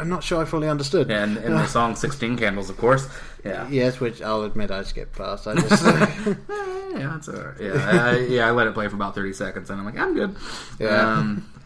I'm 0.00 0.08
not 0.08 0.24
sure 0.24 0.42
I 0.42 0.44
fully 0.44 0.68
understood. 0.68 1.10
And 1.10 1.36
and 1.36 1.54
the 1.54 1.66
song 1.78 1.94
"16 1.96 2.36
Candles," 2.38 2.70
of 2.70 2.76
course. 2.78 3.08
Yeah. 3.44 3.68
Yes, 3.68 4.00
which 4.00 4.20
I'll 4.22 4.42
admit 4.42 4.70
I 4.70 4.82
skipped 4.82 5.16
past. 5.16 5.46
I 5.46 5.54
just 5.54 5.84
Yeah, 6.90 7.16
it's 7.16 7.28
alright. 7.28 7.60
Yeah, 7.60 7.72
I, 7.90 8.18
yeah, 8.18 8.46
I 8.48 8.50
let 8.50 8.66
it 8.66 8.74
play 8.74 8.88
for 8.88 8.96
about 8.96 9.14
thirty 9.14 9.32
seconds, 9.32 9.70
and 9.70 9.78
I'm 9.78 9.86
like, 9.86 9.98
I'm 9.98 10.14
good. 10.14 10.36
Yeah. 10.78 11.18
Um, 11.18 11.46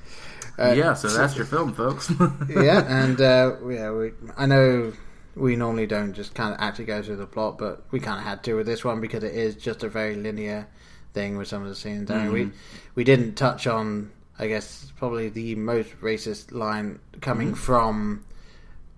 Uh, 0.57 0.73
yeah, 0.77 0.95
so 0.95 1.09
that's 1.09 1.35
your 1.37 1.45
film, 1.45 1.75
folks. 1.75 2.13
yeah, 2.49 2.85
and 2.87 3.21
uh, 3.21 3.57
yeah, 3.69 3.91
we, 3.91 4.13
I 4.37 4.47
know 4.47 4.93
we 5.35 5.57
normally 5.57 5.89
don't 5.89 6.13
just 6.13 6.33
kind 6.33 6.55
of 6.55 6.61
actually 6.61 6.85
go 6.85 7.03
through 7.03 7.17
the 7.17 7.27
plot, 7.27 7.59
but 7.59 7.83
we 7.91 7.99
kind 7.99 8.21
of 8.21 8.25
had 8.25 8.45
to 8.45 8.55
with 8.55 8.67
this 8.67 8.85
one 8.85 9.01
because 9.01 9.25
it 9.25 9.35
is 9.35 9.57
just 9.57 9.83
a 9.83 9.89
very 9.89 10.15
linear 10.15 10.69
thing 11.13 11.37
with 11.37 11.49
some 11.49 11.63
of 11.65 11.69
the 11.69 11.75
scenes. 11.75 12.09
I 12.09 12.23
mean, 12.23 12.33
we 12.33 12.51
we 12.95 13.03
didn't 13.03 13.35
touch 13.35 13.67
on, 13.67 14.13
I 14.39 14.49
guess, 14.49 14.93
probably 14.97 15.29
the 15.29 15.55
most 15.55 15.91
racist 16.01 16.53
line 16.53 16.99
coming 17.21 17.55
from 17.55 18.25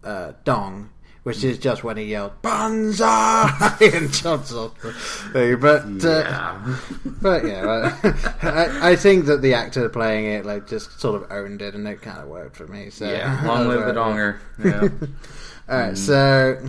uh, 0.02 0.32
Dong, 0.44 0.90
which 1.24 1.42
is 1.44 1.58
just 1.58 1.84
when 1.84 1.96
he 1.96 2.04
yelled 2.04 2.40
"Banzai" 2.40 3.76
and 3.80 4.12
jumps 4.12 4.52
off 4.52 4.80
the 4.80 4.92
thing. 4.92 5.60
But 5.60 6.04
uh, 6.04 6.76
but 7.20 7.44
yeah, 7.44 7.98
I, 8.42 8.92
I 8.92 8.96
think 8.96 9.26
that 9.26 9.42
the 9.42 9.54
actor 9.54 9.88
playing 9.88 10.26
it 10.26 10.46
like 10.46 10.68
just 10.68 11.00
sort 11.00 11.22
of 11.22 11.30
owned 11.30 11.60
it, 11.60 11.74
and 11.74 11.86
it 11.86 12.00
kind 12.00 12.18
of 12.18 12.28
worked 12.28 12.56
for 12.56 12.66
me. 12.66 12.90
So 12.90 13.10
yeah. 13.10 13.42
Long 13.44 13.68
live 13.68 13.84
the 13.86 13.92
donger. 14.00 14.38
Yeah. 14.64 14.88
All 15.68 15.76
right, 15.76 15.98
so 15.98 16.60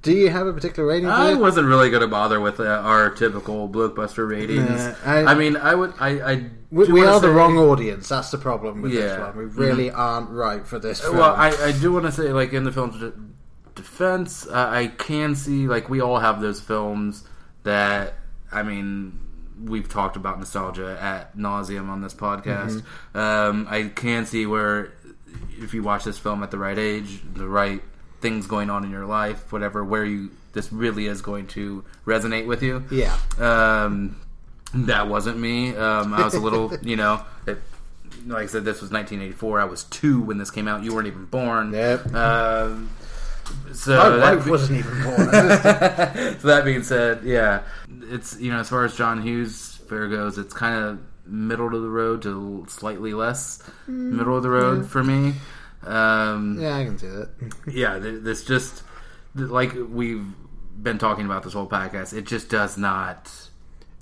do 0.00 0.12
you 0.12 0.30
have 0.30 0.46
a 0.46 0.52
particular 0.54 0.88
rating? 0.88 1.08
I 1.10 1.34
wasn't 1.34 1.66
really 1.68 1.90
going 1.90 2.00
to 2.00 2.08
bother 2.08 2.40
with 2.40 2.58
uh, 2.58 2.64
our 2.64 3.10
typical 3.10 3.68
BlokeBusters 3.68 4.30
ratings. 4.30 4.68
Nah, 4.70 4.94
I, 5.04 5.24
I- 5.24 5.34
mean, 5.34 5.56
I 5.58 5.74
would. 5.74 5.92
I. 6.00 6.08
I 6.32 6.50
We, 6.70 6.86
we 6.90 7.04
are 7.04 7.20
the 7.20 7.28
wrong 7.30 7.58
audience. 7.58 8.08
That's 8.08 8.30
the 8.30 8.38
problem 8.38 8.80
with 8.80 8.92
this 8.92 9.18
one. 9.20 9.36
We 9.36 9.44
really 9.44 9.90
aren't 9.90 10.30
right 10.30 10.66
for 10.66 10.78
this 10.78 11.00
film. 11.02 11.18
Well, 11.18 11.34
I, 11.34 11.50
I 11.50 11.72
do 11.72 11.92
want 11.92 12.06
to 12.06 12.12
say, 12.12 12.32
like 12.32 12.54
in 12.54 12.64
the 12.64 12.72
film's 12.72 12.98
de- 12.98 13.12
defense, 13.74 14.46
uh, 14.46 14.68
I 14.70 14.86
can 14.86 15.34
see 15.34 15.66
like 15.68 15.90
we 15.90 16.00
all 16.00 16.18
have 16.18 16.40
those 16.40 16.60
films 16.60 17.24
that 17.64 18.14
I 18.50 18.62
mean 18.62 19.20
we've 19.62 19.88
talked 19.88 20.16
about 20.16 20.38
nostalgia 20.38 20.98
at 21.00 21.36
nauseum 21.36 21.88
on 21.90 22.00
this 22.00 22.14
podcast. 22.14 22.82
Um, 23.14 23.66
I 23.68 23.84
can 23.94 24.24
see 24.26 24.46
where 24.46 24.94
if 25.58 25.74
you 25.74 25.82
watch 25.82 26.04
this 26.04 26.18
film 26.18 26.42
at 26.42 26.50
the 26.50 26.58
right 26.58 26.78
age, 26.78 27.20
the 27.34 27.46
right 27.46 27.82
things 28.24 28.46
going 28.46 28.70
on 28.70 28.84
in 28.84 28.90
your 28.90 29.04
life, 29.06 29.52
whatever, 29.52 29.84
where 29.84 30.04
you 30.04 30.30
this 30.54 30.72
really 30.72 31.06
is 31.06 31.20
going 31.20 31.46
to 31.48 31.84
resonate 32.06 32.46
with 32.46 32.62
you. 32.62 32.82
yeah, 32.90 33.16
Um, 33.38 34.16
that 34.72 35.08
wasn't 35.08 35.38
me. 35.38 35.74
Um, 35.76 36.14
I 36.14 36.24
was 36.24 36.34
a 36.34 36.40
little, 36.40 36.74
you 36.82 36.96
know, 36.96 37.22
it, 37.46 37.58
like 38.26 38.44
I 38.44 38.46
said, 38.46 38.64
this 38.64 38.80
was 38.80 38.90
1984. 38.90 39.60
I 39.60 39.64
was 39.64 39.84
two 39.84 40.20
when 40.22 40.38
this 40.38 40.50
came 40.50 40.66
out. 40.68 40.82
You 40.84 40.94
weren't 40.94 41.06
even 41.08 41.26
born. 41.26 41.72
Yep. 41.72 42.14
Um, 42.14 42.90
so 43.72 43.96
my 43.98 44.08
that 44.10 44.36
wife 44.36 44.44
be- 44.46 44.50
wasn't 44.50 44.78
even 44.78 45.02
born. 45.02 45.16
so 46.40 46.46
that 46.48 46.62
being 46.64 46.82
said, 46.82 47.24
yeah, 47.24 47.62
it's 48.10 48.38
you 48.40 48.50
know 48.50 48.60
as 48.60 48.68
far 48.70 48.84
as 48.86 48.96
John 48.96 49.20
Hughes 49.22 49.80
fare 49.88 50.08
goes, 50.08 50.38
it's 50.38 50.54
kind 50.54 50.82
of 50.82 50.98
middle 51.26 51.66
of 51.74 51.82
the 51.82 51.88
road 51.88 52.22
to 52.22 52.64
slightly 52.68 53.12
less 53.14 53.62
middle 53.86 54.36
of 54.36 54.42
the 54.42 54.50
road 54.50 54.86
for 54.88 55.02
me. 55.04 55.34
Um, 55.86 56.58
yeah, 56.60 56.76
I 56.76 56.84
can 56.84 56.98
see 56.98 57.06
that. 57.08 57.30
yeah, 57.66 57.98
this 57.98 58.44
just 58.44 58.82
like 59.34 59.72
we've 59.74 60.26
been 60.82 60.98
talking 60.98 61.24
about 61.26 61.42
this 61.42 61.52
whole 61.52 61.68
podcast. 61.68 62.16
It 62.16 62.26
just 62.26 62.48
does 62.48 62.76
not. 62.76 63.30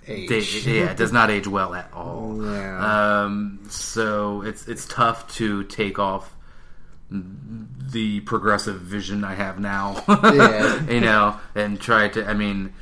Age. 0.07 0.66
yeah, 0.66 0.91
it 0.91 0.97
does 0.97 1.12
not 1.12 1.30
age 1.30 1.47
well 1.47 1.74
at 1.74 1.93
all. 1.93 2.37
Yeah. 2.45 3.22
Um, 3.24 3.61
so 3.68 4.43
it's 4.43 4.66
it's 4.66 4.87
tough 4.87 5.33
to 5.35 5.62
take 5.64 5.99
off 5.99 6.35
the 7.11 8.20
progressive 8.20 8.80
vision 8.80 9.22
I 9.22 9.35
have 9.35 9.59
now. 9.61 10.03
Yeah. 10.33 10.91
you 10.91 11.01
know, 11.01 11.39
and 11.55 11.80
try 11.80 12.09
to. 12.09 12.28
I 12.28 12.35
mean, 12.35 12.72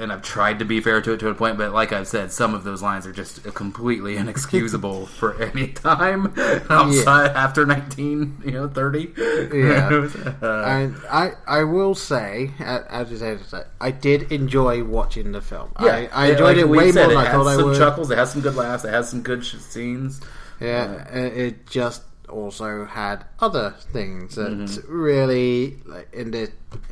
and 0.00 0.12
I've 0.12 0.22
tried 0.22 0.60
to 0.60 0.64
be 0.64 0.80
fair 0.80 1.02
to 1.02 1.12
it 1.12 1.20
to 1.20 1.28
a 1.28 1.34
point, 1.34 1.58
but 1.58 1.72
like 1.72 1.92
I've 1.92 2.08
said, 2.08 2.32
some 2.32 2.54
of 2.54 2.64
those 2.64 2.80
lines 2.80 3.06
are 3.06 3.12
just 3.12 3.42
completely 3.54 4.16
inexcusable 4.22 5.06
for 5.06 5.40
any 5.42 5.68
time 5.68 6.32
outside 6.70 7.32
after 7.32 7.66
nineteen, 7.66 8.40
you 8.44 8.52
know, 8.52 8.68
thirty. 8.68 9.12
Yeah. 9.52 10.08
Uh, 10.42 10.62
And 10.66 10.96
I, 11.10 11.32
I 11.46 11.64
will 11.64 11.94
say, 11.94 12.50
as 12.58 13.10
you 13.10 13.16
said, 13.18 13.40
I 13.80 13.90
did 13.90 14.30
enjoy 14.32 14.84
watching 14.84 15.32
the 15.32 15.40
film. 15.40 15.72
yeah, 15.80 16.08
I, 16.12 16.26
I 16.26 16.26
enjoyed 16.32 16.56
like 16.56 16.56
it 16.58 16.68
way 16.68 16.92
said, 16.92 17.00
more 17.00 17.08
than 17.08 17.16
it 17.16 17.20
I 17.20 17.24
has 17.24 17.32
thought 17.34 17.46
I 17.46 17.56
some 17.56 17.74
chuckles. 17.74 18.10
It 18.10 18.18
has 18.18 18.32
some 18.32 18.42
good 18.42 18.54
laughs. 18.56 18.84
It 18.84 18.90
has 18.90 19.08
some 19.10 19.22
good 19.22 19.44
sh- 19.44 19.56
scenes. 19.56 20.20
Yeah, 20.60 21.08
it 21.16 21.36
it 21.36 21.66
just 21.66 22.02
also 22.28 22.84
had 22.84 23.24
other 23.40 23.74
things 23.92 24.36
that 24.36 24.50
Mm-hmm. 24.52 24.92
really, 24.92 25.76
like 25.84 26.08
in 26.12 26.30
this, 26.30 26.50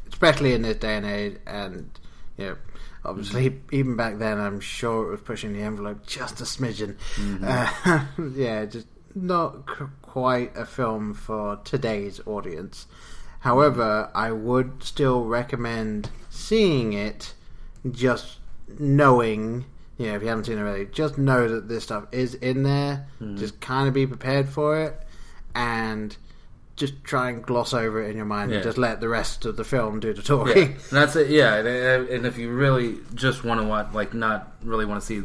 especially 0.09 0.53
in 0.55 0.62
this 0.62 0.76
day 0.76 0.97
and 0.97 1.07
age, 1.07 1.37
and 1.47 1.91
you 2.37 2.47
know, 2.47 2.57
obviously 3.05 3.50
Mm-hmm. 3.50 3.74
even 3.74 3.96
back 3.96 4.18
then, 4.18 4.38
I'm 4.38 4.61
sure 4.61 5.07
it 5.09 5.11
was 5.11 5.20
pushing 5.20 5.53
the 5.53 5.61
envelope 5.62 6.07
just 6.07 6.40
a 6.40 6.44
smidgen. 6.44 6.96
Mm-hmm. 7.16 7.44
Uh, 7.44 8.05
yeah, 8.36 8.64
just 8.66 8.86
not 9.14 9.68
c- 9.68 9.84
quite 10.03 10.57
a 10.57 10.64
film 10.66 11.14
for 11.14 11.57
today's 11.64 12.20
audience. 12.26 12.86
However, 13.40 14.11
I 14.14 14.30
would 14.32 14.82
still 14.84 15.24
recommend 15.24 16.11
seeing 16.30 16.92
it, 16.92 17.34
just 17.90 18.38
knowing. 18.78 19.64
You 19.98 20.07
know, 20.09 20.14
if 20.16 20.22
you 20.22 20.28
haven't 20.28 20.44
seen 20.44 20.59
it 20.59 20.62
already, 20.62 20.86
just 20.86 21.18
know 21.18 21.46
that 21.48 21.68
this 21.68 21.84
stuff 21.84 22.07
is 22.12 22.34
in 22.34 22.62
there. 22.62 23.07
Just 23.36 23.61
kind 23.61 23.86
of 23.88 23.94
be 23.94 24.07
prepared 24.07 24.48
for 24.48 24.80
it, 24.80 24.94
and 25.55 26.16
just 26.77 27.05
try 27.05 27.29
and 27.31 27.43
gloss 27.43 27.75
over 27.75 28.03
it 28.03 28.11
in 28.11 28.16
your 28.16 28.25
mind, 28.27 28.51
Yeah. 28.51 28.57
and 28.59 28.64
just 28.64 28.79
let 28.79 29.01
the 29.01 29.09
rest 29.09 29.45
of 29.45 29.57
the 29.57 29.64
film 29.64 30.01
do 30.01 30.12
the 30.12 30.20
Yeah, 30.23 30.27
talking. 30.27 30.62
and 30.73 30.77
that's 30.91 31.14
it. 31.16 31.29
Yeah, 31.29 31.57
and, 31.57 32.27
if 32.27 32.39
you 32.39 32.51
really 32.51 32.99
just 33.14 33.45
want 33.45 33.61
to 33.61 33.66
watch, 33.66 33.89
like, 33.93 34.14
not 34.14 34.53
really 34.64 34.85
want 34.87 35.01
to 35.01 35.07
see 35.07 35.23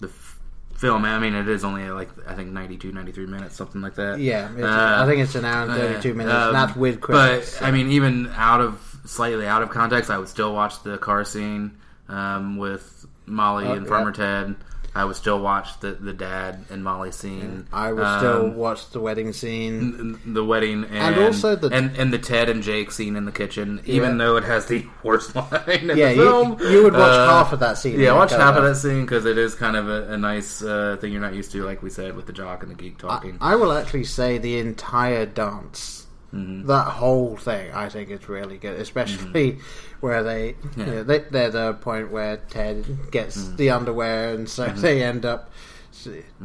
the 0.00 0.08
f- 0.08 0.38
film, 0.74 1.04
I 1.04 1.18
mean, 1.18 1.34
it 1.34 1.48
is 1.48 1.64
only 1.64 1.88
like 1.90 2.08
I 2.28 2.34
think 2.34 2.50
92, 2.52 2.92
93 2.92 3.26
minutes, 3.26 3.56
something 3.56 3.80
like 3.80 3.94
that. 3.96 4.18
Yeah, 4.20 4.48
Uh, 4.58 5.02
I 5.02 5.06
think 5.06 5.20
it's 5.22 5.34
an 5.34 5.44
hour 5.44 5.64
and 5.64 5.72
thirty-two 5.74 6.12
uh, 6.12 6.14
minutes, 6.14 6.34
um, 6.36 6.52
that's 6.52 6.76
with 6.76 7.00
credits. 7.00 7.58
But 7.58 7.66
I 7.66 7.70
mean, 7.70 7.88
even 7.88 8.28
out 8.36 8.60
of 8.60 8.98
slightly 9.06 9.46
out 9.46 9.62
of 9.62 9.70
context, 9.70 10.10
I 10.10 10.18
would 10.18 10.28
still 10.28 10.52
watch 10.54 10.82
the 10.82 10.98
car 10.98 11.24
scene 11.24 11.72
um, 12.08 12.56
with 12.58 13.06
Molly 13.26 13.66
Oh, 13.66 13.72
and 13.72 13.84
yeah. 13.84 13.88
Farmer 13.88 14.12
Ted. 14.12 14.54
I 14.94 15.04
would 15.04 15.14
still 15.16 15.38
watch 15.40 15.78
the 15.80 15.92
the 15.92 16.12
dad 16.12 16.64
and 16.68 16.82
Molly 16.82 17.12
scene. 17.12 17.66
I 17.72 17.92
would 17.92 18.02
Um, 18.02 18.18
still 18.18 18.48
watch 18.50 18.90
the 18.90 18.98
wedding 19.00 19.32
scene. 19.32 20.18
n- 20.26 20.34
the 20.34 20.44
wedding 20.44 20.84
and, 20.84 21.14
And 21.14 21.24
also 21.24 21.54
the- 21.54 21.68
and, 21.68 21.94
and 21.96 22.12
the 22.12 22.18
Ted 22.18 22.48
and 22.48 22.60
Jake 22.62 22.90
scene 22.90 23.14
in 23.14 23.24
the 23.24 23.30
kitchen, 23.32 23.80
even 23.84 24.12
Yeah. 24.18 24.24
though 24.24 24.36
it 24.36 24.44
has 24.44 24.66
the 24.66 24.84
worst 25.04 25.36
line 25.36 25.46
in 25.68 25.96
Yeah, 25.96 26.08
the 26.08 26.14
you, 26.16 26.22
film. 26.22 26.56
you 26.60 26.82
would 26.82 26.94
watch 26.94 27.02
Uh, 27.12 27.26
half 27.28 27.52
of 27.52 27.60
that 27.60 27.78
scene. 27.78 28.00
Yeah, 28.00 28.14
watch 28.14 28.32
half 28.32 28.56
of 28.56 28.64
that 28.64 28.74
scene 28.76 29.02
because 29.02 29.26
it 29.26 29.38
is 29.38 29.54
kind 29.54 29.76
of 29.76 29.88
a, 29.88 30.12
a 30.12 30.18
nice 30.18 30.60
uh, 30.62 30.96
thing 31.00 31.12
you're 31.12 31.22
not 31.22 31.34
used 31.34 31.52
to, 31.52 31.62
like 31.64 31.82
we 31.84 31.90
said, 31.90 32.16
with 32.16 32.26
the 32.26 32.32
jock 32.32 32.62
and 32.64 32.72
the 32.72 32.76
geek 32.76 32.98
talking. 32.98 33.38
I 33.40 33.54
will 33.54 33.72
actually 33.72 34.04
say 34.04 34.38
the 34.38 34.58
entire 34.58 35.24
dance, 35.24 35.99
Mm-hmm. 36.34 36.66
that 36.68 36.84
whole 36.84 37.36
thing, 37.36 37.72
I 37.72 37.88
think 37.88 38.08
is 38.10 38.28
really 38.28 38.56
good, 38.56 38.78
especially 38.80 39.58
where 40.00 40.22
they, 40.22 40.52
Mm-hmm. 40.52 40.80
Yeah. 40.80 40.86
you 40.86 40.92
know, 40.92 41.02
they 41.02 41.18
they're 41.18 41.50
the 41.50 41.72
point 41.74 42.10
where 42.12 42.36
Ted 42.36 43.10
gets 43.10 43.36
Mm-hmm. 43.36 43.56
the 43.56 43.70
underwear, 43.70 44.34
and 44.34 44.48
so 44.48 44.66
they 44.68 45.02
end 45.02 45.24
up. 45.26 45.50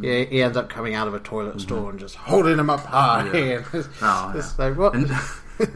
He, 0.01 0.25
he 0.25 0.41
ends 0.41 0.57
up 0.57 0.69
coming 0.69 0.95
out 0.95 1.07
of 1.07 1.13
a 1.13 1.19
toilet 1.19 1.61
store 1.61 1.89
and 1.91 1.99
just 1.99 2.15
holding 2.15 2.57
him 2.57 2.69
up 2.69 2.81
high. 2.81 3.23
Mm-hmm. 3.23 3.35
Yeah. 3.35 3.55
And 3.57 3.65
it's, 3.73 3.89
Oh, 4.01 4.33
it's 4.35 4.55
yeah. 4.59 4.65
like 4.67 4.77
what? 4.77 4.95
And, 4.95 5.11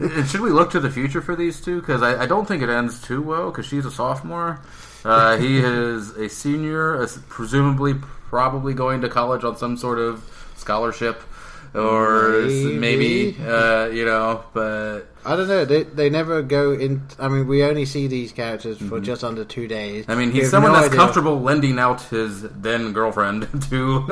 and 0.00 0.28
should 0.28 0.40
we 0.42 0.50
look 0.50 0.70
to 0.72 0.80
the 0.80 0.90
future 0.90 1.22
for 1.22 1.34
these 1.36 1.60
two? 1.60 1.80
Because 1.80 2.02
I, 2.02 2.24
I 2.24 2.26
don't 2.26 2.46
think 2.46 2.62
it 2.62 2.68
ends 2.68 3.00
too 3.00 3.22
well. 3.22 3.50
Because 3.50 3.64
she's 3.66 3.86
a 3.86 3.90
sophomore, 3.90 4.60
uh, 5.04 5.36
he 5.38 5.58
is 5.64 6.10
a 6.10 6.28
senior, 6.28 7.06
presumably 7.28 7.94
probably 8.28 8.74
going 8.74 9.00
to 9.00 9.08
college 9.08 9.44
on 9.44 9.56
some 9.56 9.76
sort 9.76 9.98
of 9.98 10.24
scholarship, 10.56 11.22
or 11.74 12.42
maybe, 12.46 12.78
Maybe. 12.78 13.36
uh, 13.46 13.86
you 13.86 14.04
know. 14.04 14.44
But 14.52 15.08
I 15.24 15.36
don't 15.36 15.48
know. 15.48 15.64
They 15.64 15.84
they 15.84 16.10
never 16.10 16.42
go 16.42 16.72
in. 16.72 17.02
I 17.18 17.28
mean, 17.28 17.46
we 17.46 17.62
only 17.64 17.84
see 17.86 18.06
these 18.06 18.32
characters 18.32 18.78
for 18.78 19.00
just 19.00 19.24
under 19.24 19.44
two 19.44 19.66
days. 19.68 20.02
Mm-hmm. 20.04 20.12
I 20.12 20.14
mean, 20.14 20.30
he's 20.32 20.50
someone 20.50 20.72
no 20.72 20.76
that's 20.78 20.88
idea- 20.88 20.98
comfortable 21.00 21.40
lending 21.40 21.78
out 21.78 22.02
his 22.02 22.42
then 22.42 22.92
girlfriend 22.92 23.48
to 23.70 24.06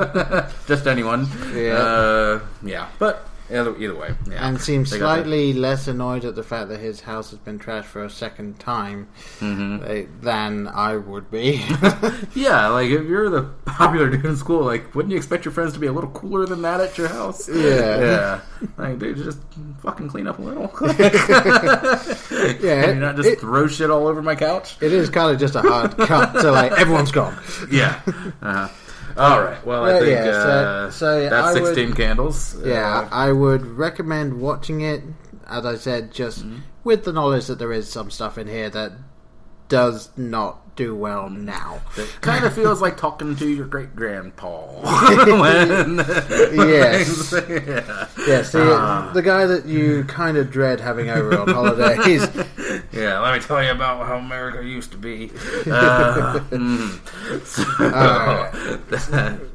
just 0.67 0.87
anyone. 0.87 1.27
Yeah. 1.53 1.73
uh, 1.77 2.39
yeah. 2.63 2.87
But 2.99 3.27
either, 3.51 3.75
either 3.77 3.95
way, 3.95 4.13
yeah. 4.29 4.47
and 4.47 4.59
seems 4.61 4.91
They 4.91 4.97
slightly 4.99 5.53
less 5.53 5.87
annoyed 5.87 6.25
at 6.25 6.35
the 6.35 6.43
fact 6.43 6.69
that 6.69 6.79
his 6.79 7.01
house 7.01 7.31
has 7.31 7.39
been 7.39 7.59
trashed 7.59 7.85
for 7.85 8.03
a 8.03 8.09
second 8.09 8.59
time 8.59 9.07
Mm-hmm. 9.39 9.83
eh, 9.89 10.05
than 10.21 10.67
I 10.67 10.95
would 10.97 11.29
be. 11.31 11.63
Yeah, 12.35 12.67
like 12.67 12.89
if 12.89 13.05
you're 13.05 13.29
the 13.29 13.43
popular 13.65 14.09
dude 14.09 14.25
in 14.25 14.35
school, 14.37 14.61
like 14.63 14.93
wouldn't 14.95 15.11
you 15.11 15.17
expect 15.17 15.45
your 15.45 15.51
friends 15.51 15.73
to 15.73 15.79
be 15.79 15.87
a 15.87 15.91
little 15.91 16.09
cooler 16.11 16.45
than 16.45 16.61
that 16.61 16.79
at 16.79 16.97
your 16.97 17.07
house? 17.07 17.49
Yeah. 17.49 17.99
yeah. 17.99 18.41
Like, 18.77 18.99
dude, 18.99 19.17
just 19.17 19.39
fucking 19.81 20.09
clean 20.09 20.27
up 20.27 20.39
a 20.39 20.41
little. 20.41 20.67
Yeah, 22.61 22.87
you 22.89 22.95
not 22.95 23.15
just 23.15 23.27
it- 23.29 23.39
throw 23.39 23.67
shit 23.67 23.89
all 23.89 24.07
over 24.07 24.21
my 24.21 24.35
couch? 24.35 24.77
it 24.81 24.91
is 24.93 25.09
kind 25.09 25.31
of 25.33 25.39
just 25.39 25.55
a 25.55 25.61
hard 25.61 25.97
cut 25.97 26.33
to 26.41 26.51
like 26.51 26.71
everyone's 26.73 27.11
gone. 27.11 27.37
Yeah. 27.71 28.01
Uh-huh. 28.41 28.67
All 29.19 29.41
right. 29.43 29.65
Well, 29.65 29.83
I 29.85 29.99
think 29.99 30.11
yeah, 30.11 30.23
so- 30.31 30.49
uh, 30.49 30.91
so, 30.91 31.19
yeah, 31.19 31.29
that's 31.29 31.47
I 31.47 31.53
would- 31.61 31.65
sixteen 31.75 31.93
candles. 31.93 32.55
Yeah, 32.63 32.99
Uh, 33.01 33.09
I 33.11 33.31
would 33.31 33.65
recommend 33.65 34.39
watching 34.39 34.81
it. 34.81 35.03
As 35.47 35.65
I 35.65 35.75
said, 35.75 36.11
just 36.13 36.39
Mm-hmm. 36.45 36.57
with 36.83 37.03
the 37.05 37.11
knowledge 37.11 37.47
that 37.47 37.59
there 37.59 37.73
is 37.73 37.89
some 37.89 38.09
stuff 38.11 38.37
in 38.37 38.47
here 38.47 38.69
that 38.69 38.93
does 39.67 40.09
not 40.15 40.75
do 40.75 40.95
well 40.95 41.23
Mm-hmm. 41.25 41.45
now. 41.45 41.81
it 41.97 42.07
kind 42.21 42.45
of 42.45 42.53
feels 42.53 42.81
like 42.81 42.95
talking 42.97 43.35
to 43.35 43.47
your 43.47 43.65
great 43.67 43.95
grandpa. 43.95 44.65
Yes. 46.53 47.33
yeah. 47.49 48.07
Yeah, 48.27 48.41
see, 48.43 48.59
Ah. 48.61 49.11
the 49.13 49.21
guy 49.21 49.45
that 49.45 49.65
you 49.65 50.03
kind 50.05 50.37
of 50.37 50.51
dread 50.51 50.79
having 50.79 51.09
over 51.09 51.37
on 51.37 51.49
holidays 51.49 52.27
Yeah, 52.91 53.19
let 53.19 53.33
me 53.35 53.39
tell 53.39 53.63
you 53.63 53.71
about 53.71 54.05
how 54.07 54.17
America 54.17 54.63
used 54.65 54.91
to 54.91 54.97
be. 54.97 55.31
Uh, 55.69 56.39
mm. 56.49 56.99
so, 57.45 57.63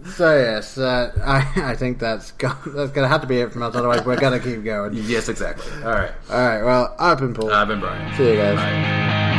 So 0.17 0.37
yes, 0.37 0.79
uh, 0.79 1.13
I 1.25 1.73
I 1.73 1.75
think 1.77 1.99
that's 1.99 2.31
go- 2.33 2.55
that's 2.67 2.93
gonna 2.93 3.09
have 3.09 3.21
to 3.23 3.27
be 3.27 3.39
it 3.41 3.53
from 3.53 3.63
us. 3.63 3.75
Otherwise, 3.75 4.05
we're 4.05 4.17
gonna 4.21 4.39
keep 4.39 4.63
going. 4.65 4.93
yes, 4.95 5.29
exactly. 5.29 5.73
All 5.83 5.91
right. 5.93 6.13
All 6.31 6.37
right. 6.47 6.63
Well, 6.63 6.95
I've 6.99 7.19
been 7.19 7.35
Paul. 7.35 7.51
I've 7.53 7.69
been 7.69 7.81
Brian. 7.81 8.15
See 8.17 8.31
you 8.31 8.37
guys. 8.37 8.57
Bye. 8.57 9.31